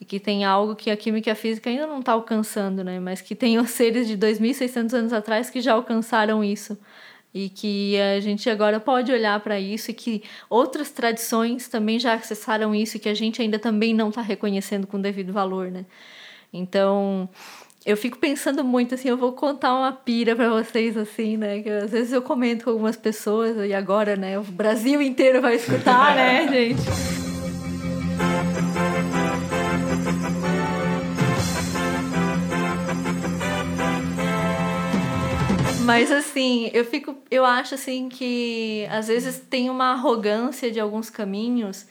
E 0.00 0.04
que 0.06 0.18
tem 0.18 0.44
algo 0.44 0.74
que 0.74 0.90
a 0.90 0.96
química 0.96 1.28
e 1.28 1.32
a 1.32 1.34
física 1.34 1.68
ainda 1.68 1.86
não 1.86 2.00
está 2.00 2.12
alcançando, 2.12 2.82
né? 2.82 2.98
Mas 3.00 3.20
que 3.20 3.34
tem 3.34 3.58
os 3.58 3.68
seres 3.70 4.08
de 4.08 4.16
2.600 4.16 4.94
anos 4.94 5.12
atrás 5.12 5.50
que 5.50 5.60
já 5.60 5.74
alcançaram 5.74 6.42
isso. 6.42 6.78
E 7.32 7.48
que 7.48 8.00
a 8.00 8.20
gente 8.20 8.48
agora 8.48 8.80
pode 8.80 9.12
olhar 9.12 9.38
para 9.40 9.60
isso 9.60 9.90
e 9.90 9.94
que 9.94 10.22
outras 10.48 10.90
tradições 10.90 11.68
também 11.68 11.98
já 11.98 12.14
acessaram 12.14 12.74
isso 12.74 12.96
e 12.96 13.00
que 13.00 13.08
a 13.08 13.14
gente 13.14 13.42
ainda 13.42 13.58
também 13.58 13.94
não 13.94 14.08
está 14.08 14.22
reconhecendo 14.22 14.86
com 14.86 15.00
devido 15.00 15.32
valor, 15.32 15.70
né? 15.70 15.84
Então, 16.52 17.28
eu 17.84 17.96
fico 17.96 18.18
pensando 18.18 18.64
muito 18.64 18.94
assim, 18.94 19.08
eu 19.08 19.16
vou 19.16 19.32
contar 19.32 19.74
uma 19.74 19.92
pira 19.92 20.34
para 20.34 20.48
vocês 20.48 20.96
assim, 20.96 21.36
né? 21.36 21.62
Que 21.62 21.70
às 21.70 21.90
vezes 21.90 22.12
eu 22.12 22.22
comento 22.22 22.64
com 22.64 22.70
algumas 22.70 22.96
pessoas 22.96 23.56
e 23.66 23.74
agora, 23.74 24.16
né, 24.16 24.38
o 24.38 24.42
Brasil 24.42 25.00
inteiro 25.02 25.40
vai 25.40 25.56
escutar, 25.56 26.14
né, 26.16 26.48
gente? 26.52 27.27
Mas 35.88 36.12
assim, 36.12 36.70
eu 36.74 36.84
fico, 36.84 37.16
eu 37.30 37.46
acho 37.46 37.74
assim 37.74 38.10
que 38.10 38.86
às 38.90 39.08
vezes 39.08 39.38
tem 39.38 39.70
uma 39.70 39.92
arrogância 39.92 40.70
de 40.70 40.78
alguns 40.78 41.08
caminhos 41.08 41.86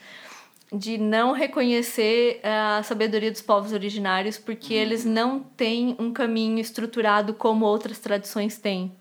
de 0.71 0.99
não 0.99 1.31
reconhecer 1.31 2.39
a 2.43 2.83
sabedoria 2.83 3.31
dos 3.31 3.41
povos 3.41 3.73
originários 3.73 4.37
porque 4.37 4.73
eles 4.73 5.03
não 5.03 5.39
têm 5.39 5.95
um 5.97 6.13
caminho 6.13 6.59
estruturado 6.59 7.33
como 7.33 7.65
outras 7.65 7.97
tradições 7.97 8.59
têm. 8.59 8.91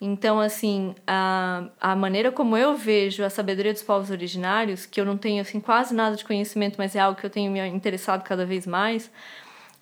Então, 0.00 0.40
assim, 0.40 0.94
a, 1.06 1.68
a 1.78 1.94
maneira 1.94 2.32
como 2.32 2.56
eu 2.56 2.74
vejo 2.74 3.22
a 3.24 3.30
sabedoria 3.30 3.74
dos 3.74 3.82
povos 3.82 4.10
originários, 4.10 4.86
que 4.86 5.00
eu 5.00 5.04
não 5.04 5.18
tenho 5.18 5.42
assim 5.42 5.60
quase 5.60 5.94
nada 5.94 6.16
de 6.16 6.24
conhecimento, 6.24 6.76
mas 6.78 6.96
é 6.96 7.00
algo 7.00 7.18
que 7.18 7.26
eu 7.26 7.30
tenho 7.30 7.52
me 7.52 7.60
interessado 7.68 8.22
cada 8.22 8.46
vez 8.46 8.66
mais, 8.66 9.10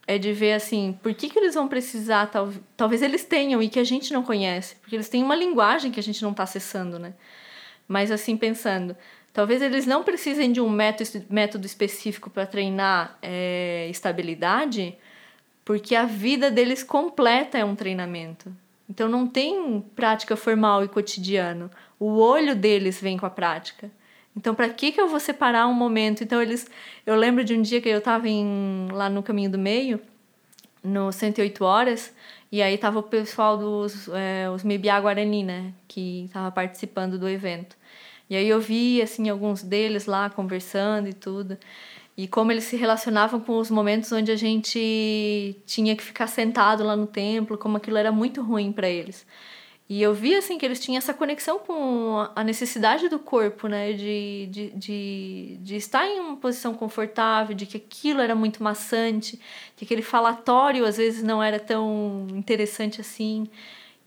é 0.06 0.18
de 0.18 0.32
ver 0.32 0.54
assim, 0.54 0.98
por 1.02 1.14
que, 1.14 1.28
que 1.28 1.38
eles 1.38 1.54
vão 1.54 1.68
precisar, 1.68 2.26
tal, 2.26 2.52
talvez 2.76 3.02
eles 3.02 3.24
tenham 3.24 3.62
e 3.62 3.68
que 3.68 3.78
a 3.78 3.84
gente 3.84 4.12
não 4.12 4.22
conhece, 4.22 4.76
porque 4.76 4.96
eles 4.96 5.08
têm 5.08 5.22
uma 5.22 5.36
linguagem 5.36 5.90
que 5.90 6.00
a 6.00 6.02
gente 6.02 6.22
não 6.22 6.32
está 6.32 6.42
acessando, 6.42 6.98
né? 6.98 7.14
Mas 7.86 8.10
assim, 8.10 8.36
pensando, 8.36 8.96
talvez 9.32 9.62
eles 9.62 9.86
não 9.86 10.02
precisem 10.02 10.50
de 10.50 10.60
um 10.60 10.68
método, 10.68 11.24
método 11.30 11.66
específico 11.66 12.30
para 12.30 12.46
treinar 12.46 13.16
é, 13.22 13.86
estabilidade, 13.90 14.96
porque 15.64 15.94
a 15.94 16.04
vida 16.04 16.50
deles 16.50 16.82
completa 16.82 17.58
é 17.58 17.64
um 17.64 17.76
treinamento. 17.76 18.52
Então 18.88 19.08
não 19.08 19.26
tem 19.26 19.82
prática 19.94 20.36
formal 20.36 20.84
e 20.84 20.88
cotidiano. 20.88 21.70
O 21.98 22.18
olho 22.18 22.54
deles 22.54 23.00
vem 23.00 23.16
com 23.16 23.24
a 23.24 23.30
prática. 23.30 23.90
Então, 24.36 24.54
para 24.54 24.68
que 24.68 24.92
que 24.92 25.00
eu 25.00 25.08
vou 25.08 25.20
separar 25.20 25.66
um 25.66 25.74
momento? 25.74 26.24
Então, 26.24 26.40
eles, 26.40 26.66
eu 27.04 27.14
lembro 27.14 27.44
de 27.44 27.54
um 27.54 27.62
dia 27.62 27.80
que 27.80 27.88
eu 27.88 27.98
estava 27.98 28.26
lá 28.92 29.08
no 29.08 29.22
Caminho 29.22 29.50
do 29.50 29.58
Meio, 29.58 30.00
no 30.82 31.12
108 31.12 31.64
horas, 31.64 32.12
e 32.50 32.60
aí 32.60 32.76
tava 32.76 32.98
o 32.98 33.02
pessoal 33.02 33.56
dos 33.56 34.08
é, 34.08 34.50
os 34.50 34.62
Mibiá 34.62 35.00
Guarani, 35.00 35.44
né, 35.44 35.72
que 35.86 36.24
estava 36.24 36.50
participando 36.50 37.18
do 37.18 37.28
evento. 37.28 37.76
E 38.28 38.36
aí 38.36 38.48
eu 38.48 38.60
vi 38.60 39.00
assim 39.02 39.28
alguns 39.28 39.62
deles 39.62 40.06
lá 40.06 40.30
conversando 40.30 41.08
e 41.08 41.12
tudo. 41.12 41.58
E 42.16 42.28
como 42.28 42.52
eles 42.52 42.64
se 42.64 42.76
relacionavam 42.76 43.40
com 43.40 43.58
os 43.58 43.70
momentos 43.70 44.12
onde 44.12 44.30
a 44.30 44.36
gente 44.36 45.56
tinha 45.66 45.96
que 45.96 46.02
ficar 46.02 46.26
sentado 46.26 46.84
lá 46.84 46.94
no 46.94 47.06
templo, 47.06 47.56
como 47.56 47.76
aquilo 47.76 47.96
era 47.96 48.12
muito 48.12 48.42
ruim 48.42 48.70
para 48.72 48.88
eles. 48.88 49.26
E 49.88 50.00
eu 50.00 50.14
vi 50.14 50.34
assim 50.34 50.56
que 50.56 50.64
eles 50.64 50.80
tinham 50.80 50.98
essa 50.98 51.12
conexão 51.12 51.58
com 51.58 52.26
a 52.34 52.42
necessidade 52.42 53.08
do 53.08 53.18
corpo, 53.18 53.68
né? 53.68 53.92
De, 53.92 54.46
de, 54.50 54.70
de, 54.70 55.58
de 55.60 55.76
estar 55.76 56.06
em 56.06 56.20
uma 56.20 56.36
posição 56.36 56.72
confortável, 56.72 57.54
de 57.54 57.66
que 57.66 57.76
aquilo 57.76 58.20
era 58.20 58.34
muito 58.34 58.62
maçante, 58.62 59.38
que 59.76 59.84
aquele 59.84 60.02
falatório 60.02 60.86
às 60.86 60.96
vezes 60.96 61.22
não 61.22 61.42
era 61.42 61.60
tão 61.60 62.26
interessante 62.30 63.00
assim, 63.00 63.46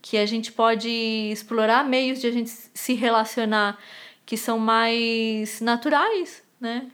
que 0.02 0.16
a 0.16 0.26
gente 0.26 0.50
pode 0.52 0.88
explorar 0.88 1.84
meios 1.84 2.20
de 2.20 2.26
a 2.26 2.32
gente 2.32 2.50
se 2.50 2.94
relacionar 2.94 3.78
que 4.24 4.36
são 4.36 4.58
mais 4.58 5.60
naturais, 5.60 6.42
né? 6.60 6.90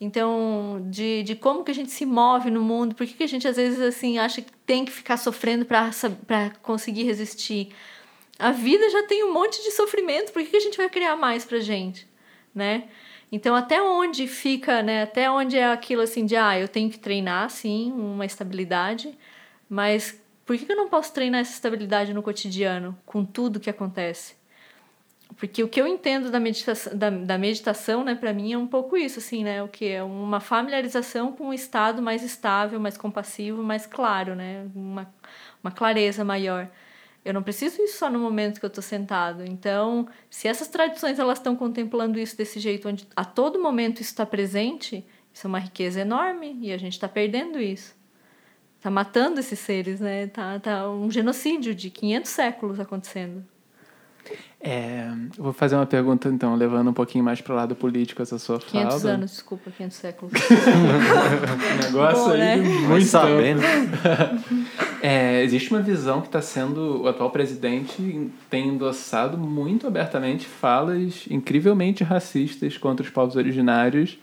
Então, 0.00 0.84
de, 0.90 1.22
de 1.22 1.36
como 1.36 1.62
que 1.62 1.70
a 1.70 1.74
gente 1.74 1.92
se 1.92 2.04
move 2.04 2.50
no 2.50 2.60
mundo, 2.60 2.92
por 2.92 3.06
que, 3.06 3.22
a 3.22 3.26
gente 3.26 3.46
às 3.46 3.56
vezes 3.56 3.80
assim 3.80 4.18
acha 4.18 4.42
que 4.42 4.50
tem 4.66 4.84
que 4.84 4.90
ficar 4.90 5.16
sofrendo 5.16 5.64
para 5.64 6.50
conseguir 6.60 7.04
resistir? 7.04 7.68
A 8.42 8.50
vida 8.50 8.90
já 8.90 9.04
tem 9.04 9.22
um 9.22 9.32
monte 9.32 9.62
de 9.62 9.70
sofrimento, 9.70 10.32
por 10.32 10.42
que, 10.42 10.50
que 10.50 10.56
a 10.56 10.60
gente 10.60 10.76
vai 10.76 10.90
criar 10.90 11.14
mais 11.14 11.44
pra 11.44 11.60
gente, 11.60 12.08
né? 12.52 12.88
Então, 13.30 13.54
até 13.54 13.80
onde 13.80 14.26
fica, 14.26 14.82
né? 14.82 15.04
Até 15.04 15.30
onde 15.30 15.56
é 15.56 15.70
aquilo 15.70 16.02
assim 16.02 16.26
de, 16.26 16.34
ah, 16.34 16.58
eu 16.58 16.66
tenho 16.66 16.90
que 16.90 16.98
treinar, 16.98 17.48
sim, 17.50 17.92
uma 17.92 18.26
estabilidade, 18.26 19.16
mas 19.68 20.20
por 20.44 20.58
que, 20.58 20.66
que 20.66 20.72
eu 20.72 20.76
não 20.76 20.88
posso 20.88 21.14
treinar 21.14 21.40
essa 21.40 21.52
estabilidade 21.52 22.12
no 22.12 22.20
cotidiano, 22.20 22.98
com 23.06 23.24
tudo 23.24 23.60
que 23.60 23.70
acontece? 23.70 24.34
Porque 25.36 25.62
o 25.62 25.68
que 25.68 25.80
eu 25.80 25.86
entendo 25.86 26.28
da 26.28 26.40
meditação, 26.40 26.98
da, 26.98 27.10
da 27.10 27.38
meditação 27.38 28.02
né, 28.02 28.16
para 28.16 28.32
mim 28.32 28.52
é 28.52 28.58
um 28.58 28.66
pouco 28.66 28.96
isso, 28.96 29.20
assim, 29.20 29.44
né? 29.44 29.62
O 29.62 29.68
que 29.68 29.86
é 29.86 30.02
uma 30.02 30.40
familiarização 30.40 31.30
com 31.30 31.50
um 31.50 31.54
estado 31.54 32.02
mais 32.02 32.24
estável, 32.24 32.80
mais 32.80 32.98
compassivo, 32.98 33.62
mais 33.62 33.86
claro, 33.86 34.34
né? 34.34 34.66
Uma, 34.74 35.14
uma 35.62 35.70
clareza 35.70 36.24
maior. 36.24 36.68
Eu 37.24 37.32
não 37.32 37.42
preciso 37.42 37.80
isso 37.82 37.98
só 37.98 38.10
no 38.10 38.18
momento 38.18 38.58
que 38.58 38.64
eu 38.66 38.68
estou 38.68 38.82
sentado. 38.82 39.44
Então, 39.44 40.08
se 40.28 40.48
essas 40.48 40.68
tradições 40.68 41.18
elas 41.18 41.38
estão 41.38 41.54
contemplando 41.54 42.18
isso 42.18 42.36
desse 42.36 42.58
jeito, 42.58 42.88
onde 42.88 43.06
a 43.14 43.24
todo 43.24 43.60
momento 43.60 44.00
isso 44.00 44.10
está 44.10 44.26
presente, 44.26 45.04
isso 45.32 45.46
é 45.46 45.48
uma 45.48 45.60
riqueza 45.60 46.00
enorme 46.00 46.58
e 46.60 46.72
a 46.72 46.78
gente 46.78 46.94
está 46.94 47.08
perdendo 47.08 47.60
isso. 47.60 47.94
tá 48.80 48.90
matando 48.90 49.38
esses 49.38 49.58
seres, 49.60 50.00
né? 50.00 50.26
Tá, 50.26 50.58
tá 50.58 50.90
um 50.90 51.10
genocídio 51.10 51.74
de 51.74 51.90
500 51.90 52.30
séculos 52.30 52.80
acontecendo. 52.80 53.44
É, 54.60 55.08
vou 55.36 55.52
fazer 55.52 55.74
uma 55.74 55.86
pergunta, 55.86 56.28
então, 56.28 56.54
levando 56.54 56.88
um 56.90 56.92
pouquinho 56.92 57.24
mais 57.24 57.40
para 57.40 57.52
o 57.52 57.56
lado 57.56 57.74
político 57.74 58.22
essa 58.22 58.38
sua 58.38 58.60
500 58.60 59.02
fala. 59.02 59.14
anos, 59.14 59.30
desculpa, 59.32 59.70
500 59.72 59.96
séculos. 59.96 60.32
um 60.40 61.84
negócio 61.84 62.24
Bom, 62.24 62.30
aí 62.30 62.38
né? 62.38 62.56
muito 62.56 63.06
sabendo. 63.06 63.60
É, 65.04 65.42
existe 65.42 65.68
uma 65.72 65.82
visão 65.82 66.20
que 66.20 66.28
está 66.28 66.40
sendo. 66.40 67.02
O 67.02 67.08
atual 67.08 67.28
presidente 67.30 68.30
tem 68.48 68.68
endossado 68.68 69.36
muito 69.36 69.88
abertamente 69.88 70.46
falas 70.46 71.24
incrivelmente 71.28 72.04
racistas 72.04 72.78
contra 72.78 73.04
os 73.04 73.10
povos 73.10 73.34
originários. 73.34 74.16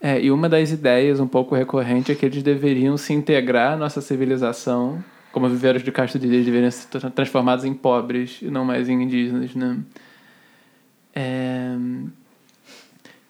É, 0.00 0.18
e 0.22 0.30
uma 0.30 0.48
das 0.48 0.70
ideias 0.70 1.20
um 1.20 1.26
pouco 1.26 1.54
recorrente 1.54 2.10
é 2.10 2.14
que 2.14 2.24
eles 2.24 2.42
deveriam 2.42 2.96
se 2.96 3.12
integrar 3.12 3.74
à 3.74 3.76
nossa 3.76 4.00
civilização, 4.00 5.04
como 5.32 5.48
viveiros 5.48 5.82
de 5.82 5.92
Castro 5.92 6.18
de 6.18 6.28
Dias 6.28 6.46
deveriam 6.46 6.70
ser 6.70 6.88
tra- 6.88 7.10
transformados 7.10 7.66
em 7.66 7.74
pobres 7.74 8.38
e 8.40 8.46
não 8.46 8.64
mais 8.64 8.88
em 8.88 9.02
indígenas. 9.02 9.54
Né? 9.54 9.78
É, 11.14 11.76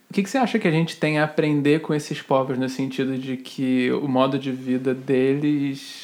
o 0.09 0.15
que, 0.15 0.23
que 0.23 0.31
você 0.31 0.39
acha 0.39 0.59
que 0.59 0.69
a 0.69 0.71
gente 0.71 0.97
tem 0.99 1.19
a 1.19 1.25
aprender 1.25 1.81
com 1.81 1.93
esses 1.93 2.23
povos 2.23 2.57
no 2.59 2.69
sentido 2.69 3.19
de 3.19 3.37
que 3.37 3.91
o 3.91 4.07
modo 4.07 4.39
de 4.39 4.53
vida 4.53 4.95
deles 4.95 6.04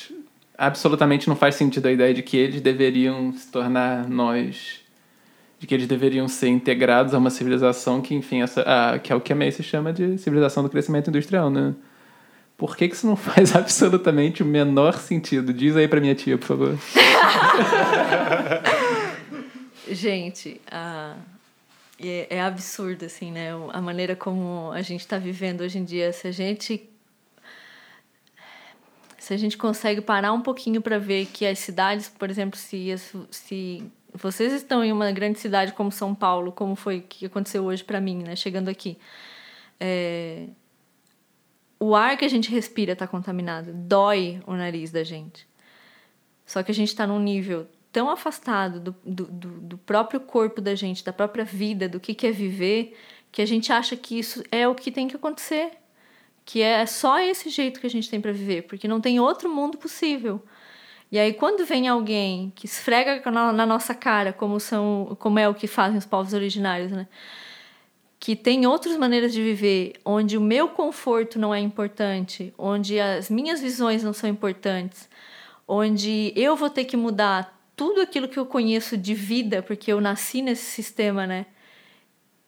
absolutamente 0.61 1.29
não 1.29 1.35
faz 1.35 1.55
sentido 1.57 1.87
a 1.87 1.93
ideia 1.93 2.13
de 2.15 2.23
que 2.23 2.37
eles 2.37 2.61
deveriam 2.61 3.33
se 3.33 3.51
tornar 3.51 4.09
nós, 4.09 4.81
de 5.59 5.67
que 5.67 5.75
eles 5.75 5.87
deveriam 5.87 6.29
ser 6.29 6.49
integrados 6.49 7.15
a 7.15 7.19
uma 7.19 7.31
civilização 7.31 8.01
que, 8.01 8.15
enfim, 8.15 8.43
essa, 8.43 8.63
a, 8.63 8.99
que 8.99 9.13
é 9.13 9.17
o 9.17 9.21
que 9.21 9.33
a 9.33 9.37
Macy 9.37 9.63
chama 9.63 9.93
de 9.93 10.19
civilização 10.19 10.63
do 10.63 10.69
crescimento 10.71 11.09
industrial, 11.09 11.51
né? 11.51 11.75
Por 12.57 12.77
que, 12.77 12.89
que 12.89 12.95
isso 12.95 13.07
não 13.07 13.17
faz 13.17 13.57
absolutamente 13.57 14.43
o 14.43 14.47
menor 14.47 14.95
sentido? 14.99 15.53
Diz 15.53 15.75
aí 15.77 15.89
pra 15.89 15.99
minha 16.01 16.15
tia, 16.15 16.37
por 16.37 16.47
favor. 16.47 16.79
Gente, 19.91 20.61
a- 20.71 21.17
é, 21.99 22.27
é 22.37 22.41
absurdo, 22.43 23.05
assim, 23.05 23.31
né? 23.33 23.51
A 23.73 23.81
maneira 23.81 24.15
como 24.17 24.71
a 24.73 24.83
gente 24.83 25.01
está 25.01 25.19
vivendo 25.19 25.63
hoje 25.63 25.79
em 25.79 25.85
dia. 25.85 26.13
Se 26.13 26.29
a 26.29 26.33
gente. 26.33 26.89
Se 29.31 29.35
a 29.35 29.37
gente 29.37 29.57
consegue 29.57 30.01
parar 30.01 30.33
um 30.33 30.41
pouquinho 30.41 30.83
para 30.83 30.99
ver 30.99 31.25
que 31.27 31.47
as 31.47 31.61
cidades, 31.61 32.09
por 32.09 32.29
exemplo, 32.29 32.59
se, 32.59 32.93
se 33.31 33.81
vocês 34.13 34.53
estão 34.53 34.83
em 34.83 34.91
uma 34.91 35.13
grande 35.13 35.39
cidade 35.39 35.73
como 35.73 35.93
São 35.93 36.13
Paulo, 36.17 36.51
como 36.51 36.75
foi 36.75 37.03
que 37.03 37.27
aconteceu 37.27 37.63
hoje 37.63 37.85
para 37.85 38.01
mim, 38.01 38.25
né? 38.25 38.35
Chegando 38.35 38.69
aqui. 38.69 38.99
É, 39.79 40.49
o 41.79 41.95
ar 41.95 42.17
que 42.17 42.25
a 42.25 42.29
gente 42.29 42.51
respira 42.51 42.95
está 42.95 43.07
contaminado, 43.07 43.73
dói 43.73 44.43
o 44.49 44.55
nariz 44.55 44.91
da 44.91 45.05
gente. 45.05 45.47
Só 46.45 46.65
que 46.65 46.73
a 46.73 46.75
gente 46.75 46.89
está 46.89 47.07
num 47.07 47.21
nível 47.21 47.69
tão 47.93 48.11
afastado 48.11 48.81
do, 48.81 48.97
do, 49.05 49.27
do, 49.27 49.49
do 49.61 49.79
próprio 49.79 50.19
corpo 50.19 50.61
da 50.61 50.75
gente, 50.75 51.05
da 51.05 51.13
própria 51.13 51.45
vida, 51.45 51.89
do 51.89 52.01
que, 52.01 52.15
que 52.15 52.27
é 52.27 52.33
viver, 52.33 52.97
que 53.31 53.41
a 53.41 53.47
gente 53.47 53.73
acha 53.73 53.97
que 53.97 54.19
isso 54.19 54.43
é 54.51 54.67
o 54.67 54.75
que 54.75 54.91
tem 54.91 55.07
que 55.07 55.15
acontecer. 55.15 55.80
Que 56.45 56.63
é 56.63 56.85
só 56.87 57.21
esse 57.21 57.49
jeito 57.49 57.81
que 57.81 57.87
a 57.87 57.91
gente 57.91 58.11
tem 58.11 58.21
para 58.21 58.33
viver, 58.33 58.63
porque 58.63 58.89
não 58.89 59.01
tem 59.01 59.21
outro 59.21 59.49
mundo 59.49 59.79
possível. 59.79 60.43
E 61.13 61.19
aí, 61.19 61.33
quando 61.33 61.65
vem 61.65 61.89
alguém 61.89 62.53
que 62.55 62.67
esfrega 62.67 63.29
na, 63.31 63.53
na 63.53 63.67
nossa 63.67 63.95
cara, 63.95 64.33
como, 64.33 64.61
são, 64.61 65.17
como 65.19 65.39
é 65.39 65.49
o 65.49 65.55
que 65.55 65.67
fazem 65.67 65.99
os 65.99 66.07
povos 66.07 66.33
originários, 66.33 66.93
né? 66.93 67.07
que 68.21 68.37
tem 68.37 68.67
outras 68.67 68.99
maneiras 68.99 69.33
de 69.33 69.43
viver, 69.43 69.95
onde 70.05 70.37
o 70.37 70.43
meu 70.43 70.69
conforto 70.69 71.39
não 71.39 71.55
é 71.55 71.59
importante, 71.59 72.53
onde 72.59 73.01
as 73.01 73.31
minhas 73.31 73.63
visões 73.63 74.05
não 74.05 74.13
são 74.13 74.29
importantes, 74.29 75.09
onde 75.67 76.31
eu 76.37 76.55
vou 76.55 76.69
ter 76.69 76.85
que 76.85 76.99
mudar 76.99 77.59
tudo 77.75 78.03
aquilo 78.03 78.29
que 78.29 78.39
eu 78.39 78.45
conheço 78.45 78.95
de 78.95 79.15
vida, 79.15 79.63
porque 79.63 79.91
eu 79.91 80.03
nasci 80.03 80.43
nesse 80.43 80.67
sistema, 80.67 81.27
né? 81.27 81.47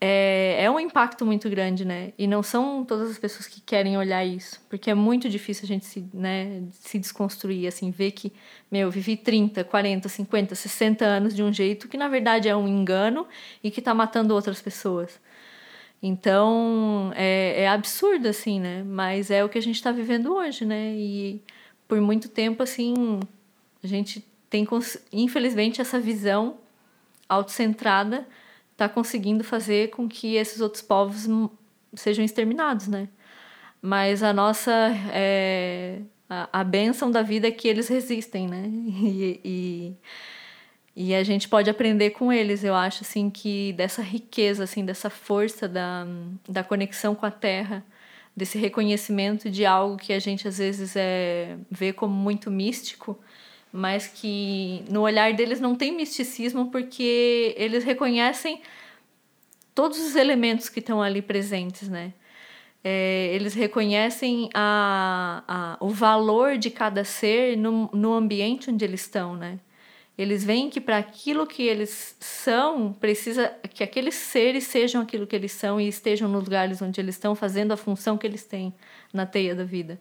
É, 0.05 0.65
é 0.65 0.69
um 0.69 0.81
impacto 0.81 1.25
muito 1.25 1.49
grande, 1.49 1.85
né? 1.85 2.13
E 2.19 2.27
não 2.27 2.43
são 2.43 2.85
todas 2.85 3.09
as 3.09 3.19
pessoas 3.21 3.47
que 3.47 3.61
querem 3.61 3.97
olhar 3.97 4.25
isso, 4.25 4.61
porque 4.69 4.91
é 4.91 4.95
muito 4.95 5.29
difícil 5.29 5.63
a 5.63 5.69
gente 5.69 5.85
se, 5.85 6.05
né, 6.13 6.65
se 6.73 6.99
desconstruir, 6.99 7.69
assim, 7.69 7.93
ver 7.93 8.11
que, 8.11 8.33
meu, 8.69 8.89
eu 8.89 8.91
vivi 8.91 9.17
30, 9.17 9.63
40, 9.63 10.09
50, 10.09 10.57
60 10.57 11.05
anos 11.05 11.37
de 11.37 11.41
um 11.45 11.53
jeito 11.53 11.87
que 11.87 11.97
na 11.97 12.09
verdade 12.09 12.49
é 12.49 12.57
um 12.57 12.67
engano 12.67 13.29
e 13.63 13.71
que 13.71 13.81
tá 13.81 13.95
matando 13.95 14.35
outras 14.35 14.61
pessoas. 14.61 15.21
Então, 16.03 17.13
é, 17.15 17.63
é 17.63 17.69
absurdo, 17.69 18.27
assim, 18.27 18.59
né? 18.59 18.83
Mas 18.83 19.31
é 19.31 19.45
o 19.45 19.49
que 19.49 19.59
a 19.59 19.63
gente 19.63 19.77
está 19.77 19.93
vivendo 19.93 20.35
hoje, 20.35 20.65
né? 20.65 20.95
E 20.97 21.41
por 21.87 22.01
muito 22.01 22.29
tempo, 22.29 22.61
assim, 22.65 23.21
a 23.85 23.87
gente 23.87 24.27
tem, 24.51 24.67
infelizmente, 25.13 25.81
essa 25.81 26.01
visão 26.01 26.59
autocentrada 27.29 28.27
está 28.85 28.89
conseguindo 28.89 29.45
fazer 29.45 29.91
com 29.91 30.09
que 30.09 30.37
esses 30.37 30.61
outros 30.61 30.83
povos 30.83 31.29
sejam 31.95 32.25
exterminados, 32.25 32.89
né? 32.89 33.09
Mas 33.81 34.23
a 34.23 34.33
nossa... 34.33 34.73
É, 35.13 36.01
a, 36.29 36.61
a 36.61 36.65
bênção 36.65 37.11
da 37.11 37.23
vida 37.23 37.49
é 37.49 37.51
que 37.51 37.69
eles 37.69 37.89
resistem, 37.89 38.49
né? 38.49 38.65
E... 39.03 39.41
e 39.45 39.97
e 40.95 41.15
a 41.15 41.23
gente 41.23 41.49
pode 41.49 41.71
aprender 41.71 42.11
com 42.11 42.31
eles, 42.33 42.63
eu 42.63 42.75
acho, 42.75 43.03
assim, 43.03 43.31
que 43.31 43.73
dessa 43.73 44.03
riqueza, 44.03 44.65
assim, 44.65 44.85
dessa 44.85 45.09
força 45.09 45.67
da, 45.67 46.07
da 46.47 46.63
conexão 46.63 47.15
com 47.15 47.25
a 47.25 47.31
terra, 47.31 47.83
desse 48.37 48.59
reconhecimento 48.59 49.49
de 49.51 49.65
algo 49.65 49.97
que 49.97 50.13
a 50.13 50.19
gente 50.19 50.47
às 50.47 50.59
vezes 50.59 50.95
é, 50.95 51.57
vê 51.71 51.93
como 51.95 52.15
muito 52.15 52.51
místico, 52.51 53.19
mas 53.73 54.07
que 54.07 54.85
no 54.91 55.01
olhar 55.01 55.33
deles 55.33 55.61
não 55.61 55.75
tem 55.75 55.97
misticismo 55.97 56.71
porque 56.71 57.55
eles 57.57 57.85
reconhecem 57.85 58.61
todos 59.75 59.99
os 59.99 60.15
elementos 60.15 60.69
que 60.69 60.81
estão 60.81 61.01
ali 61.03 61.23
presentes, 61.23 61.89
né? 61.89 62.13
É, 62.85 63.31
eles 63.33 63.55
reconhecem 63.55 64.51
a, 64.53 65.45
a, 65.47 65.85
o 65.85 65.89
valor 65.89 66.59
de 66.59 66.69
cada 66.69 67.05
ser 67.05 67.57
no, 67.57 67.89
no 67.93 68.13
ambiente 68.13 68.71
onde 68.71 68.85
eles 68.85 69.03
estão, 69.03 69.37
né? 69.37 69.59
Eles 70.19 70.45
veem 70.45 70.69
que 70.69 70.81
para 70.81 70.99
aquilo 70.99 71.47
que 71.47 71.63
eles 71.63 72.17
são, 72.21 72.93
precisa 72.93 73.49
que 73.73 73.83
aqueles 73.83 74.15
seres 74.15 74.65
sejam 74.65 75.01
aquilo 75.01 75.27
que 75.27 75.35
eles 75.35 75.53
são 75.53 75.81
e 75.81 75.89
estejam 75.89 76.29
nos 76.29 76.45
lugares 76.45 76.83
onde 76.83 77.01
eles 77.01 77.15
estão, 77.15 77.35
fazendo 77.35 77.73
a 77.73 77.77
função 77.77 78.19
que 78.19 78.27
eles 78.27 78.45
têm 78.45 78.75
na 79.13 79.25
teia 79.25 79.55
da 79.55 79.65
vida. 79.65 79.99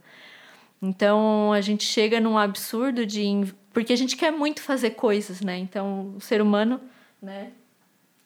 Então 0.82 1.53
a 1.53 1.61
gente 1.61 1.84
chega 1.84 2.19
num 2.19 2.38
absurdo 2.38 3.05
de. 3.05 3.53
Porque 3.71 3.93
a 3.93 3.95
gente 3.95 4.17
quer 4.17 4.32
muito 4.32 4.61
fazer 4.61 4.91
coisas, 4.91 5.39
né? 5.41 5.57
Então 5.57 6.15
o 6.17 6.21
ser 6.21 6.41
humano, 6.41 6.82
né? 7.21 7.51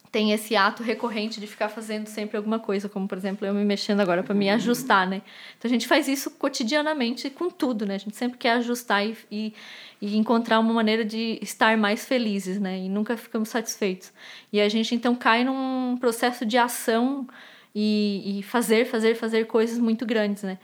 Tem 0.10 0.32
esse 0.32 0.56
ato 0.56 0.82
recorrente 0.82 1.42
de 1.42 1.46
ficar 1.46 1.68
fazendo 1.68 2.08
sempre 2.08 2.38
alguma 2.38 2.58
coisa, 2.58 2.88
como 2.88 3.06
por 3.06 3.18
exemplo 3.18 3.46
eu 3.46 3.54
me 3.54 3.66
mexendo 3.66 4.00
agora 4.00 4.24
para 4.24 4.34
me 4.34 4.50
ajustar, 4.50 5.06
né? 5.06 5.22
Então 5.58 5.68
a 5.68 5.74
gente 5.74 5.86
faz 5.86 6.08
isso 6.08 6.32
cotidianamente 6.32 7.30
com 7.30 7.50
tudo, 7.50 7.86
né? 7.86 7.96
A 7.96 7.98
gente 7.98 8.16
sempre 8.16 8.38
quer 8.38 8.52
ajustar 8.54 9.06
e, 9.06 9.18
e, 9.30 9.54
e 10.02 10.16
encontrar 10.16 10.62
uma 10.62 10.74
maneira 10.74 11.04
de 11.04 11.38
estar 11.42 11.78
mais 11.78 12.06
felizes, 12.06 12.58
né? 12.62 12.80
E 12.80 12.88
nunca 12.88 13.18
ficamos 13.18 13.50
satisfeitos. 13.50 14.14
E 14.54 14.62
a 14.62 14.70
gente 14.70 14.96
então 14.96 15.14
cai 15.14 15.44
num 15.44 15.98
processo 16.00 16.46
de 16.46 16.58
ação 16.58 17.28
e, 17.76 18.40
e 18.40 18.44
fazer, 18.44 18.86
fazer, 18.86 19.16
fazer 19.16 19.46
coisas 19.48 19.78
muito 19.78 20.06
grandes, 20.06 20.44
né? 20.44 20.58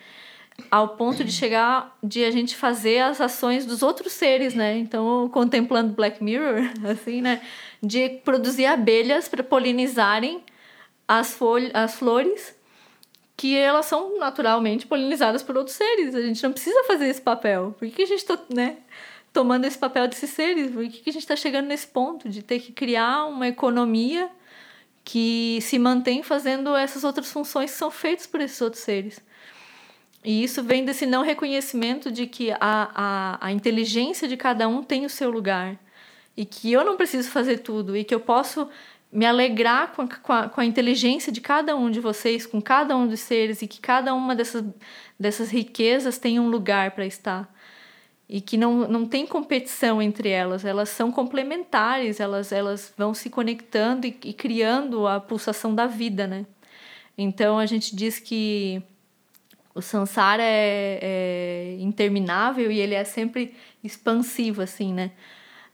Ao 0.70 0.90
ponto 0.90 1.24
de 1.24 1.32
chegar 1.32 1.98
de 2.04 2.24
a 2.24 2.32
gente 2.32 2.56
fazer 2.56 3.00
as 3.00 3.20
ações 3.20 3.66
dos 3.66 3.82
outros 3.82 4.14
seres, 4.14 4.54
né? 4.54 4.78
Então, 4.78 5.30
contemplando 5.30 5.94
Black 5.94 6.24
Mirror, 6.24 6.72
assim, 6.90 7.22
né? 7.22 7.42
De 7.82 8.10
produzir 8.24 8.66
abelhas 8.66 9.28
para 9.28 9.44
polinizarem 9.44 10.44
as, 11.08 11.34
folhas, 11.34 11.72
as 11.74 11.96
flores 11.96 12.56
que 13.36 13.58
elas 13.58 13.88
são 13.88 14.20
naturalmente 14.20 14.86
polinizadas 14.86 15.42
por 15.42 15.58
outros 15.58 15.76
seres. 15.76 16.14
A 16.14 16.22
gente 16.22 16.44
não 16.44 16.52
precisa 16.52 16.84
fazer 16.84 17.08
esse 17.08 17.22
papel. 17.22 17.76
Por 17.80 17.88
que, 17.88 17.96
que 17.96 18.02
a 18.04 18.06
gente 18.06 18.20
está 18.20 18.38
né, 18.54 18.78
tomando 19.34 19.66
esse 19.66 19.80
papel 19.80 20.08
desses 20.08 20.30
seres? 20.30 20.72
Por 20.72 20.84
que, 20.84 21.00
que 21.00 21.10
a 21.10 21.14
gente 21.14 21.24
está 21.24 21.36
chegando 21.36 21.66
nesse 21.66 21.88
ponto 21.88 22.30
de 22.30 22.44
ter 22.44 22.60
que 22.60 22.72
criar 22.72 23.26
uma 23.26 23.48
economia 23.48 24.30
que 25.04 25.58
se 25.62 25.80
mantém 25.80 26.22
fazendo 26.22 26.76
essas 26.76 27.04
outras 27.04 27.32
funções 27.32 27.72
que 27.72 27.78
são 27.78 27.90
feitas 27.90 28.28
por 28.28 28.42
esses 28.42 28.62
outros 28.62 28.84
seres? 28.84 29.20
E 30.24 30.44
isso 30.44 30.62
vem 30.62 30.86
desse 30.86 31.06
não 31.06 31.24
reconhecimento 31.24 32.12
de 32.12 32.28
que 32.28 32.52
a, 32.52 32.58
a, 32.62 33.48
a 33.48 33.52
inteligência 33.52 34.28
de 34.28 34.38
cada 34.38 34.68
um 34.68 34.84
tem 34.84 35.06
o 35.06 35.10
seu 35.10 35.32
lugar. 35.32 35.80
E 36.38 36.46
que 36.46 36.72
eu 36.72 36.84
não 36.86 36.96
preciso 36.96 37.30
fazer 37.30 37.60
tudo. 37.60 37.98
E 37.98 38.04
que 38.04 38.14
eu 38.14 38.20
posso 38.20 38.70
me 39.12 39.26
alegrar 39.26 39.94
com 39.94 40.04
a, 40.04 40.08
com, 40.08 40.34
a, 40.34 40.50
com 40.50 40.62
a 40.62 40.66
inteligência 40.66 41.32
de 41.32 41.42
cada 41.42 41.76
um 41.76 41.90
de 41.90 42.00
vocês, 42.00 42.46
com 42.46 42.62
cada 42.62 42.96
um 42.96 43.08
dos 43.08 43.20
seres. 43.20 43.64
E 43.64 43.68
que 43.68 43.80
cada 43.80 44.14
uma 44.14 44.36
dessas, 44.36 44.64
dessas 45.20 45.50
riquezas 45.50 46.20
tem 46.20 46.40
um 46.40 46.50
lugar 46.50 46.92
para 46.92 47.06
estar. 47.06 47.52
E 48.30 48.40
que 48.40 48.58
não, 48.58 48.88
não 48.88 49.08
tem 49.08 49.26
competição 49.26 50.00
entre 50.00 50.30
elas. 50.30 50.64
Elas 50.64 50.90
são 50.90 51.12
complementares. 51.12 52.20
Elas, 52.20 52.52
elas 52.52 52.94
vão 52.96 53.16
se 53.16 53.28
conectando 53.28 54.06
e, 54.06 54.16
e 54.26 54.34
criando 54.34 55.08
a 55.08 55.20
pulsação 55.20 55.74
da 55.74 55.88
vida, 55.88 56.28
né? 56.28 56.46
Então, 57.18 57.58
a 57.58 57.66
gente 57.66 57.96
diz 57.96 58.20
que 58.20 58.82
o 59.74 59.82
samsara 59.82 60.44
é, 60.44 61.00
é 61.02 61.78
interminável 61.80 62.72
e 62.72 62.80
ele 62.80 62.94
é 62.94 63.04
sempre 63.04 63.56
expansivo, 63.84 64.62
assim, 64.62 64.94
né? 64.94 65.12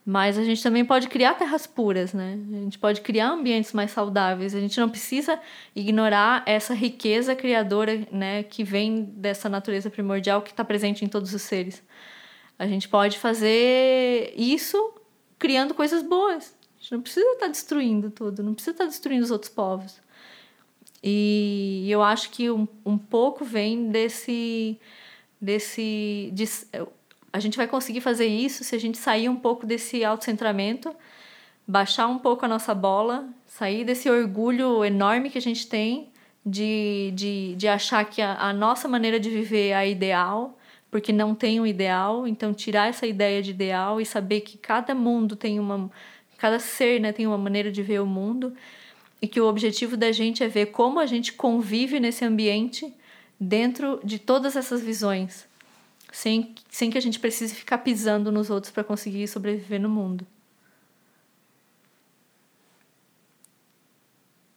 Mas 0.06 0.38
a 0.38 0.44
gente 0.44 0.64
também 0.64 0.86
pode 0.86 1.10
criar 1.10 1.34
terras 1.34 1.68
puras, 1.68 2.14
né? 2.14 2.40
A 2.54 2.62
gente 2.62 2.80
pode 2.80 3.02
criar 3.02 3.28
ambientes 3.28 3.74
mais 3.74 3.92
saudáveis. 3.92 4.56
A 4.56 4.60
gente 4.60 4.80
não 4.80 4.88
precisa 4.88 5.38
ignorar 5.76 6.44
essa 6.46 6.74
riqueza 6.74 7.36
criadora, 7.36 8.08
né, 8.10 8.44
que 8.44 8.64
vem 8.64 9.04
dessa 9.04 9.50
natureza 9.50 9.90
primordial 9.90 10.42
que 10.42 10.52
está 10.52 10.64
presente 10.64 11.04
em 11.04 11.10
todos 11.10 11.34
os 11.34 11.42
seres. 11.42 11.84
A 12.58 12.66
gente 12.66 12.88
pode 12.88 13.20
fazer 13.20 14.34
isso 14.38 14.94
criando 15.38 15.74
coisas 15.74 16.02
boas. 16.02 16.56
A 16.78 16.82
gente 16.82 16.92
não 16.94 17.02
precisa 17.02 17.26
estar 17.34 17.48
tá 17.48 17.52
destruindo 17.52 18.10
tudo, 18.10 18.42
não 18.42 18.54
precisa 18.54 18.72
estar 18.72 18.86
tá 18.86 18.90
destruindo 18.90 19.26
os 19.26 19.32
outros 19.32 19.52
povos. 19.52 20.00
E 21.04 21.86
eu 21.90 22.02
acho 22.02 22.30
que 22.32 22.50
um, 22.50 22.68
um 22.86 22.98
pouco 22.98 23.46
vem 23.46 23.90
desse 23.90 24.80
desse 25.40 26.32
de, 26.34 26.46
a 27.32 27.40
gente 27.40 27.58
vai 27.58 27.68
conseguir 27.68 28.02
fazer 28.02 28.26
isso 28.26 28.64
se 28.64 28.76
a 28.76 28.80
gente 28.80 28.98
sair 28.98 29.30
um 29.30 29.36
pouco 29.36 29.66
desse 29.66 30.04
autocentramento, 30.04 30.96
baixar 31.68 32.08
um 32.08 32.18
pouco 32.18 32.46
a 32.46 32.48
nossa 32.48 32.74
bola, 32.74 33.30
sair 33.46 33.86
desse 33.86 34.10
orgulho 34.10 34.84
enorme 34.84 35.30
que 35.30 35.38
a 35.38 35.42
gente 35.42 35.68
tem 35.68 36.10
de, 36.46 37.12
de, 37.14 37.56
de 37.56 37.68
achar 37.68 38.04
que 38.06 38.22
a, 38.22 38.36
a 38.36 38.54
nossa 38.54 38.88
maneira 38.88 39.20
de 39.20 39.30
viver 39.30 39.70
é 39.70 39.76
a 39.76 39.86
ideal, 39.86 40.58
porque 40.90 41.12
não 41.12 41.36
tem 41.36 41.60
um 41.60 41.68
ideal, 41.68 42.28
então 42.28 42.54
tirar 42.54 42.88
essa 42.88 43.06
ideia 43.06 43.42
de 43.44 43.52
ideal 43.52 44.00
e 44.02 44.06
saber 44.06 44.42
que 44.42 44.58
cada 44.58 44.96
mundo 44.96 45.36
tem 45.36 45.60
uma 45.60 45.92
cada 46.38 46.60
ser, 46.60 47.02
né, 47.02 47.12
tem 47.12 47.26
uma 47.26 47.38
maneira 47.38 47.72
de 47.72 47.82
ver 47.82 48.00
o 48.00 48.06
mundo 48.06 48.54
e 49.22 49.28
que 49.28 49.42
o 49.42 49.48
objetivo 49.48 49.98
da 49.98 50.12
gente 50.12 50.44
é 50.44 50.48
ver 50.48 50.68
como 50.68 51.00
a 51.00 51.06
gente 51.06 51.34
convive 51.34 52.00
nesse 52.00 52.24
ambiente 52.24 52.94
dentro 53.40 54.00
de 54.04 54.20
todas 54.20 54.56
essas 54.56 54.82
visões 54.82 55.48
sem, 56.12 56.56
sem 56.70 56.90
que 56.90 56.98
a 56.98 57.02
gente 57.02 57.20
precise 57.20 57.54
ficar 57.54 57.80
pisando 57.80 58.32
nos 58.32 58.50
outros 58.50 58.72
para 58.72 58.84
conseguir 58.84 59.28
sobreviver 59.28 59.80
no 59.80 59.90
mundo. 59.90 60.26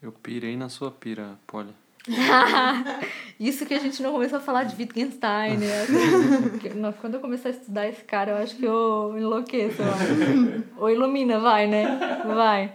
Eu 0.01 0.13
pirei 0.13 0.57
na 0.57 0.69
sua 0.69 0.91
pira, 0.91 1.39
Polly. 1.47 1.75
Isso 3.39 3.67
que 3.67 3.75
a 3.75 3.79
gente 3.79 4.03
não 4.03 4.13
começou 4.13 4.39
a 4.39 4.41
falar 4.41 4.65
de 4.65 4.75
Wittgenstein, 4.75 5.59
né? 5.59 5.87
Quando 7.01 7.15
eu 7.15 7.21
começar 7.21 7.51
a 7.51 7.53
estudar 7.53 7.87
esse 7.87 8.03
cara, 8.05 8.33
eu 8.33 8.37
acho 8.39 8.57
que 8.57 8.65
eu 8.65 9.15
enlouqueço. 9.19 9.83
Ou 10.79 10.89
ilumina, 10.89 11.39
vai, 11.39 11.67
né? 11.67 12.23
Vai. 12.25 12.73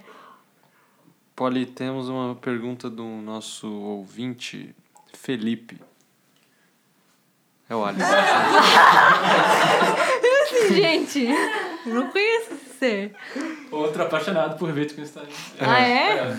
Polly, 1.36 1.66
temos 1.66 2.08
uma 2.08 2.36
pergunta 2.36 2.90
do 2.90 3.04
nosso 3.04 3.68
ouvinte, 3.68 4.74
Felipe. 5.14 5.78
É 7.70 7.76
o 7.76 7.84
Alisson. 7.84 8.06
gente, 10.74 11.28
não 11.86 12.10
conheço 12.10 12.54
esse 12.54 12.78
ser. 12.80 13.16
Outro 13.70 14.04
apaixonado 14.04 14.58
por 14.58 14.70
Wittgenstein. 14.70 15.28
Ah, 15.60 15.82
é? 15.82 16.20
é? 16.20 16.38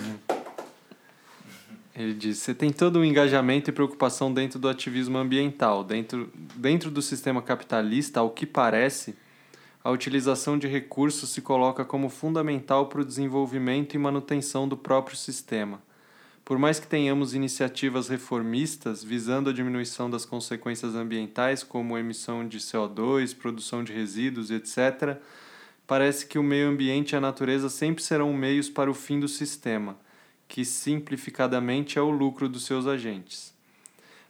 Ele 1.95 2.13
diz: 2.13 2.39
você 2.39 2.55
tem 2.55 2.71
todo 2.71 2.99
um 2.99 3.05
engajamento 3.05 3.69
e 3.69 3.73
preocupação 3.73 4.33
dentro 4.33 4.57
do 4.57 4.69
ativismo 4.69 5.17
ambiental. 5.17 5.83
Dentro, 5.83 6.31
dentro 6.55 6.89
do 6.89 7.01
sistema 7.01 7.41
capitalista, 7.41 8.19
ao 8.19 8.29
que 8.29 8.45
parece, 8.45 9.15
a 9.87 9.91
utilização 9.91 10.59
de 10.59 10.67
recursos 10.67 11.29
se 11.29 11.41
coloca 11.41 11.85
como 11.85 12.09
fundamental 12.09 12.87
para 12.87 12.99
o 12.99 13.05
desenvolvimento 13.05 13.93
e 13.93 13.97
manutenção 13.97 14.67
do 14.67 14.75
próprio 14.75 15.15
sistema. 15.15 15.81
Por 16.43 16.59
mais 16.59 16.77
que 16.77 16.85
tenhamos 16.85 17.33
iniciativas 17.33 18.09
reformistas 18.09 19.01
visando 19.01 19.49
a 19.49 19.53
diminuição 19.53 20.09
das 20.09 20.25
consequências 20.25 20.93
ambientais, 20.93 21.63
como 21.63 21.97
emissão 21.97 22.45
de 22.45 22.57
CO2, 22.57 23.33
produção 23.33 23.81
de 23.81 23.93
resíduos, 23.93 24.51
etc., 24.51 25.21
parece 25.87 26.25
que 26.25 26.37
o 26.37 26.43
meio 26.43 26.67
ambiente 26.67 27.13
e 27.13 27.15
a 27.15 27.21
natureza 27.21 27.69
sempre 27.69 28.03
serão 28.03 28.33
meios 28.33 28.69
para 28.69 28.91
o 28.91 28.93
fim 28.93 29.21
do 29.21 29.27
sistema, 29.29 29.97
que 30.49 30.65
simplificadamente 30.65 31.97
é 31.97 32.01
o 32.01 32.11
lucro 32.11 32.49
dos 32.49 32.65
seus 32.65 32.87
agentes. 32.87 33.56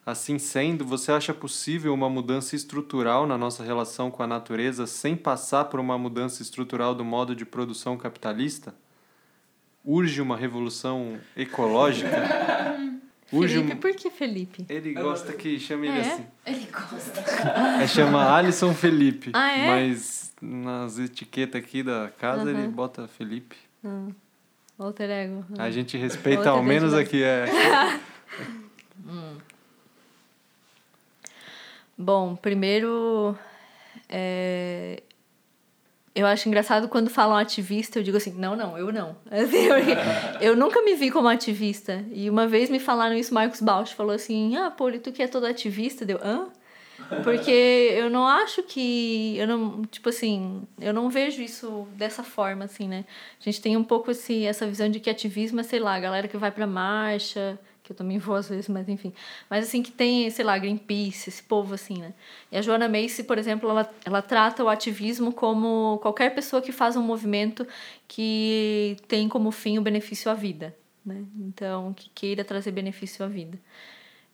Assim 0.08 0.40
sendo, 0.40 0.86
você 0.86 1.12
acha 1.12 1.34
possível 1.34 1.94
uma 1.94 2.10
mudança 2.10 2.56
estrutural 2.56 3.28
na 3.28 3.38
nossa 3.38 3.64
relação 3.64 4.10
com 4.10 4.24
a 4.24 4.28
natureza 4.28 4.88
sem 4.88 5.16
passar 5.16 5.66
por 5.66 5.80
uma 5.80 5.98
mudança 5.98 6.42
estrutural 6.42 6.96
do 6.96 7.04
modo 7.04 7.36
de 7.36 7.46
produção 7.46 7.98
capitalista? 7.98 8.74
urge 9.88 10.22
uma 10.22 10.36
revolução 10.36 11.18
ecológica. 11.36 12.10
urge 13.32 13.56
Felipe, 13.56 13.74
um... 13.74 13.78
por 13.78 13.96
que 13.96 14.10
Felipe? 14.10 14.66
Ele 14.68 14.94
gosta 14.94 15.32
que 15.32 15.58
chame 15.58 15.88
ele 15.88 15.98
é? 15.98 16.02
assim. 16.02 16.26
Ele 16.46 16.68
gosta. 16.72 17.82
É, 17.82 17.88
chama 17.88 18.36
Alisson 18.36 18.74
Felipe. 18.74 19.32
Ah, 19.34 19.52
é? 19.52 19.68
Mas 19.68 20.34
nas 20.42 21.00
etiquetas 21.00 21.62
aqui 21.64 21.82
da 21.82 22.12
casa 22.20 22.50
ele 22.52 22.68
bota 22.68 23.08
Felipe. 23.08 23.56
Hum. 23.84 24.12
Alter 24.78 25.10
ego. 25.10 25.46
Hum. 25.50 25.56
A 25.58 25.72
gente 25.72 25.98
respeita 25.98 26.50
ao 26.50 26.62
menos 26.62 26.94
aqui 26.94 27.24
é. 27.24 27.46
hum. 29.08 29.38
Bom, 31.98 32.36
primeiro 32.36 33.36
é, 34.10 35.02
eu 36.18 36.26
acho 36.26 36.48
engraçado 36.48 36.88
quando 36.88 37.12
falam 37.12 37.38
ativista, 37.38 38.00
eu 38.00 38.04
digo 38.04 38.18
assim, 38.18 38.32
não, 38.32 38.56
não, 38.56 38.76
eu 38.76 38.92
não. 38.92 39.16
Assim, 39.30 39.68
eu, 40.42 40.56
nunca 40.56 40.82
me 40.82 40.96
vi 40.96 41.12
como 41.12 41.28
ativista. 41.28 42.04
E 42.12 42.28
uma 42.28 42.48
vez 42.48 42.72
me 42.72 42.80
falaram 42.80 43.16
isso, 43.16 43.34
Marcos 43.34 43.62
Bausch 43.62 43.94
falou 43.94 44.16
assim, 44.16 44.56
ah, 44.58 44.72
Poli, 44.72 44.98
tu 44.98 45.12
que 45.12 45.22
é 45.22 45.28
todo 45.28 45.46
ativista? 45.46 46.04
Deu, 46.06 46.20
hã? 46.24 46.48
Porque 47.24 47.52
eu 47.52 48.10
não 48.10 48.28
acho 48.28 48.64
que. 48.64 49.38
Eu 49.38 49.46
não, 49.46 49.84
tipo 49.84 50.10
assim, 50.10 50.64
eu 50.82 50.92
não 50.92 51.12
vejo 51.12 51.44
isso 51.44 51.88
dessa 51.94 52.24
forma, 52.24 52.66
assim, 52.66 52.88
né? 52.88 53.06
A 53.40 53.44
gente 53.44 53.62
tem 53.62 53.78
um 53.78 53.84
pouco 53.84 54.10
esse, 54.10 54.44
essa 54.44 54.66
visão 54.66 54.90
de 54.90 55.00
que 55.00 55.08
ativismo 55.08 55.60
é, 55.60 55.64
sei 55.64 55.80
lá, 55.80 55.94
a 55.94 56.00
galera 56.00 56.28
que 56.28 56.36
vai 56.36 56.50
pra 56.50 56.66
marcha, 56.66 57.60
que 57.88 57.94
eu 57.94 57.96
também 57.96 58.18
vou 58.18 58.36
às 58.36 58.50
vezes, 58.50 58.68
mas 58.68 58.90
enfim. 58.90 59.14
Mas 59.50 59.66
assim, 59.66 59.82
que 59.82 59.92
tem, 59.92 60.30
sei 60.30 60.44
lá, 60.44 60.58
Greenpeace, 60.58 61.30
esse 61.30 61.42
povo 61.42 61.74
assim, 61.74 62.00
né? 62.00 62.14
E 62.52 62.58
a 62.58 62.62
Joana 62.62 62.90
Macy, 62.90 63.24
por 63.24 63.38
exemplo, 63.38 63.70
ela, 63.70 63.90
ela 64.04 64.22
trata 64.22 64.62
o 64.62 64.68
ativismo 64.68 65.32
como 65.32 65.98
qualquer 66.02 66.36
pessoa 66.36 66.62
que 66.62 66.74
faz 66.74 66.98
um 66.98 67.02
movimento 67.02 67.66
que 68.06 68.98
tem 69.08 69.30
como 69.30 69.52
fim 69.52 69.78
o 69.78 69.82
benefício 69.82 70.30
à 70.30 70.34
vida, 70.34 70.76
né? 71.06 71.24
Então, 71.40 71.94
que 71.94 72.10
queira 72.10 72.44
trazer 72.44 72.72
benefício 72.72 73.24
à 73.24 73.28
vida. 73.30 73.58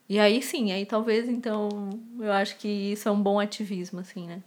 E 0.08 0.18
aí 0.18 0.42
sim, 0.42 0.72
aí 0.72 0.84
talvez 0.84 1.28
então 1.28 1.90
eu 2.18 2.32
acho 2.32 2.58
que 2.58 2.68
isso 2.68 3.08
é 3.08 3.12
um 3.12 3.22
bom 3.22 3.38
ativismo, 3.38 4.00
assim, 4.00 4.26
né? 4.26 4.42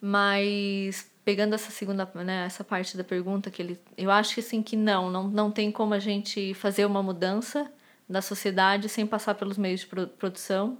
Mas 0.00 1.10
pegando 1.30 1.54
essa 1.54 1.70
segunda, 1.70 2.10
né, 2.12 2.44
essa 2.44 2.64
parte 2.64 2.96
da 2.96 3.04
pergunta 3.04 3.52
que 3.52 3.62
ele, 3.62 3.80
eu 3.96 4.10
acho 4.10 4.34
que 4.34 4.40
assim 4.40 4.64
que 4.64 4.74
não, 4.74 5.08
não, 5.08 5.28
não 5.28 5.48
tem 5.48 5.70
como 5.70 5.94
a 5.94 5.98
gente 6.00 6.54
fazer 6.54 6.84
uma 6.84 7.00
mudança 7.04 7.70
da 8.08 8.20
sociedade 8.20 8.88
sem 8.88 9.06
passar 9.06 9.36
pelos 9.36 9.56
meios 9.56 9.78
de 9.78 9.86
produção. 9.86 10.76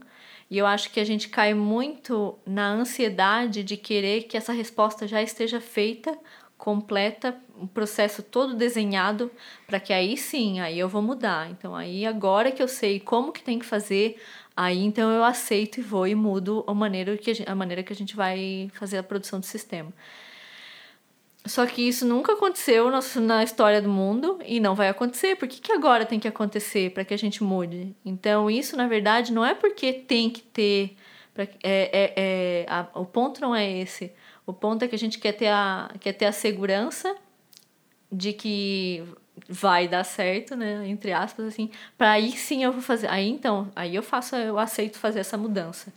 E 0.50 0.58
eu 0.58 0.66
acho 0.66 0.90
que 0.90 0.98
a 0.98 1.04
gente 1.04 1.28
cai 1.28 1.54
muito 1.54 2.36
na 2.44 2.68
ansiedade 2.68 3.62
de 3.62 3.76
querer 3.76 4.24
que 4.24 4.36
essa 4.36 4.52
resposta 4.52 5.06
já 5.06 5.22
esteja 5.22 5.60
feita, 5.60 6.18
completa, 6.58 7.36
um 7.56 7.68
processo 7.68 8.20
todo 8.20 8.56
desenhado, 8.56 9.30
para 9.68 9.78
que 9.78 9.92
aí 9.92 10.16
sim, 10.16 10.58
aí 10.58 10.76
eu 10.76 10.88
vou 10.88 11.00
mudar. 11.00 11.48
Então 11.48 11.76
aí 11.76 12.04
agora 12.04 12.50
que 12.50 12.60
eu 12.60 12.66
sei 12.66 12.98
como 12.98 13.30
que 13.30 13.44
tem 13.44 13.60
que 13.60 13.64
fazer, 13.64 14.20
aí 14.56 14.84
então 14.84 15.12
eu 15.12 15.22
aceito 15.22 15.78
e 15.78 15.82
vou 15.82 16.08
e 16.08 16.16
mudo 16.16 16.64
a 16.66 16.74
maneira 16.74 17.16
que 17.16 17.30
a, 17.30 17.34
gente, 17.34 17.48
a 17.48 17.54
maneira 17.54 17.84
que 17.84 17.92
a 17.92 17.96
gente 17.96 18.16
vai 18.16 18.68
fazer 18.74 18.98
a 18.98 19.02
produção 19.04 19.38
do 19.38 19.46
sistema. 19.46 19.92
Só 21.50 21.66
que 21.66 21.82
isso 21.82 22.06
nunca 22.06 22.34
aconteceu 22.34 22.88
na 23.16 23.42
história 23.42 23.82
do 23.82 23.88
mundo 23.88 24.38
e 24.46 24.60
não 24.60 24.76
vai 24.76 24.88
acontecer. 24.88 25.34
Por 25.34 25.48
que, 25.48 25.60
que 25.60 25.72
agora 25.72 26.06
tem 26.06 26.20
que 26.20 26.28
acontecer 26.28 26.92
para 26.92 27.04
que 27.04 27.12
a 27.12 27.18
gente 27.18 27.42
mude? 27.42 27.92
Então, 28.04 28.48
isso 28.48 28.76
na 28.76 28.86
verdade 28.86 29.32
não 29.32 29.44
é 29.44 29.52
porque 29.52 29.92
tem 29.92 30.30
que 30.30 30.42
ter. 30.42 30.96
Pra, 31.34 31.42
é, 31.42 31.48
é, 31.64 32.12
é, 32.16 32.66
a, 32.68 32.86
o 32.94 33.04
ponto 33.04 33.40
não 33.40 33.52
é 33.52 33.68
esse. 33.68 34.12
O 34.46 34.52
ponto 34.52 34.84
é 34.84 34.88
que 34.88 34.94
a 34.94 34.98
gente 34.98 35.18
quer 35.18 35.32
ter 35.32 35.48
a, 35.48 35.92
quer 35.98 36.12
ter 36.12 36.26
a 36.26 36.32
segurança 36.32 37.16
de 38.12 38.32
que 38.32 39.02
vai 39.48 39.88
dar 39.88 40.04
certo, 40.04 40.54
né? 40.54 40.86
Entre 40.86 41.12
aspas, 41.12 41.46
assim. 41.46 41.68
Para 41.98 42.12
aí 42.12 42.30
sim 42.30 42.62
eu 42.62 42.70
vou 42.70 42.80
fazer. 42.80 43.08
Aí 43.08 43.28
então, 43.28 43.72
aí 43.74 43.96
eu 43.96 44.04
faço, 44.04 44.36
eu 44.36 44.56
aceito 44.56 45.00
fazer 45.00 45.18
essa 45.18 45.36
mudança. 45.36 45.92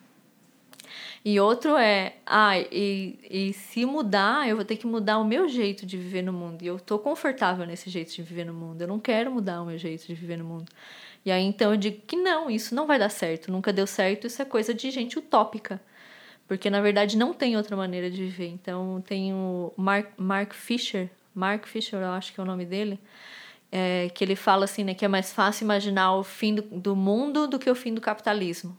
E 1.25 1.39
outro 1.39 1.77
é, 1.77 2.17
ah, 2.25 2.59
e, 2.59 3.17
e 3.29 3.53
se 3.53 3.85
mudar, 3.85 4.47
eu 4.47 4.57
vou 4.57 4.65
ter 4.65 4.75
que 4.75 4.85
mudar 4.85 5.19
o 5.19 5.23
meu 5.23 5.47
jeito 5.47 5.85
de 5.85 5.97
viver 5.97 6.21
no 6.21 6.33
mundo. 6.33 6.61
E 6.61 6.67
eu 6.67 6.77
tô 6.77 6.99
confortável 6.99 7.65
nesse 7.65 7.89
jeito 7.89 8.13
de 8.13 8.21
viver 8.21 8.45
no 8.45 8.53
mundo. 8.53 8.81
Eu 8.81 8.87
não 8.89 8.99
quero 8.99 9.31
mudar 9.31 9.61
o 9.61 9.65
meu 9.65 9.77
jeito 9.77 10.05
de 10.05 10.13
viver 10.13 10.37
no 10.37 10.43
mundo. 10.43 10.69
E 11.25 11.31
aí 11.31 11.43
então 11.43 11.71
eu 11.71 11.77
digo 11.77 12.01
que 12.05 12.17
não, 12.17 12.49
isso 12.49 12.75
não 12.75 12.85
vai 12.85 12.99
dar 12.99 13.09
certo. 13.09 13.51
Nunca 13.51 13.71
deu 13.71 13.87
certo, 13.87 14.27
isso 14.27 14.41
é 14.41 14.45
coisa 14.45 14.73
de 14.73 14.91
gente 14.91 15.17
utópica. 15.17 15.81
Porque 16.45 16.69
na 16.69 16.81
verdade 16.81 17.17
não 17.17 17.33
tem 17.33 17.55
outra 17.55 17.77
maneira 17.77 18.11
de 18.11 18.17
viver. 18.17 18.47
Então 18.47 19.01
tem 19.07 19.33
o 19.33 19.71
Mark, 19.77 20.09
Mark 20.17 20.53
Fisher, 20.53 21.09
Mark 21.33 21.65
Fisher, 21.67 22.01
eu 22.01 22.11
acho 22.11 22.33
que 22.33 22.39
é 22.41 22.43
o 22.43 22.45
nome 22.45 22.65
dele. 22.65 22.99
É, 23.71 24.09
que 24.13 24.23
ele 24.23 24.35
fala 24.35 24.65
assim, 24.65 24.83
né, 24.83 24.93
que 24.93 25.05
é 25.05 25.07
mais 25.07 25.33
fácil 25.33 25.63
imaginar 25.63 26.15
o 26.15 26.23
fim 26.23 26.55
do, 26.55 26.61
do 26.61 26.95
mundo 26.95 27.47
do 27.47 27.57
que 27.57 27.69
o 27.69 27.75
fim 27.75 27.93
do 27.93 28.01
capitalismo. 28.01 28.77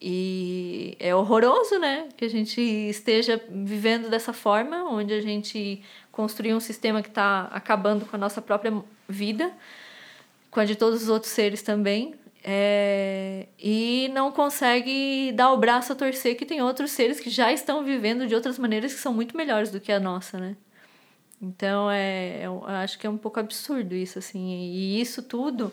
E 0.00 0.96
é 1.00 1.14
horroroso, 1.14 1.78
né? 1.78 2.08
Que 2.16 2.24
a 2.24 2.30
gente 2.30 2.60
esteja 2.60 3.40
vivendo 3.48 4.10
dessa 4.10 4.32
forma, 4.32 4.84
onde 4.84 5.14
a 5.14 5.20
gente 5.20 5.82
construiu 6.12 6.56
um 6.56 6.60
sistema 6.60 7.02
que 7.02 7.08
está 7.08 7.48
acabando 7.52 8.04
com 8.04 8.16
a 8.16 8.18
nossa 8.18 8.42
própria 8.42 8.72
vida, 9.08 9.52
com 10.50 10.60
a 10.60 10.64
de 10.64 10.76
todos 10.76 11.02
os 11.02 11.08
outros 11.08 11.32
seres 11.32 11.62
também, 11.62 12.14
é, 12.46 13.46
e 13.58 14.10
não 14.12 14.30
consegue 14.30 15.32
dar 15.32 15.50
o 15.52 15.56
braço 15.56 15.92
a 15.92 15.96
torcer 15.96 16.36
que 16.36 16.44
tem 16.44 16.60
outros 16.60 16.90
seres 16.90 17.18
que 17.18 17.30
já 17.30 17.50
estão 17.50 17.82
vivendo 17.82 18.26
de 18.26 18.34
outras 18.34 18.58
maneiras 18.58 18.92
que 18.92 19.00
são 19.00 19.14
muito 19.14 19.34
melhores 19.34 19.70
do 19.70 19.80
que 19.80 19.90
a 19.90 19.98
nossa, 19.98 20.38
né? 20.38 20.54
Então, 21.40 21.90
é, 21.90 22.40
eu 22.42 22.64
acho 22.66 22.98
que 22.98 23.06
é 23.06 23.10
um 23.10 23.16
pouco 23.16 23.40
absurdo 23.40 23.94
isso, 23.94 24.18
assim. 24.18 24.50
E 24.50 25.00
isso 25.00 25.22
tudo, 25.22 25.72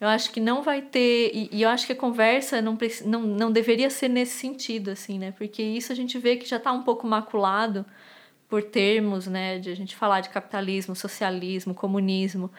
eu 0.00 0.08
acho 0.08 0.30
que 0.30 0.40
não 0.40 0.62
vai 0.62 0.80
ter... 0.80 1.30
E, 1.34 1.50
e 1.52 1.62
eu 1.62 1.68
acho 1.68 1.86
que 1.86 1.92
a 1.92 1.96
conversa 1.96 2.62
não, 2.62 2.78
não, 3.04 3.20
não 3.22 3.52
deveria 3.52 3.90
ser 3.90 4.08
nesse 4.08 4.38
sentido, 4.38 4.90
assim, 4.90 5.18
né? 5.18 5.32
Porque 5.32 5.62
isso 5.62 5.92
a 5.92 5.94
gente 5.94 6.18
vê 6.18 6.36
que 6.36 6.48
já 6.48 6.56
está 6.56 6.72
um 6.72 6.82
pouco 6.82 7.06
maculado 7.06 7.84
por 8.48 8.62
termos, 8.62 9.26
né? 9.26 9.58
De 9.58 9.70
a 9.70 9.76
gente 9.76 9.94
falar 9.94 10.20
de 10.20 10.30
capitalismo, 10.30 10.96
socialismo, 10.96 11.74
comunismo. 11.74 12.50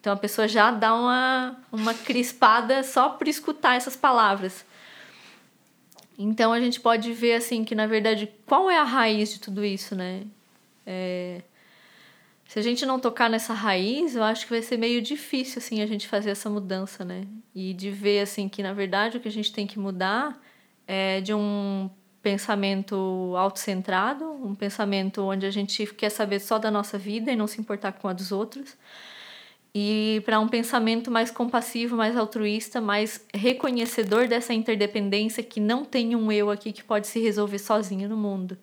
Então 0.00 0.12
a 0.14 0.16
pessoa 0.16 0.48
já 0.48 0.70
dá 0.70 0.94
uma, 0.94 1.56
uma 1.70 1.92
crispada 1.92 2.82
só 2.82 3.10
por 3.10 3.28
escutar 3.28 3.76
essas 3.76 3.96
palavras. 3.96 4.64
Então 6.18 6.52
a 6.52 6.60
gente 6.60 6.80
pode 6.80 7.12
ver 7.12 7.34
assim 7.34 7.64
que 7.64 7.74
na 7.74 7.86
verdade 7.86 8.30
qual 8.46 8.70
é 8.70 8.78
a 8.78 8.84
raiz 8.84 9.30
de 9.30 9.40
tudo 9.40 9.64
isso, 9.64 9.94
né? 9.94 10.22
É... 10.86 11.42
Se 12.50 12.58
a 12.58 12.62
gente 12.62 12.84
não 12.84 12.98
tocar 12.98 13.30
nessa 13.30 13.54
raiz, 13.54 14.16
eu 14.16 14.24
acho 14.24 14.44
que 14.44 14.50
vai 14.50 14.60
ser 14.60 14.76
meio 14.76 15.00
difícil 15.00 15.58
assim 15.58 15.82
a 15.82 15.86
gente 15.86 16.08
fazer 16.08 16.30
essa 16.30 16.50
mudança, 16.50 17.04
né? 17.04 17.22
E 17.54 17.72
de 17.72 17.92
ver 17.92 18.22
assim 18.22 18.48
que 18.48 18.60
na 18.60 18.72
verdade 18.72 19.16
o 19.16 19.20
que 19.20 19.28
a 19.28 19.30
gente 19.30 19.52
tem 19.52 19.68
que 19.68 19.78
mudar 19.78 20.36
é 20.84 21.20
de 21.20 21.32
um 21.32 21.88
pensamento 22.20 22.96
autocentrado, 23.36 24.24
um 24.24 24.52
pensamento 24.56 25.22
onde 25.22 25.46
a 25.46 25.50
gente 25.52 25.86
quer 25.94 26.10
saber 26.10 26.40
só 26.40 26.58
da 26.58 26.72
nossa 26.72 26.98
vida 26.98 27.30
e 27.30 27.36
não 27.36 27.46
se 27.46 27.60
importar 27.60 27.92
com 27.92 28.08
a 28.08 28.12
dos 28.12 28.32
outros 28.32 28.76
e 29.72 30.20
para 30.24 30.40
um 30.40 30.48
pensamento 30.48 31.08
mais 31.08 31.30
compassivo, 31.30 31.96
mais 31.96 32.16
altruísta, 32.16 32.80
mais 32.80 33.24
reconhecedor 33.32 34.26
dessa 34.26 34.52
interdependência 34.52 35.40
que 35.40 35.60
não 35.60 35.84
tem 35.84 36.16
um 36.16 36.32
eu 36.32 36.50
aqui 36.50 36.72
que 36.72 36.82
pode 36.82 37.06
se 37.06 37.20
resolver 37.20 37.60
sozinho 37.60 38.08
no 38.08 38.16
mundo. 38.16 38.58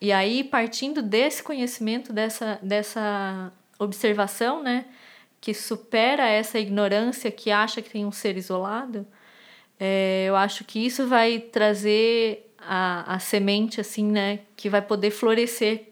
E 0.00 0.12
aí, 0.12 0.44
partindo 0.44 1.02
desse 1.02 1.42
conhecimento, 1.42 2.12
dessa, 2.12 2.58
dessa 2.62 3.52
observação, 3.78 4.62
né, 4.62 4.84
que 5.40 5.54
supera 5.54 6.28
essa 6.28 6.58
ignorância 6.58 7.30
que 7.30 7.50
acha 7.50 7.80
que 7.80 7.90
tem 7.90 8.04
um 8.04 8.12
ser 8.12 8.36
isolado, 8.36 9.06
é, 9.80 10.24
eu 10.28 10.36
acho 10.36 10.64
que 10.64 10.84
isso 10.84 11.06
vai 11.06 11.38
trazer 11.38 12.52
a, 12.58 13.14
a 13.14 13.18
semente, 13.18 13.80
assim, 13.80 14.04
né, 14.10 14.40
que 14.56 14.68
vai 14.68 14.82
poder 14.82 15.10
florescer 15.10 15.88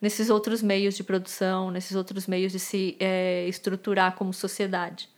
nesses 0.00 0.30
outros 0.30 0.62
meios 0.62 0.96
de 0.96 1.02
produção, 1.02 1.70
nesses 1.70 1.96
outros 1.96 2.26
meios 2.26 2.52
de 2.52 2.60
se 2.60 2.96
é, 3.00 3.46
estruturar 3.48 4.14
como 4.14 4.32
sociedade. 4.32 5.08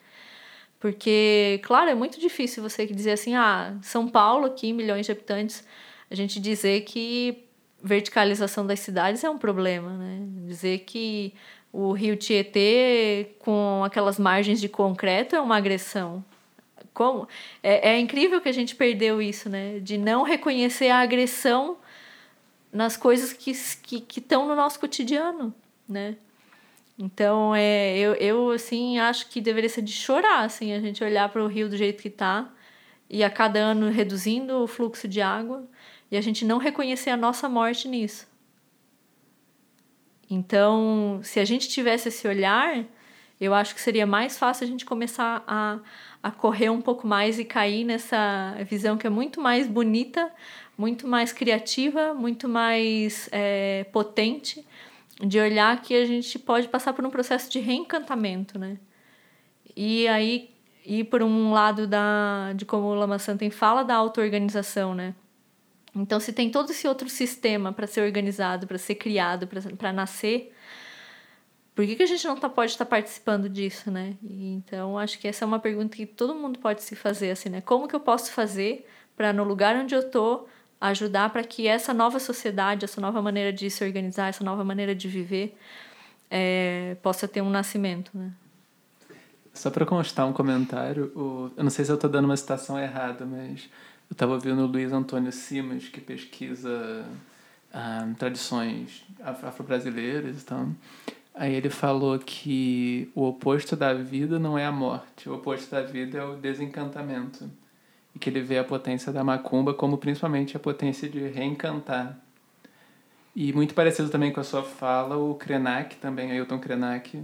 Porque, 0.78 1.60
claro, 1.62 1.90
é 1.90 1.94
muito 1.94 2.18
difícil 2.18 2.62
você 2.62 2.86
dizer 2.86 3.12
assim, 3.12 3.34
ah, 3.34 3.76
São 3.82 4.08
Paulo 4.08 4.46
aqui, 4.46 4.72
milhões 4.72 5.04
de 5.04 5.12
habitantes, 5.12 5.62
a 6.10 6.14
gente 6.14 6.40
dizer 6.40 6.82
que 6.82 7.44
verticalização 7.82 8.66
das 8.66 8.80
cidades 8.80 9.24
é 9.24 9.30
um 9.30 9.38
problema, 9.38 9.90
né? 9.96 10.18
Dizer 10.46 10.80
que 10.80 11.34
o 11.72 11.92
rio 11.92 12.16
Tietê 12.16 13.36
com 13.38 13.82
aquelas 13.84 14.18
margens 14.18 14.60
de 14.60 14.68
concreto 14.68 15.36
é 15.36 15.40
uma 15.40 15.56
agressão. 15.56 16.24
Como? 16.92 17.28
É, 17.62 17.92
é 17.92 17.98
incrível 17.98 18.40
que 18.40 18.48
a 18.48 18.52
gente 18.52 18.74
perdeu 18.74 19.22
isso, 19.22 19.48
né? 19.48 19.78
De 19.80 19.96
não 19.96 20.22
reconhecer 20.22 20.88
a 20.88 21.00
agressão 21.00 21.78
nas 22.72 22.96
coisas 22.96 23.32
que 23.32 23.50
estão 23.50 23.80
que, 23.82 24.00
que 24.00 24.36
no 24.36 24.56
nosso 24.56 24.78
cotidiano, 24.78 25.54
né? 25.88 26.16
Então, 26.98 27.54
é, 27.54 27.96
eu, 27.96 28.14
eu, 28.14 28.50
assim, 28.50 28.98
acho 28.98 29.28
que 29.28 29.40
deveria 29.40 29.70
ser 29.70 29.80
de 29.80 29.92
chorar, 29.92 30.44
assim, 30.44 30.74
a 30.74 30.80
gente 30.80 31.02
olhar 31.02 31.30
para 31.30 31.42
o 31.42 31.46
rio 31.46 31.68
do 31.68 31.76
jeito 31.76 32.02
que 32.02 32.08
está 32.08 32.50
e 33.08 33.24
a 33.24 33.30
cada 33.30 33.58
ano 33.58 33.88
reduzindo 33.88 34.62
o 34.62 34.66
fluxo 34.66 35.08
de 35.08 35.20
água 35.20 35.66
e 36.10 36.16
a 36.16 36.20
gente 36.20 36.44
não 36.44 36.58
reconhecer 36.58 37.10
a 37.10 37.16
nossa 37.16 37.48
morte 37.48 37.88
nisso. 37.88 38.28
Então, 40.28 41.20
se 41.22 41.40
a 41.40 41.44
gente 41.44 41.68
tivesse 41.68 42.08
esse 42.08 42.26
olhar, 42.26 42.84
eu 43.40 43.52
acho 43.52 43.74
que 43.74 43.80
seria 43.80 44.06
mais 44.06 44.38
fácil 44.38 44.64
a 44.64 44.68
gente 44.68 44.84
começar 44.84 45.42
a, 45.46 45.80
a 46.22 46.30
correr 46.30 46.70
um 46.70 46.80
pouco 46.80 47.06
mais 47.06 47.38
e 47.38 47.44
cair 47.44 47.84
nessa 47.84 48.56
visão 48.68 48.96
que 48.96 49.06
é 49.06 49.10
muito 49.10 49.40
mais 49.40 49.66
bonita 49.66 50.30
muito 50.80 51.06
mais 51.06 51.30
criativa, 51.30 52.14
muito 52.14 52.48
mais 52.48 53.28
é, 53.30 53.84
potente, 53.92 54.66
de 55.22 55.38
olhar 55.38 55.82
que 55.82 55.94
a 55.94 56.06
gente 56.06 56.38
pode 56.38 56.68
passar 56.68 56.94
por 56.94 57.04
um 57.04 57.10
processo 57.10 57.50
de 57.50 57.58
reencantamento, 57.58 58.58
né? 58.58 58.78
E 59.76 60.08
aí, 60.08 60.48
ir 60.86 61.04
por 61.04 61.22
um 61.22 61.52
lado 61.52 61.86
da, 61.86 62.54
de 62.54 62.64
como 62.64 62.86
o 62.86 62.94
Lama 62.94 63.18
Santen 63.18 63.50
fala 63.50 63.82
da 63.82 63.94
auto-organização, 63.94 64.94
né? 64.94 65.14
Então, 65.94 66.20
se 66.20 66.32
tem 66.32 66.50
todo 66.50 66.70
esse 66.70 66.86
outro 66.86 67.08
sistema 67.08 67.72
para 67.72 67.86
ser 67.86 68.02
organizado, 68.02 68.66
para 68.66 68.78
ser 68.78 68.94
criado, 68.94 69.48
para 69.76 69.92
nascer, 69.92 70.54
por 71.74 71.86
que, 71.86 71.96
que 71.96 72.02
a 72.02 72.06
gente 72.06 72.26
não 72.26 72.36
tá, 72.36 72.48
pode 72.48 72.72
estar 72.72 72.84
tá 72.84 72.90
participando 72.90 73.48
disso, 73.48 73.90
né? 73.90 74.16
Então, 74.22 74.98
acho 74.98 75.18
que 75.18 75.26
essa 75.26 75.44
é 75.44 75.46
uma 75.46 75.58
pergunta 75.58 75.96
que 75.96 76.06
todo 76.06 76.34
mundo 76.34 76.58
pode 76.58 76.82
se 76.82 76.94
fazer, 76.94 77.30
assim, 77.30 77.48
né? 77.48 77.60
Como 77.60 77.88
que 77.88 77.96
eu 77.96 78.00
posso 78.00 78.30
fazer 78.32 78.86
para, 79.16 79.32
no 79.32 79.44
lugar 79.44 79.74
onde 79.76 79.94
eu 79.94 80.08
tô, 80.08 80.46
ajudar 80.80 81.30
para 81.30 81.42
que 81.42 81.66
essa 81.66 81.92
nova 81.92 82.18
sociedade, 82.18 82.84
essa 82.84 83.00
nova 83.00 83.20
maneira 83.20 83.52
de 83.52 83.68
se 83.70 83.84
organizar, 83.84 84.28
essa 84.28 84.44
nova 84.44 84.64
maneira 84.64 84.94
de 84.94 85.08
viver 85.08 85.56
é, 86.30 86.96
possa 87.02 87.28
ter 87.28 87.42
um 87.42 87.50
nascimento, 87.50 88.10
né? 88.14 88.32
Só 89.52 89.68
para 89.68 89.84
constar 89.84 90.26
um 90.26 90.32
comentário, 90.32 91.12
o, 91.16 91.50
eu 91.56 91.64
não 91.64 91.70
sei 91.70 91.84
se 91.84 91.90
eu 91.90 91.96
estou 91.96 92.08
dando 92.08 92.26
uma 92.26 92.36
citação 92.36 92.78
errada, 92.78 93.26
mas 93.26 93.68
eu 94.10 94.14
estava 94.14 94.32
ouvindo 94.32 94.62
o 94.62 94.66
Luiz 94.66 94.92
Antônio 94.92 95.30
Simas, 95.30 95.88
que 95.88 96.00
pesquisa 96.00 97.06
ah, 97.72 98.08
tradições 98.18 99.04
afro-brasileiras 99.22 100.42
e 100.42 100.44
tal. 100.44 100.68
Aí 101.32 101.54
ele 101.54 101.70
falou 101.70 102.18
que 102.18 103.08
o 103.14 103.24
oposto 103.24 103.76
da 103.76 103.94
vida 103.94 104.38
não 104.38 104.58
é 104.58 104.66
a 104.66 104.72
morte, 104.72 105.28
o 105.28 105.34
oposto 105.34 105.70
da 105.70 105.80
vida 105.80 106.18
é 106.18 106.24
o 106.24 106.36
desencantamento 106.36 107.48
e 108.14 108.18
que 108.18 108.28
ele 108.28 108.40
vê 108.40 108.58
a 108.58 108.64
potência 108.64 109.12
da 109.12 109.22
macumba 109.22 109.72
como 109.72 109.96
principalmente 109.96 110.56
a 110.56 110.60
potência 110.60 111.08
de 111.08 111.28
reencantar. 111.28 112.18
E 113.34 113.52
muito 113.52 113.74
parecido 113.74 114.08
também 114.08 114.32
com 114.32 114.40
a 114.40 114.44
sua 114.44 114.64
fala, 114.64 115.16
o 115.16 115.36
Krenak 115.36 115.96
também, 115.96 116.32
Ailton 116.32 116.58
Krenak, 116.58 117.22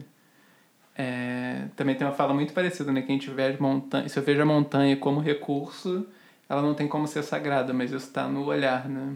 é, 0.97 1.67
também 1.75 1.97
tem 1.97 2.07
uma 2.07 2.15
fala 2.15 2.33
muito 2.33 2.53
parecida, 2.53 2.93
né? 2.93 3.03
Que 3.03 3.11
a 3.11 3.15
gente 3.15 3.29
vê 3.29 3.57
montanha, 3.59 4.09
se 4.09 4.17
eu 4.17 4.23
vejo 4.23 4.41
a 4.41 4.47
montanha 4.47 4.97
como 4.97 5.21
recurso, 5.21 6.07
ela 6.49 6.63
não 6.63 6.75
tem 6.75 6.87
como 6.87 7.07
ser 7.07 7.23
sagrada, 7.23 7.73
mas 7.73 7.91
isso 7.91 8.07
está 8.07 8.29
no 8.29 8.45
olhar, 8.45 8.89
né? 8.89 9.15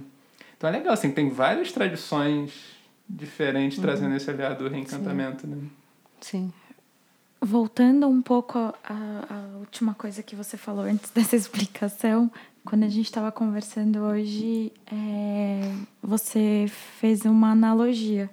Então 0.57 0.69
é 0.69 0.73
legal, 0.73 0.93
assim, 0.93 1.11
tem 1.11 1.31
várias 1.31 1.73
tradições 1.73 2.53
diferentes 3.09 3.79
uhum. 3.79 3.85
trazendo 3.85 4.15
esse 4.15 4.31
olhar 4.31 4.55
do 4.55 4.69
reencantamento, 4.69 5.43
Sim. 5.43 5.49
né? 5.49 5.63
Sim. 6.21 6.53
Voltando 7.41 8.07
um 8.07 8.21
pouco 8.21 8.59
à 8.59 9.59
última 9.59 9.95
coisa 9.95 10.23
que 10.23 10.37
você 10.37 10.57
falou 10.57 10.85
antes 10.85 11.11
dessa 11.15 11.35
explicação, 11.37 12.31
quando 12.65 12.85
a 12.85 12.89
gente 12.89 13.07
estava 13.07 13.33
conversando 13.33 14.01
hoje, 14.01 14.73
é, 14.93 15.73
você 16.03 16.67
fez 16.99 17.25
uma 17.25 17.53
analogia 17.53 18.29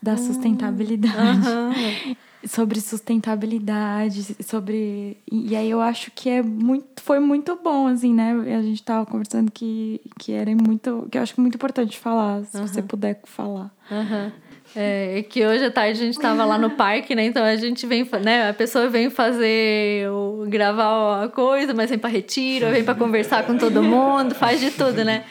da 0.00 0.12
hum, 0.12 0.18
sustentabilidade. 0.18 1.48
Uhum. 1.48 2.16
sobre 2.48 2.80
sustentabilidade, 2.80 4.36
sobre. 4.44 5.18
E 5.30 5.56
aí 5.56 5.70
eu 5.70 5.80
acho 5.80 6.10
que 6.12 6.28
é 6.28 6.42
muito, 6.42 7.02
foi 7.02 7.18
muito 7.18 7.58
bom, 7.62 7.86
assim, 7.86 8.14
né? 8.14 8.32
A 8.56 8.62
gente 8.62 8.80
estava 8.80 9.04
conversando 9.04 9.50
que, 9.50 10.00
que 10.18 10.32
era 10.32 10.50
muito. 10.54 11.08
que 11.10 11.18
eu 11.18 11.22
acho 11.22 11.40
muito 11.40 11.56
importante 11.56 11.98
falar, 11.98 12.44
se 12.44 12.56
uhum. 12.56 12.66
você 12.66 12.82
puder 12.82 13.20
falar. 13.24 13.70
Uhum. 13.90 14.32
É, 14.74 15.24
que 15.28 15.46
hoje 15.46 15.64
à 15.64 15.70
tarde 15.70 16.00
a 16.00 16.04
gente 16.04 16.16
estava 16.16 16.44
lá 16.44 16.58
no 16.58 16.70
parque, 16.70 17.14
né? 17.14 17.24
Então 17.24 17.42
a 17.44 17.56
gente 17.56 17.86
vem, 17.86 18.08
né? 18.22 18.50
A 18.50 18.54
pessoa 18.54 18.88
vem 18.88 19.08
fazer, 19.10 20.10
o, 20.10 20.46
gravar 20.48 21.24
a 21.24 21.28
coisa, 21.28 21.72
mas 21.72 21.90
vem 21.90 21.98
para 21.98 22.10
retiro, 22.10 22.70
vem 22.70 22.84
para 22.84 22.94
conversar 22.94 23.44
com 23.46 23.56
todo 23.56 23.82
mundo, 23.82 24.34
faz 24.34 24.60
de 24.60 24.70
tudo, 24.70 25.04
né? 25.04 25.24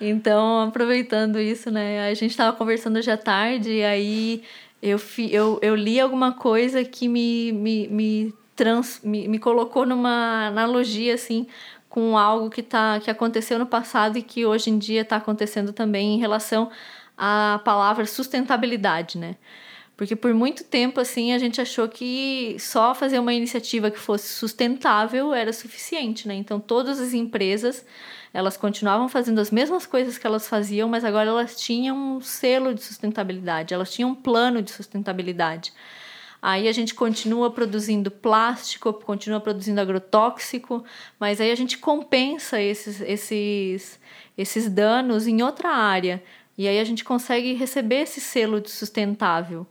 Então, 0.00 0.62
aproveitando 0.62 1.38
isso, 1.38 1.70
né? 1.70 2.08
A 2.08 2.14
gente 2.14 2.30
estava 2.30 2.56
conversando 2.56 2.96
hoje 2.96 3.10
à 3.10 3.18
tarde 3.18 3.70
e 3.70 3.84
aí 3.84 4.42
eu, 4.82 4.98
fi, 4.98 5.32
eu, 5.32 5.58
eu 5.62 5.74
li 5.74 6.00
alguma 6.00 6.32
coisa 6.32 6.84
que 6.84 7.08
me, 7.08 7.52
me, 7.52 7.88
me, 7.88 8.34
trans, 8.56 9.00
me, 9.02 9.28
me 9.28 9.38
colocou 9.38 9.86
numa 9.86 10.46
analogia, 10.46 11.14
assim, 11.14 11.46
com 11.88 12.16
algo 12.16 12.50
que, 12.50 12.62
tá, 12.62 13.00
que 13.00 13.10
aconteceu 13.10 13.58
no 13.58 13.66
passado 13.66 14.16
e 14.18 14.22
que 14.22 14.46
hoje 14.46 14.70
em 14.70 14.78
dia 14.78 15.02
está 15.02 15.16
acontecendo 15.16 15.72
também 15.72 16.14
em 16.14 16.18
relação 16.18 16.70
a 17.16 17.60
palavra 17.64 18.06
sustentabilidade, 18.06 19.18
né? 19.18 19.36
Porque 19.96 20.16
por 20.16 20.32
muito 20.32 20.64
tempo, 20.64 20.98
assim, 20.98 21.34
a 21.34 21.38
gente 21.38 21.60
achou 21.60 21.86
que 21.86 22.56
só 22.58 22.94
fazer 22.94 23.18
uma 23.18 23.34
iniciativa 23.34 23.90
que 23.90 23.98
fosse 23.98 24.28
sustentável 24.28 25.34
era 25.34 25.52
suficiente, 25.52 26.26
né? 26.26 26.34
Então, 26.34 26.58
todas 26.58 26.98
as 26.98 27.12
empresas, 27.12 27.84
elas 28.32 28.56
continuavam 28.56 29.08
fazendo 29.08 29.40
as 29.40 29.50
mesmas 29.50 29.86
coisas 29.86 30.16
que 30.16 30.26
elas 30.26 30.48
faziam, 30.48 30.88
mas 30.88 31.04
agora 31.04 31.30
elas 31.30 31.56
tinham 31.56 32.16
um 32.16 32.20
selo 32.20 32.74
de 32.74 32.82
sustentabilidade, 32.82 33.74
elas 33.74 33.92
tinham 33.92 34.10
um 34.10 34.14
plano 34.14 34.62
de 34.62 34.70
sustentabilidade. 34.70 35.72
Aí 36.42 36.68
a 36.68 36.72
gente 36.72 36.94
continua 36.94 37.50
produzindo 37.50 38.10
plástico, 38.10 38.92
continua 38.94 39.40
produzindo 39.40 39.80
agrotóxico, 39.80 40.82
mas 41.18 41.40
aí 41.40 41.50
a 41.50 41.54
gente 41.54 41.76
compensa 41.76 42.60
esses, 42.60 43.00
esses, 43.02 44.00
esses 44.38 44.70
danos 44.70 45.26
em 45.26 45.42
outra 45.42 45.68
área. 45.68 46.22
E 46.56 46.66
aí 46.66 46.78
a 46.78 46.84
gente 46.84 47.04
consegue 47.04 47.52
receber 47.52 48.02
esse 48.02 48.20
selo 48.20 48.60
de 48.60 48.70
sustentável. 48.70 49.66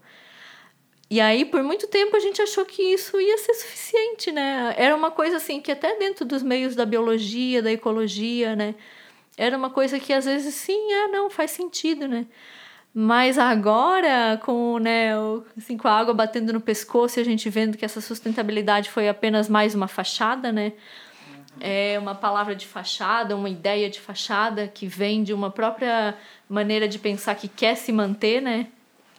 E 1.10 1.20
aí, 1.20 1.44
por 1.44 1.60
muito 1.64 1.88
tempo, 1.88 2.16
a 2.16 2.20
gente 2.20 2.40
achou 2.40 2.64
que 2.64 2.80
isso 2.80 3.20
ia 3.20 3.36
ser 3.38 3.54
suficiente, 3.54 4.30
né? 4.30 4.72
Era 4.78 4.94
uma 4.94 5.10
coisa 5.10 5.38
assim 5.38 5.60
que 5.60 5.72
até 5.72 5.98
dentro 5.98 6.24
dos 6.24 6.40
meios 6.40 6.76
da 6.76 6.86
biologia, 6.86 7.60
da 7.60 7.72
ecologia, 7.72 8.54
né? 8.54 8.76
Era 9.36 9.56
uma 9.56 9.70
coisa 9.70 9.98
que 9.98 10.12
às 10.12 10.24
vezes 10.24 10.54
sim, 10.54 10.92
é, 10.92 11.08
não, 11.08 11.28
faz 11.28 11.50
sentido, 11.50 12.06
né? 12.06 12.26
Mas 12.94 13.38
agora, 13.38 14.40
com, 14.44 14.78
né, 14.78 15.10
assim, 15.56 15.76
com 15.76 15.88
a 15.88 15.92
água 15.98 16.14
batendo 16.14 16.52
no 16.52 16.60
pescoço 16.60 17.18
e 17.18 17.22
a 17.22 17.24
gente 17.24 17.48
vendo 17.50 17.76
que 17.76 17.84
essa 17.84 18.00
sustentabilidade 18.00 18.88
foi 18.90 19.08
apenas 19.08 19.48
mais 19.48 19.74
uma 19.74 19.88
fachada, 19.88 20.52
né? 20.52 20.74
É 21.60 21.98
uma 21.98 22.14
palavra 22.14 22.54
de 22.54 22.66
fachada, 22.66 23.36
uma 23.36 23.50
ideia 23.50 23.90
de 23.90 24.00
fachada 24.00 24.68
que 24.68 24.86
vem 24.86 25.24
de 25.24 25.32
uma 25.32 25.50
própria 25.50 26.16
maneira 26.48 26.86
de 26.86 26.98
pensar 27.00 27.34
que 27.34 27.48
quer 27.48 27.74
se 27.76 27.90
manter, 27.90 28.40
né? 28.40 28.68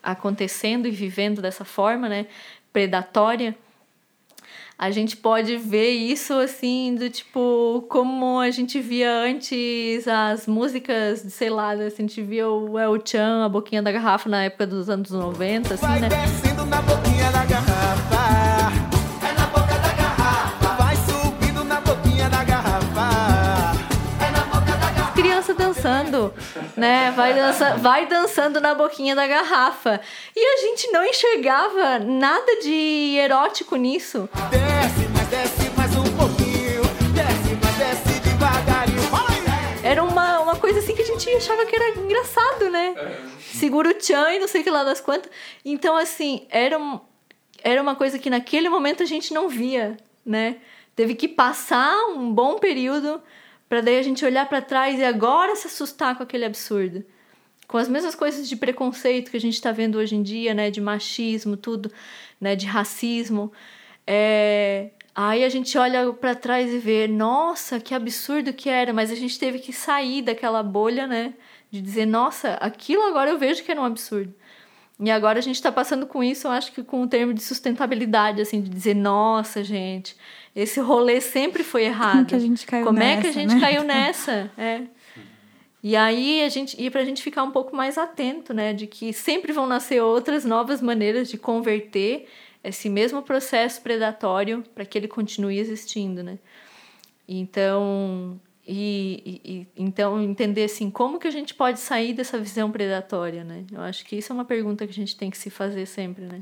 Acontecendo 0.03 0.87
e 0.87 0.91
vivendo 0.91 1.41
dessa 1.41 1.65
forma, 1.65 2.07
né, 2.09 2.25
predatória, 2.71 3.55
a 4.77 4.89
gente 4.89 5.15
pode 5.15 5.57
ver 5.57 5.91
isso 5.91 6.33
assim, 6.33 6.95
do 6.95 7.07
tipo, 7.07 7.85
como 7.87 8.39
a 8.39 8.49
gente 8.49 8.79
via 8.79 9.13
antes 9.13 10.07
as 10.07 10.47
músicas, 10.47 11.19
sei 11.19 11.51
lá, 11.51 11.75
né, 11.75 11.85
a 11.85 11.89
gente 11.89 12.19
via 12.21 12.49
o 12.49 12.79
El 12.79 12.99
Chan, 13.05 13.45
a 13.45 13.49
boquinha 13.49 13.83
da 13.83 13.91
garrafa 13.91 14.27
na 14.27 14.43
época 14.43 14.65
dos 14.65 14.89
anos 14.89 15.11
90, 15.11 15.75
assim, 15.75 15.85
né? 15.85 16.09
Vai 16.09 16.25
descendo 16.25 16.65
na 16.65 16.81
boquinha 16.81 17.31
da 17.31 17.45
garrafa. 17.45 17.60
Dançando, 25.91 26.33
né? 26.77 27.11
Vai, 27.15 27.33
dança, 27.33 27.75
vai 27.77 28.05
dançando 28.05 28.61
na 28.61 28.73
boquinha 28.73 29.13
da 29.13 29.27
garrafa. 29.27 29.99
E 30.35 30.39
a 30.39 30.57
gente 30.61 30.89
não 30.91 31.05
enxergava 31.05 31.99
nada 31.99 32.59
de 32.61 33.17
erótico 33.17 33.75
nisso. 33.75 34.29
Desce, 34.49 35.09
mas 35.13 35.27
desce 35.27 35.69
mais 35.75 35.91
um 35.95 36.17
pouquinho. 36.17 36.81
Desce, 37.13 37.57
mas 37.61 37.75
desce 37.77 38.19
devagarinho. 38.21 39.01
Era 39.83 40.03
uma, 40.03 40.39
uma 40.39 40.55
coisa 40.55 40.79
assim 40.79 40.95
que 40.95 41.01
a 41.01 41.05
gente 41.05 41.29
achava 41.29 41.65
que 41.65 41.75
era 41.75 41.99
engraçado, 41.99 42.69
né? 42.69 42.95
Segura 43.39 43.89
o 43.89 43.93
tchan 43.93 44.31
e 44.31 44.39
não 44.39 44.47
sei 44.47 44.61
o 44.61 44.63
que 44.63 44.69
lá 44.69 44.83
das 44.83 45.01
quantas. 45.01 45.29
Então, 45.65 45.97
assim, 45.97 46.45
era, 46.49 46.77
um, 46.77 46.99
era 47.63 47.81
uma 47.81 47.95
coisa 47.95 48.17
que 48.17 48.29
naquele 48.29 48.69
momento 48.69 49.03
a 49.03 49.05
gente 49.05 49.33
não 49.33 49.49
via, 49.49 49.97
né? 50.25 50.57
Teve 50.95 51.15
que 51.15 51.27
passar 51.27 52.05
um 52.15 52.31
bom 52.31 52.59
período 52.59 53.21
para 53.71 53.79
daí 53.79 53.97
a 53.97 54.03
gente 54.03 54.25
olhar 54.25 54.49
para 54.49 54.61
trás 54.61 54.99
e 54.99 55.03
agora 55.05 55.55
se 55.55 55.65
assustar 55.65 56.17
com 56.17 56.23
aquele 56.23 56.43
absurdo. 56.43 57.05
Com 57.69 57.77
as 57.77 57.87
mesmas 57.87 58.13
coisas 58.13 58.49
de 58.49 58.57
preconceito 58.57 59.31
que 59.31 59.37
a 59.37 59.39
gente 59.39 59.53
está 59.53 59.71
vendo 59.71 59.97
hoje 59.97 60.13
em 60.13 60.21
dia, 60.21 60.53
né, 60.53 60.69
de 60.69 60.81
machismo, 60.81 61.55
tudo, 61.55 61.89
né, 62.39 62.53
de 62.53 62.65
racismo. 62.65 63.49
É... 64.05 64.89
Aí 65.15 65.45
a 65.45 65.47
gente 65.47 65.77
olha 65.77 66.11
para 66.11 66.35
trás 66.35 66.69
e 66.69 66.79
vê, 66.79 67.07
nossa, 67.07 67.79
que 67.79 67.95
absurdo 67.95 68.51
que 68.51 68.69
era, 68.69 68.91
mas 68.91 69.09
a 69.09 69.15
gente 69.15 69.39
teve 69.39 69.59
que 69.59 69.71
sair 69.71 70.21
daquela 70.21 70.61
bolha, 70.61 71.07
né, 71.07 71.33
de 71.71 71.81
dizer, 71.81 72.05
nossa, 72.05 72.55
aquilo 72.55 73.03
agora 73.03 73.29
eu 73.29 73.39
vejo 73.39 73.63
que 73.63 73.71
era 73.71 73.79
um 73.79 73.85
absurdo. 73.85 74.35
E 74.99 75.09
agora 75.09 75.39
a 75.39 75.41
gente 75.41 75.55
está 75.55 75.71
passando 75.71 76.05
com 76.05 76.21
isso, 76.21 76.45
eu 76.45 76.51
acho 76.51 76.73
que 76.73 76.83
com 76.83 77.03
o 77.03 77.07
termo 77.07 77.33
de 77.33 77.41
sustentabilidade, 77.41 78.41
assim, 78.41 78.61
de 78.61 78.69
dizer, 78.69 78.95
nossa, 78.95 79.63
gente, 79.63 80.13
esse 80.55 80.79
rolê 80.79 81.21
sempre 81.21 81.63
foi 81.63 81.85
errado. 81.85 82.15
Como 82.15 82.25
que 82.25 82.35
a 82.35 82.39
gente 82.39 82.65
caiu 82.65 82.85
Como 82.85 82.99
nessa, 82.99 83.19
é 83.19 83.21
que 83.21 83.27
a 83.27 83.31
gente 83.31 83.55
né? 83.55 83.61
caiu 83.61 83.83
nessa? 83.83 84.51
É. 84.57 84.81
E 85.83 85.95
aí 85.95 86.43
a 86.43 86.49
gente 86.49 86.79
e 86.79 86.89
para 86.89 87.01
a 87.01 87.05
gente 87.05 87.23
ficar 87.23 87.43
um 87.43 87.51
pouco 87.51 87.75
mais 87.75 87.97
atento, 87.97 88.53
né, 88.53 88.73
de 88.73 88.85
que 88.85 89.11
sempre 89.13 89.51
vão 89.51 89.65
nascer 89.65 90.01
outras 90.01 90.45
novas 90.45 90.81
maneiras 90.81 91.29
de 91.29 91.37
converter 91.37 92.27
esse 92.63 92.89
mesmo 92.89 93.23
processo 93.23 93.81
predatório 93.81 94.63
para 94.75 94.85
que 94.85 94.97
ele 94.97 95.07
continue 95.07 95.57
existindo, 95.57 96.21
né? 96.21 96.37
Então, 97.27 98.39
e, 98.67 99.41
e, 99.43 99.67
então 99.75 100.21
entender 100.21 100.65
assim 100.65 100.91
como 100.91 101.17
que 101.17 101.27
a 101.27 101.31
gente 101.31 101.55
pode 101.55 101.79
sair 101.79 102.13
dessa 102.13 102.37
visão 102.37 102.69
predatória, 102.69 103.43
né? 103.43 103.65
Eu 103.71 103.81
acho 103.81 104.05
que 104.05 104.15
isso 104.15 104.31
é 104.31 104.35
uma 104.35 104.45
pergunta 104.45 104.85
que 104.85 104.91
a 104.91 104.95
gente 104.95 105.15
tem 105.15 105.31
que 105.31 105.37
se 105.37 105.49
fazer 105.49 105.87
sempre, 105.87 106.25
né? 106.25 106.41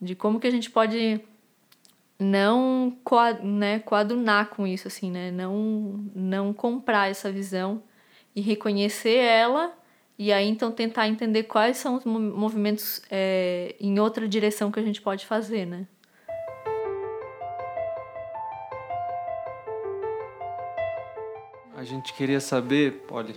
De 0.00 0.14
como 0.14 0.40
que 0.40 0.46
a 0.46 0.50
gente 0.50 0.70
pode 0.70 1.20
não 2.18 2.96
né, 3.42 3.80
coadunar 3.80 4.50
com 4.50 4.66
isso, 4.66 4.88
assim, 4.88 5.10
né? 5.10 5.30
Não, 5.30 6.04
não 6.14 6.52
comprar 6.52 7.10
essa 7.10 7.30
visão 7.30 7.82
e 8.34 8.40
reconhecer 8.40 9.16
ela 9.16 9.72
e 10.18 10.32
aí 10.32 10.48
então 10.48 10.70
tentar 10.70 11.08
entender 11.08 11.44
quais 11.44 11.76
são 11.76 11.96
os 11.96 12.04
movimentos 12.04 13.02
é, 13.10 13.74
em 13.80 13.98
outra 13.98 14.28
direção 14.28 14.70
que 14.70 14.78
a 14.78 14.82
gente 14.82 15.02
pode 15.02 15.26
fazer, 15.26 15.66
né? 15.66 15.86
A 21.76 21.82
gente 21.82 22.14
queria 22.14 22.40
saber, 22.40 23.04
Poli. 23.08 23.34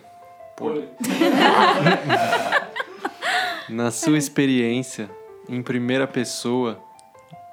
na 3.69 3.91
sua 3.91 4.17
experiência 4.17 5.09
em 5.49 5.61
primeira 5.61 6.07
pessoa, 6.07 6.81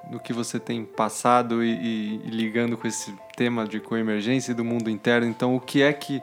do 0.09 0.19
que 0.19 0.33
você 0.33 0.59
tem 0.59 0.85
passado 0.85 1.63
e, 1.63 1.71
e, 1.71 2.21
e 2.25 2.29
ligando 2.29 2.77
com 2.77 2.87
esse 2.87 3.13
tema 3.35 3.67
de 3.67 3.79
coemergência 3.79 4.51
e 4.51 4.55
do 4.55 4.63
mundo 4.63 4.89
interno. 4.89 5.27
Então, 5.27 5.55
o 5.55 5.59
que 5.59 5.81
é 5.81 5.91
que, 5.91 6.21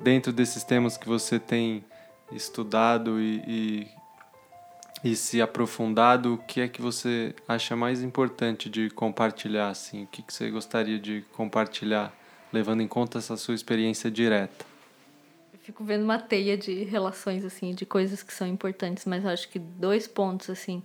dentro 0.00 0.32
desses 0.32 0.64
temas 0.64 0.96
que 0.96 1.06
você 1.06 1.38
tem 1.38 1.84
estudado 2.32 3.20
e, 3.20 3.42
e, 3.46 5.10
e, 5.10 5.16
se 5.16 5.42
aprofundado, 5.42 6.34
o 6.34 6.38
que 6.38 6.60
é 6.60 6.68
que 6.68 6.80
você 6.80 7.34
acha 7.46 7.76
mais 7.76 8.02
importante 8.02 8.70
de 8.70 8.88
compartilhar? 8.90 9.68
Assim? 9.68 10.04
O 10.04 10.06
que, 10.06 10.22
que 10.22 10.32
você 10.32 10.50
gostaria 10.50 10.98
de 10.98 11.24
compartilhar, 11.32 12.12
levando 12.52 12.80
em 12.80 12.88
conta 12.88 13.18
essa 13.18 13.36
sua 13.36 13.54
experiência 13.54 14.10
direta? 14.10 14.64
Fico 15.60 15.84
vendo 15.84 16.02
uma 16.02 16.18
teia 16.18 16.56
de 16.56 16.82
relações, 16.82 17.44
assim, 17.44 17.72
de 17.72 17.86
coisas 17.86 18.20
que 18.20 18.34
são 18.34 18.48
importantes, 18.48 19.04
mas 19.04 19.24
acho 19.24 19.48
que 19.48 19.60
dois 19.60 20.08
pontos, 20.08 20.50
assim 20.50 20.82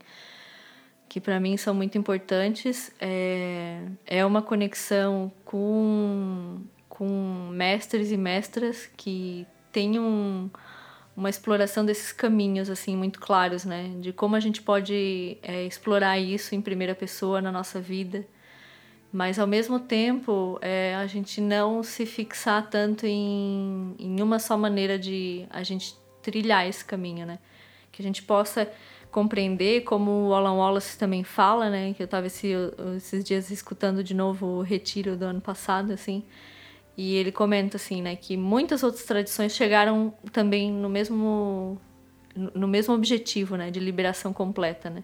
que 1.10 1.22
para 1.22 1.40
mim 1.40 1.56
são 1.58 1.74
muito 1.74 1.98
importantes 1.98 2.92
é, 3.00 3.82
é 4.06 4.26
uma 4.26 4.42
conexão 4.42 5.32
com, 5.46 6.60
com 6.90 7.50
mestres 7.52 8.12
e 8.12 8.18
mestras 8.18 8.90
que 8.98 9.48
têm 9.72 10.00
um, 10.00 10.50
uma 11.16 11.30
exploração 11.30 11.86
desses 11.86 12.12
caminhos 12.12 12.70
assim 12.70 12.96
muito 12.96 13.20
claros, 13.20 13.64
né? 13.64 13.92
De 14.00 14.12
como 14.12 14.36
a 14.36 14.40
gente 14.40 14.62
pode 14.62 15.38
é, 15.42 15.64
explorar 15.66 16.20
isso 16.20 16.54
em 16.54 16.62
primeira 16.62 16.94
pessoa 16.94 17.42
na 17.42 17.52
nossa 17.52 17.80
vida, 17.80 18.26
mas 19.12 19.40
ao 19.40 19.48
mesmo 19.48 19.80
tempo 19.80 20.60
é, 20.62 20.96
a 20.96 21.08
gente 21.08 21.40
não 21.40 21.82
se 21.82 22.06
fixar 22.06 22.70
tanto 22.70 23.06
em, 23.06 23.96
em 23.98 24.22
uma 24.22 24.40
só 24.40 24.58
maneira 24.58 25.00
de 25.00 25.46
a 25.50 25.64
gente 25.64 25.96
trilhar 26.22 26.68
esse 26.68 26.84
caminho, 26.84 27.26
né? 27.26 27.40
Que 27.92 28.02
a 28.02 28.06
gente 28.06 28.22
possa 28.22 28.70
compreender, 29.18 29.82
como 29.82 30.28
o 30.28 30.34
Alan 30.36 30.54
Wallace 30.54 30.96
também 30.96 31.24
fala, 31.24 31.72
né? 31.72 31.92
Que 31.96 32.04
eu 32.04 32.06
estava 32.06 32.28
esse, 32.28 32.52
esses 32.96 33.24
dias 33.24 33.50
escutando 33.50 34.04
de 34.04 34.14
novo 34.14 34.46
o 34.46 34.62
retiro 34.62 35.18
do 35.18 35.26
ano 35.26 35.42
passado, 35.42 35.92
assim. 35.92 36.24
E 36.96 37.16
ele 37.16 37.32
comenta 37.32 37.78
assim, 37.78 38.00
né, 38.00 38.16
que 38.16 38.38
muitas 38.38 38.84
outras 38.84 39.04
tradições 39.06 39.56
chegaram 39.56 40.14
também 40.32 40.72
no 40.72 40.88
mesmo 40.88 41.82
no 42.54 42.68
mesmo 42.68 42.94
objetivo, 42.94 43.56
né, 43.56 43.72
de 43.72 43.80
liberação 43.80 44.32
completa, 44.32 44.88
né? 44.88 45.04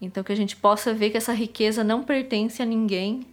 Então 0.00 0.24
que 0.24 0.32
a 0.32 0.36
gente 0.36 0.56
possa 0.56 0.94
ver 0.94 1.10
que 1.10 1.18
essa 1.18 1.34
riqueza 1.34 1.84
não 1.84 2.02
pertence 2.02 2.62
a 2.62 2.64
ninguém 2.64 3.26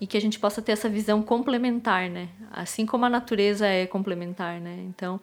e 0.00 0.06
que 0.06 0.16
a 0.16 0.20
gente 0.20 0.38
possa 0.38 0.62
ter 0.62 0.72
essa 0.72 0.88
visão 0.88 1.22
complementar, 1.22 2.08
né? 2.08 2.28
Assim 2.52 2.86
como 2.86 3.04
a 3.04 3.10
natureza 3.10 3.66
é 3.66 3.84
complementar, 3.84 4.60
né? 4.60 4.76
Então, 4.88 5.20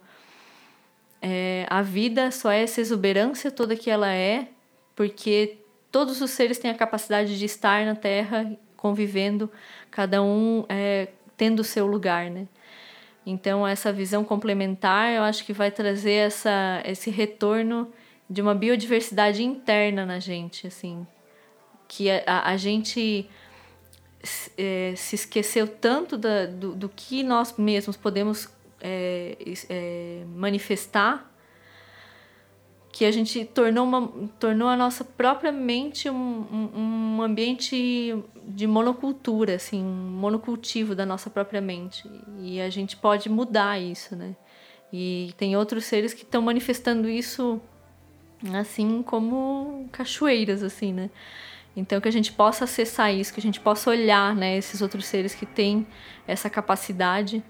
é, 1.26 1.66
a 1.70 1.80
vida 1.80 2.30
só 2.30 2.52
é 2.52 2.64
essa 2.64 2.82
exuberância 2.82 3.50
toda 3.50 3.74
que 3.74 3.88
ela 3.88 4.12
é, 4.12 4.48
porque 4.94 5.56
todos 5.90 6.20
os 6.20 6.30
seres 6.32 6.58
têm 6.58 6.70
a 6.70 6.74
capacidade 6.74 7.38
de 7.38 7.44
estar 7.46 7.86
na 7.86 7.94
Terra 7.94 8.54
convivendo, 8.76 9.50
cada 9.90 10.22
um 10.22 10.66
é, 10.68 11.08
tendo 11.34 11.60
o 11.60 11.64
seu 11.64 11.86
lugar, 11.86 12.30
né? 12.30 12.46
Então 13.24 13.66
essa 13.66 13.90
visão 13.90 14.22
complementar, 14.22 15.14
eu 15.14 15.22
acho 15.22 15.46
que 15.46 15.54
vai 15.54 15.70
trazer 15.70 16.12
essa, 16.12 16.82
esse 16.84 17.08
retorno 17.08 17.90
de 18.28 18.42
uma 18.42 18.54
biodiversidade 18.54 19.42
interna 19.42 20.04
na 20.04 20.18
gente, 20.18 20.66
assim, 20.66 21.06
que 21.88 22.10
a, 22.10 22.50
a 22.50 22.56
gente 22.58 23.30
é, 24.58 24.92
se 24.94 25.14
esqueceu 25.14 25.66
tanto 25.66 26.18
da, 26.18 26.44
do, 26.44 26.74
do 26.74 26.88
que 26.90 27.22
nós 27.22 27.56
mesmos 27.56 27.96
podemos 27.96 28.53
é, 28.84 29.36
é, 29.70 30.24
manifestar 30.36 31.32
que 32.92 33.04
a 33.04 33.10
gente 33.10 33.44
tornou, 33.46 33.84
uma, 33.84 34.06
tornou 34.38 34.68
a 34.68 34.76
nossa 34.76 35.02
própria 35.04 35.50
mente 35.50 36.08
um, 36.08 36.14
um, 36.14 37.16
um 37.16 37.22
ambiente 37.22 38.14
de 38.46 38.66
monocultura, 38.68 39.56
assim, 39.56 39.82
um 39.82 40.10
monocultivo 40.12 40.94
da 40.94 41.04
nossa 41.04 41.28
própria 41.28 41.60
mente. 41.60 42.08
E 42.38 42.60
a 42.60 42.70
gente 42.70 42.96
pode 42.96 43.28
mudar 43.28 43.80
isso, 43.80 44.14
né? 44.14 44.36
E 44.92 45.34
tem 45.36 45.56
outros 45.56 45.86
seres 45.86 46.14
que 46.14 46.22
estão 46.22 46.40
manifestando 46.40 47.08
isso 47.08 47.60
assim 48.52 49.02
como 49.02 49.88
cachoeiras, 49.90 50.62
assim, 50.62 50.92
né? 50.92 51.10
Então 51.76 52.00
que 52.00 52.08
a 52.08 52.12
gente 52.12 52.30
possa 52.30 52.64
acessar 52.64 53.12
isso, 53.12 53.34
que 53.34 53.40
a 53.40 53.42
gente 53.42 53.58
possa 53.58 53.90
olhar, 53.90 54.36
né, 54.36 54.56
esses 54.56 54.80
outros 54.80 55.06
seres 55.06 55.34
que 55.34 55.44
têm 55.44 55.86
essa 56.26 56.48
capacidade, 56.48 57.42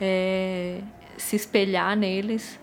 é, 0.00 0.80
se 1.16 1.36
espelhar 1.36 1.96
neles 1.96 2.58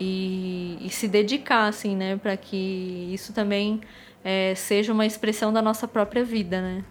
e, 0.00 0.78
e 0.80 0.90
se 0.90 1.08
dedicar, 1.08 1.66
assim, 1.66 1.96
né, 1.96 2.16
para 2.16 2.36
que 2.36 3.10
isso 3.12 3.32
também 3.32 3.80
é, 4.24 4.54
seja 4.54 4.92
uma 4.92 5.06
expressão 5.06 5.52
da 5.52 5.62
nossa 5.62 5.88
própria 5.88 6.24
vida, 6.24 6.60
né? 6.60 6.84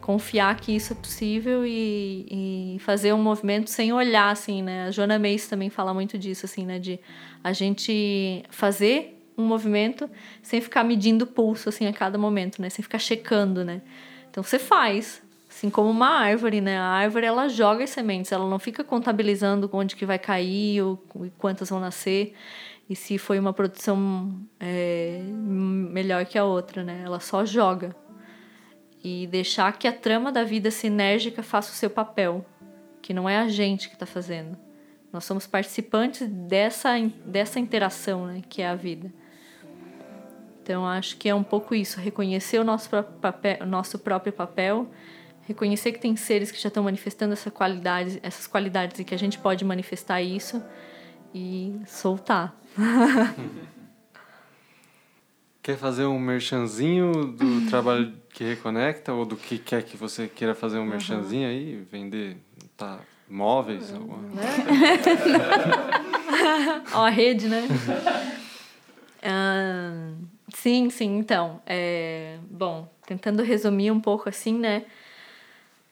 Confiar 0.00 0.56
que 0.56 0.74
isso 0.74 0.92
é 0.92 0.96
possível 0.96 1.64
e, 1.66 2.26
e 2.76 2.78
fazer 2.80 3.12
um 3.12 3.22
movimento 3.22 3.68
sem 3.68 3.92
olhar, 3.92 4.30
assim, 4.30 4.62
né? 4.62 4.86
A 4.86 4.90
Joana 4.90 5.18
Mace 5.18 5.48
também 5.48 5.68
fala 5.70 5.92
muito 5.92 6.18
disso, 6.18 6.46
assim, 6.46 6.64
né? 6.64 6.78
De 6.78 6.98
a 7.44 7.52
gente 7.52 8.42
fazer 8.50 9.18
um 9.36 9.44
movimento 9.44 10.08
sem 10.42 10.60
ficar 10.60 10.84
medindo 10.84 11.24
o 11.24 11.28
pulso, 11.28 11.68
assim, 11.68 11.86
a 11.86 11.92
cada 11.92 12.18
momento, 12.18 12.62
né? 12.62 12.70
Sem 12.70 12.82
ficar 12.82 12.98
checando, 12.98 13.64
né? 13.64 13.82
Então, 14.30 14.42
você 14.42 14.58
faz, 14.58 15.22
Assim 15.60 15.68
como 15.68 15.90
uma 15.90 16.08
árvore, 16.08 16.58
né? 16.62 16.78
A 16.78 16.86
árvore 16.86 17.26
ela 17.26 17.46
joga 17.46 17.84
as 17.84 17.90
sementes, 17.90 18.32
ela 18.32 18.48
não 18.48 18.58
fica 18.58 18.82
contabilizando 18.82 19.68
onde 19.74 19.94
que 19.94 20.06
vai 20.06 20.18
cair 20.18 20.80
ou 20.80 20.96
quantas 21.36 21.68
vão 21.68 21.78
nascer 21.78 22.34
e 22.88 22.96
se 22.96 23.18
foi 23.18 23.38
uma 23.38 23.52
produção 23.52 24.40
é, 24.58 25.20
melhor 25.22 26.24
que 26.24 26.38
a 26.38 26.46
outra, 26.46 26.82
né? 26.82 27.02
Ela 27.04 27.20
só 27.20 27.44
joga 27.44 27.94
e 29.04 29.26
deixar 29.26 29.76
que 29.76 29.86
a 29.86 29.92
trama 29.92 30.32
da 30.32 30.44
vida 30.44 30.70
sinérgica 30.70 31.42
faça 31.42 31.70
o 31.72 31.74
seu 31.74 31.90
papel, 31.90 32.42
que 33.02 33.12
não 33.12 33.28
é 33.28 33.36
a 33.36 33.46
gente 33.46 33.90
que 33.90 33.96
está 33.96 34.06
fazendo. 34.06 34.56
Nós 35.12 35.26
somos 35.26 35.46
participantes 35.46 36.26
dessa, 36.26 36.92
dessa 37.22 37.60
interação, 37.60 38.24
né? 38.24 38.40
Que 38.48 38.62
é 38.62 38.66
a 38.66 38.74
vida. 38.74 39.12
Então 40.62 40.86
acho 40.86 41.18
que 41.18 41.28
é 41.28 41.34
um 41.34 41.44
pouco 41.44 41.74
isso, 41.74 42.00
reconhecer 42.00 42.58
o 42.58 42.64
nosso 42.64 42.88
próprio 42.88 43.18
papel, 43.18 43.66
nosso 43.66 43.98
próprio 43.98 44.32
papel 44.32 44.88
reconhecer 45.50 45.92
que 45.92 45.98
tem 45.98 46.14
seres 46.14 46.52
que 46.52 46.60
já 46.60 46.68
estão 46.68 46.84
manifestando 46.84 47.32
essa 47.32 47.50
qualidade, 47.50 48.20
essas 48.22 48.46
qualidades 48.46 49.00
e 49.00 49.04
que 49.04 49.14
a 49.14 49.18
gente 49.18 49.38
pode 49.38 49.64
manifestar 49.64 50.22
isso 50.22 50.62
e 51.34 51.74
soltar. 51.86 52.54
Quer 55.62 55.76
fazer 55.76 56.06
um 56.06 56.18
merchanzinho 56.18 57.12
do 57.32 57.68
trabalho 57.68 58.14
que 58.32 58.42
reconecta 58.44 59.12
ou 59.12 59.26
do 59.26 59.36
que 59.36 59.58
quer 59.58 59.82
que 59.82 59.94
você 59.94 60.26
queira 60.26 60.54
fazer 60.54 60.78
um 60.78 60.86
merchanzinho 60.86 61.42
uhum. 61.42 61.54
aí, 61.54 61.86
vender 61.90 62.38
tá, 62.78 62.98
móveis? 63.28 63.90
Uhum. 63.90 63.96
Alguma... 63.96 64.22
Ó, 66.94 67.04
a 67.04 67.10
rede, 67.10 67.46
né? 67.46 67.68
uh, 69.22 70.16
sim, 70.48 70.88
sim, 70.88 71.18
então. 71.18 71.60
É, 71.66 72.38
bom, 72.50 72.90
tentando 73.06 73.42
resumir 73.42 73.90
um 73.90 74.00
pouco 74.00 74.30
assim, 74.30 74.58
né? 74.58 74.86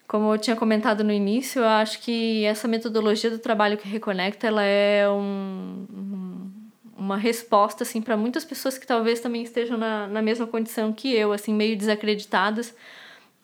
Como 0.08 0.32
eu 0.32 0.38
tinha 0.38 0.56
comentado 0.56 1.04
no 1.04 1.12
início, 1.12 1.60
eu 1.60 1.68
acho 1.68 2.00
que 2.00 2.42
essa 2.46 2.66
metodologia 2.66 3.30
do 3.30 3.38
trabalho 3.38 3.76
que 3.76 3.86
reconecta, 3.86 4.46
ela 4.46 4.62
é 4.62 5.06
um, 5.06 5.86
um, 5.92 6.50
uma 6.96 7.18
resposta 7.18 7.82
assim 7.82 8.00
para 8.00 8.16
muitas 8.16 8.42
pessoas 8.42 8.78
que 8.78 8.86
talvez 8.86 9.20
também 9.20 9.42
estejam 9.42 9.76
na, 9.76 10.06
na 10.06 10.22
mesma 10.22 10.46
condição 10.46 10.94
que 10.94 11.14
eu, 11.14 11.30
assim 11.30 11.52
meio 11.52 11.76
desacreditadas 11.76 12.74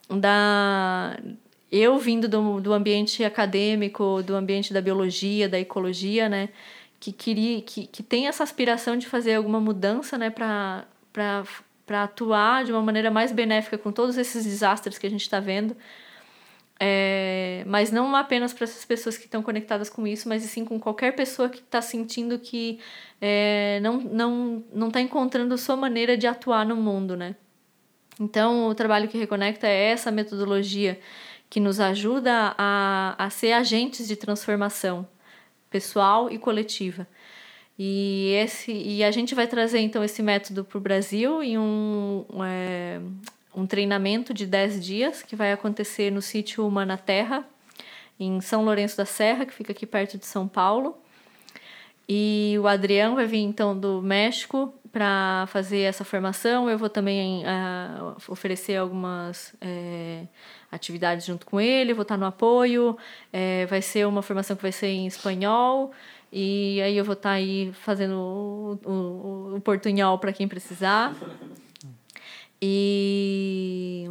da 0.08 1.18
eu 1.70 1.98
vindo 1.98 2.28
do, 2.28 2.60
do 2.62 2.72
ambiente 2.72 3.22
acadêmico, 3.22 4.22
do 4.22 4.34
ambiente 4.34 4.72
da 4.72 4.80
biologia, 4.80 5.46
da 5.48 5.60
ecologia, 5.60 6.30
né, 6.30 6.48
que 6.98 7.12
queria 7.12 7.60
que, 7.60 7.86
que 7.86 8.02
tem 8.02 8.26
essa 8.26 8.42
aspiração 8.42 8.96
de 8.96 9.06
fazer 9.06 9.34
alguma 9.34 9.60
mudança, 9.60 10.16
né, 10.16 10.30
para 10.30 10.86
para 11.12 12.04
atuar 12.04 12.64
de 12.64 12.72
uma 12.72 12.80
maneira 12.80 13.10
mais 13.10 13.30
benéfica 13.30 13.76
com 13.76 13.92
todos 13.92 14.16
esses 14.16 14.44
desastres 14.44 14.96
que 14.96 15.06
a 15.06 15.10
gente 15.10 15.20
está 15.20 15.38
vendo 15.38 15.76
é, 16.78 17.62
mas 17.66 17.90
não 17.92 18.14
apenas 18.16 18.52
para 18.52 18.64
essas 18.64 18.84
pessoas 18.84 19.16
que 19.16 19.26
estão 19.26 19.42
conectadas 19.42 19.88
com 19.88 20.06
isso, 20.06 20.28
mas 20.28 20.42
sim 20.42 20.64
com 20.64 20.78
qualquer 20.80 21.14
pessoa 21.14 21.48
que 21.48 21.60
está 21.60 21.80
sentindo 21.80 22.38
que 22.38 22.80
é, 23.20 23.78
não 23.80 23.98
está 23.98 24.10
não, 24.12 24.64
não 24.72 24.90
tá 24.90 25.00
encontrando 25.00 25.56
sua 25.56 25.76
maneira 25.76 26.16
de 26.16 26.26
atuar 26.26 26.66
no 26.66 26.76
mundo, 26.76 27.16
né? 27.16 27.36
Então, 28.20 28.68
o 28.68 28.74
trabalho 28.74 29.08
que 29.08 29.18
reconecta 29.18 29.66
é 29.66 29.90
essa 29.90 30.10
metodologia 30.10 31.00
que 31.50 31.60
nos 31.60 31.80
ajuda 31.80 32.54
a, 32.58 33.14
a 33.18 33.30
ser 33.30 33.52
agentes 33.52 34.06
de 34.08 34.16
transformação 34.16 35.06
pessoal 35.70 36.30
e 36.30 36.38
coletiva. 36.38 37.06
E, 37.78 38.32
esse, 38.36 38.72
e 38.72 39.02
a 39.02 39.10
gente 39.10 39.34
vai 39.34 39.48
trazer 39.48 39.80
então 39.80 40.04
esse 40.04 40.22
método 40.22 40.64
para 40.64 40.78
o 40.78 40.80
Brasil 40.80 41.42
em 41.42 41.58
um, 41.58 42.24
é, 42.44 43.00
um 43.54 43.66
treinamento 43.66 44.34
de 44.34 44.46
10 44.46 44.84
dias 44.84 45.22
que 45.22 45.36
vai 45.36 45.52
acontecer 45.52 46.10
no 46.10 46.20
sítio 46.20 46.66
Humana 46.66 46.96
Terra, 46.96 47.44
em 48.18 48.40
São 48.40 48.64
Lourenço 48.64 48.96
da 48.96 49.04
Serra, 49.04 49.46
que 49.46 49.52
fica 49.52 49.72
aqui 49.72 49.86
perto 49.86 50.18
de 50.18 50.26
São 50.26 50.46
Paulo. 50.48 50.98
E 52.08 52.56
o 52.60 52.66
Adriano 52.66 53.14
vai 53.14 53.26
vir 53.26 53.38
então 53.38 53.78
do 53.78 54.02
México 54.02 54.74
para 54.92 55.46
fazer 55.48 55.80
essa 55.80 56.04
formação. 56.04 56.68
Eu 56.68 56.78
vou 56.78 56.88
também 56.88 57.42
uh, 57.44 58.14
oferecer 58.28 58.76
algumas 58.76 59.54
é, 59.60 60.24
atividades 60.70 61.24
junto 61.26 61.46
com 61.46 61.60
ele, 61.60 61.94
vou 61.94 62.02
estar 62.02 62.18
no 62.18 62.26
apoio. 62.26 62.96
É, 63.32 63.66
vai 63.66 63.80
ser 63.80 64.06
uma 64.06 64.22
formação 64.22 64.54
que 64.54 64.62
vai 64.62 64.72
ser 64.72 64.88
em 64.88 65.06
espanhol. 65.06 65.92
E 66.30 66.80
aí 66.82 66.96
eu 66.96 67.04
vou 67.04 67.14
estar 67.14 67.30
aí 67.30 67.72
fazendo 67.72 68.16
o, 68.16 68.78
o, 68.84 69.56
o 69.56 69.60
portunhol 69.60 70.18
para 70.18 70.32
quem 70.32 70.46
precisar. 70.46 71.14
E 72.66 74.08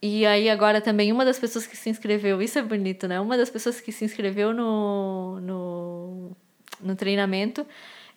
e 0.00 0.24
aí 0.24 0.48
agora 0.48 0.80
também 0.80 1.12
uma 1.12 1.24
das 1.24 1.38
pessoas 1.38 1.66
que 1.66 1.76
se 1.76 1.90
inscreveu, 1.90 2.40
isso 2.40 2.58
é 2.58 2.62
bonito, 2.62 3.06
né? 3.08 3.20
Uma 3.20 3.36
das 3.36 3.50
pessoas 3.50 3.80
que 3.80 3.92
se 3.92 4.04
inscreveu 4.04 4.54
no, 4.54 5.40
no, 5.40 6.36
no 6.80 6.96
treinamento 6.96 7.66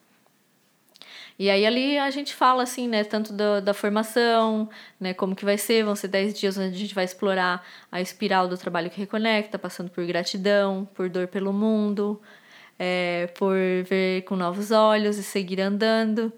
E 1.40 1.50
aí 1.50 1.66
ali 1.66 1.98
a 1.98 2.10
gente 2.10 2.36
fala 2.36 2.64
assim, 2.64 2.88
né, 2.88 3.04
tanto 3.04 3.32
da, 3.32 3.62
da 3.62 3.74
formação, 3.74 4.70
né, 5.00 5.14
como 5.14 5.36
que 5.36 5.46
vai 5.46 5.58
ser, 5.58 5.86
vão 5.86 5.96
ser 5.96 6.10
10 6.10 6.38
dias 6.38 6.58
onde 6.58 6.76
a 6.76 6.78
gente 6.78 6.94
vai 6.94 7.06
explorar 7.06 7.66
a 7.90 8.02
espiral 8.02 8.48
do 8.48 8.58
trabalho 8.58 8.90
que 8.90 9.00
reconecta, 9.00 9.58
passando 9.58 9.90
por 9.90 10.06
gratidão, 10.06 10.88
por 10.94 11.10
dor 11.10 11.28
pelo 11.28 11.54
mundo, 11.54 12.22
é, 12.78 13.28
por 13.38 13.56
ver 13.86 14.24
com 14.24 14.36
novos 14.36 14.72
olhos 14.72 15.18
e 15.18 15.24
seguir 15.24 15.62
andando. 15.62 16.34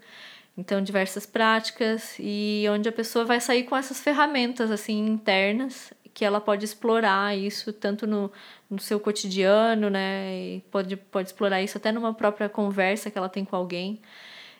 Então, 0.56 0.82
diversas 0.82 1.26
práticas 1.26 2.14
e 2.20 2.64
onde 2.70 2.88
a 2.88 2.92
pessoa 2.92 3.24
vai 3.24 3.40
sair 3.40 3.64
com 3.64 3.76
essas 3.76 4.00
ferramentas 4.00 4.70
assim 4.70 5.04
internas 5.06 5.92
que 6.14 6.24
ela 6.24 6.40
pode 6.40 6.64
explorar 6.64 7.36
isso 7.36 7.72
tanto 7.72 8.06
no, 8.06 8.30
no 8.68 8.78
seu 8.78 9.00
cotidiano, 9.00 9.88
né? 9.90 10.34
E 10.34 10.60
pode, 10.70 10.96
pode 10.96 11.28
explorar 11.28 11.62
isso 11.62 11.78
até 11.78 11.90
numa 11.92 12.12
própria 12.14 12.48
conversa 12.48 13.10
que 13.10 13.18
ela 13.18 13.28
tem 13.28 13.44
com 13.44 13.56
alguém, 13.56 14.00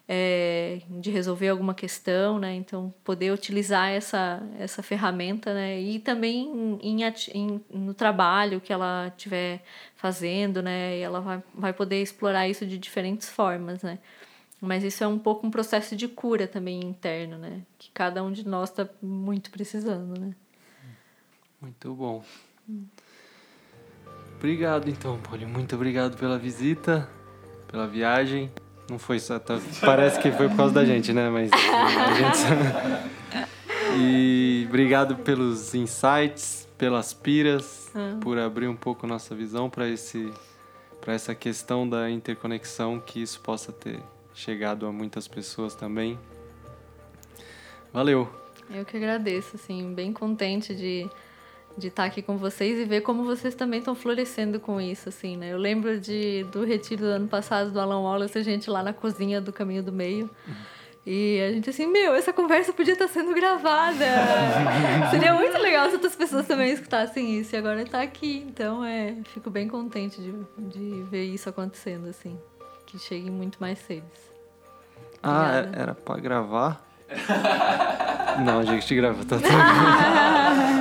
é, 0.09 0.81
de 0.89 1.11
resolver 1.11 1.49
alguma 1.49 1.75
questão, 1.75 2.39
né? 2.39 2.55
Então, 2.55 2.93
poder 3.05 3.33
utilizar 3.33 3.91
essa, 3.91 4.43
essa 4.59 4.83
ferramenta, 4.83 5.55
né? 5.55 5.81
E 5.81 5.99
também 5.99 6.79
em, 6.83 7.03
em, 7.35 7.61
no 7.71 7.95
trabalho 7.95 8.61
que 8.61 8.73
ela 8.73 9.09
estiver 9.09 9.63
fazendo, 9.95 10.63
né? 10.63 10.99
E 10.99 11.01
ela 11.01 11.21
vai, 11.21 11.43
vai 11.55 11.73
poder 11.73 12.03
explorar 12.03 12.49
isso 12.49 12.67
de 12.67 12.79
diferentes 12.79 13.29
formas, 13.29 13.83
né? 13.83 13.99
Mas 14.61 14.85
isso 14.85 15.03
é 15.03 15.07
um 15.09 15.19
pouco 15.19 15.47
um 15.47 15.51
processo 15.51 15.97
de 15.97 16.07
cura 16.09 16.47
também 16.47 16.81
interno, 16.81 17.37
né? 17.37 17.63
Que 17.79 17.91
cada 17.91 18.23
um 18.23 18.33
de 18.33 18.47
nós 18.47 18.71
está 18.71 18.89
muito 19.03 19.51
precisando, 19.51 20.19
né? 20.21 20.35
Muito 21.63 21.95
bom. 21.95 22.25
Obrigado 24.37 24.91
então, 24.91 25.17
Poli. 25.19 25.47
Muito 25.47 25.77
obrigado 25.77 26.17
pela 26.19 26.37
visita, 26.37 27.09
pela 27.69 27.87
viagem. 27.87 28.51
Não 28.91 28.99
foi 28.99 29.21
só. 29.21 29.39
Tá, 29.39 29.61
parece 29.81 30.21
que 30.21 30.33
foi 30.33 30.49
por 30.49 30.57
causa 30.57 30.75
da 30.75 30.85
gente, 30.85 31.13
né? 31.13 31.31
Mas 31.31 31.53
a 31.53 32.15
gente. 32.15 33.09
e 33.97 34.67
obrigado 34.69 35.15
pelos 35.19 35.73
insights, 35.73 36.69
pelas 36.77 37.15
piras, 37.15 37.93
ah. 37.95 38.19
por 38.21 38.37
abrir 38.39 38.67
um 38.67 38.75
pouco 38.75 39.07
nossa 39.07 39.33
visão 39.33 39.71
para 39.71 39.89
esse 39.89 40.33
para 41.01 41.15
essa 41.15 41.35
questão 41.35 41.89
da 41.89 42.11
interconexão 42.11 42.99
que 43.01 43.23
isso 43.23 43.41
possa 43.41 43.73
ter 43.73 44.01
chegado 44.35 44.87
a 44.87 44.93
muitas 44.93 45.29
pessoas 45.29 45.77
também. 45.77 46.19
Valeu. 47.93 48.29
Eu 48.71 48.85
que 48.85 48.97
agradeço, 48.97 49.57
assim, 49.57 49.93
bem 49.93 50.13
contente 50.13 50.75
de 50.75 51.09
de 51.77 51.89
estar 51.89 52.05
aqui 52.05 52.23
com 52.23 52.37
vocês 52.37 52.79
e 52.79 52.85
ver 52.85 53.01
como 53.01 53.25
vocês 53.25 53.55
também 53.55 53.79
estão 53.79 53.95
florescendo 53.95 54.61
com 54.61 54.81
isso, 54.81 55.09
assim, 55.09 55.37
né? 55.37 55.53
Eu 55.53 55.59
lembro 55.59 55.99
de, 56.01 56.45
do 56.45 56.65
retiro 56.65 57.03
do 57.03 57.09
ano 57.09 57.29
passado 57.29 57.71
do 57.71 57.81
Alan 57.81 58.01
Wallace, 58.01 58.39
a 58.39 58.43
gente 58.43 58.69
lá 58.69 58.83
na 58.83 58.93
cozinha 58.93 59.41
do 59.41 59.53
Caminho 59.53 59.83
do 59.83 59.93
Meio. 59.93 60.31
E 61.05 61.41
a 61.41 61.53
gente 61.53 61.69
assim, 61.69 61.87
meu, 61.87 62.15
essa 62.15 62.33
conversa 62.33 62.73
podia 62.73 62.93
estar 62.93 63.09
sendo 63.09 63.35
gravada. 63.35 64.07
Seria 65.11 65.35
muito 65.35 65.59
legal 65.59 65.89
se 65.89 65.95
outras 65.95 66.15
pessoas 66.15 66.47
também 66.47 66.73
escutassem 66.73 67.41
isso. 67.41 67.57
E 67.57 67.59
agora 67.59 67.83
está 67.83 68.01
aqui. 68.03 68.45
Então, 68.49 68.85
é, 68.85 69.17
fico 69.35 69.51
bem 69.51 69.67
contente 69.67 70.21
de, 70.21 70.33
de 70.59 71.03
ver 71.11 71.25
isso 71.25 71.49
acontecendo, 71.49 72.09
assim. 72.09 72.39
Que 72.87 72.99
chegue 73.01 73.31
muito 73.31 73.59
mais 73.61 73.81
seres. 73.81 74.33
Ah, 75.21 75.65
é, 75.75 75.81
era 75.81 75.95
para 75.95 76.21
gravar? 76.21 76.87
Não, 78.45 78.61
a 78.61 78.65
gente 78.65 78.95
grava, 78.95 79.25
tá 79.25 79.37
tudo. 79.37 79.49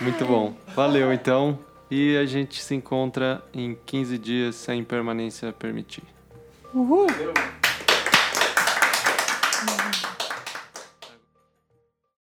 Muito 0.00 0.24
bom. 0.24 0.54
Valeu, 0.74 1.12
então. 1.12 1.58
E 1.90 2.16
a 2.16 2.26
gente 2.26 2.62
se 2.62 2.74
encontra 2.74 3.42
em 3.52 3.76
15 3.86 4.18
dias, 4.18 4.54
sem 4.56 4.84
permanência 4.84 5.52
permitir. 5.52 6.04
Uhul! 6.72 7.06
Valeu. 7.08 7.57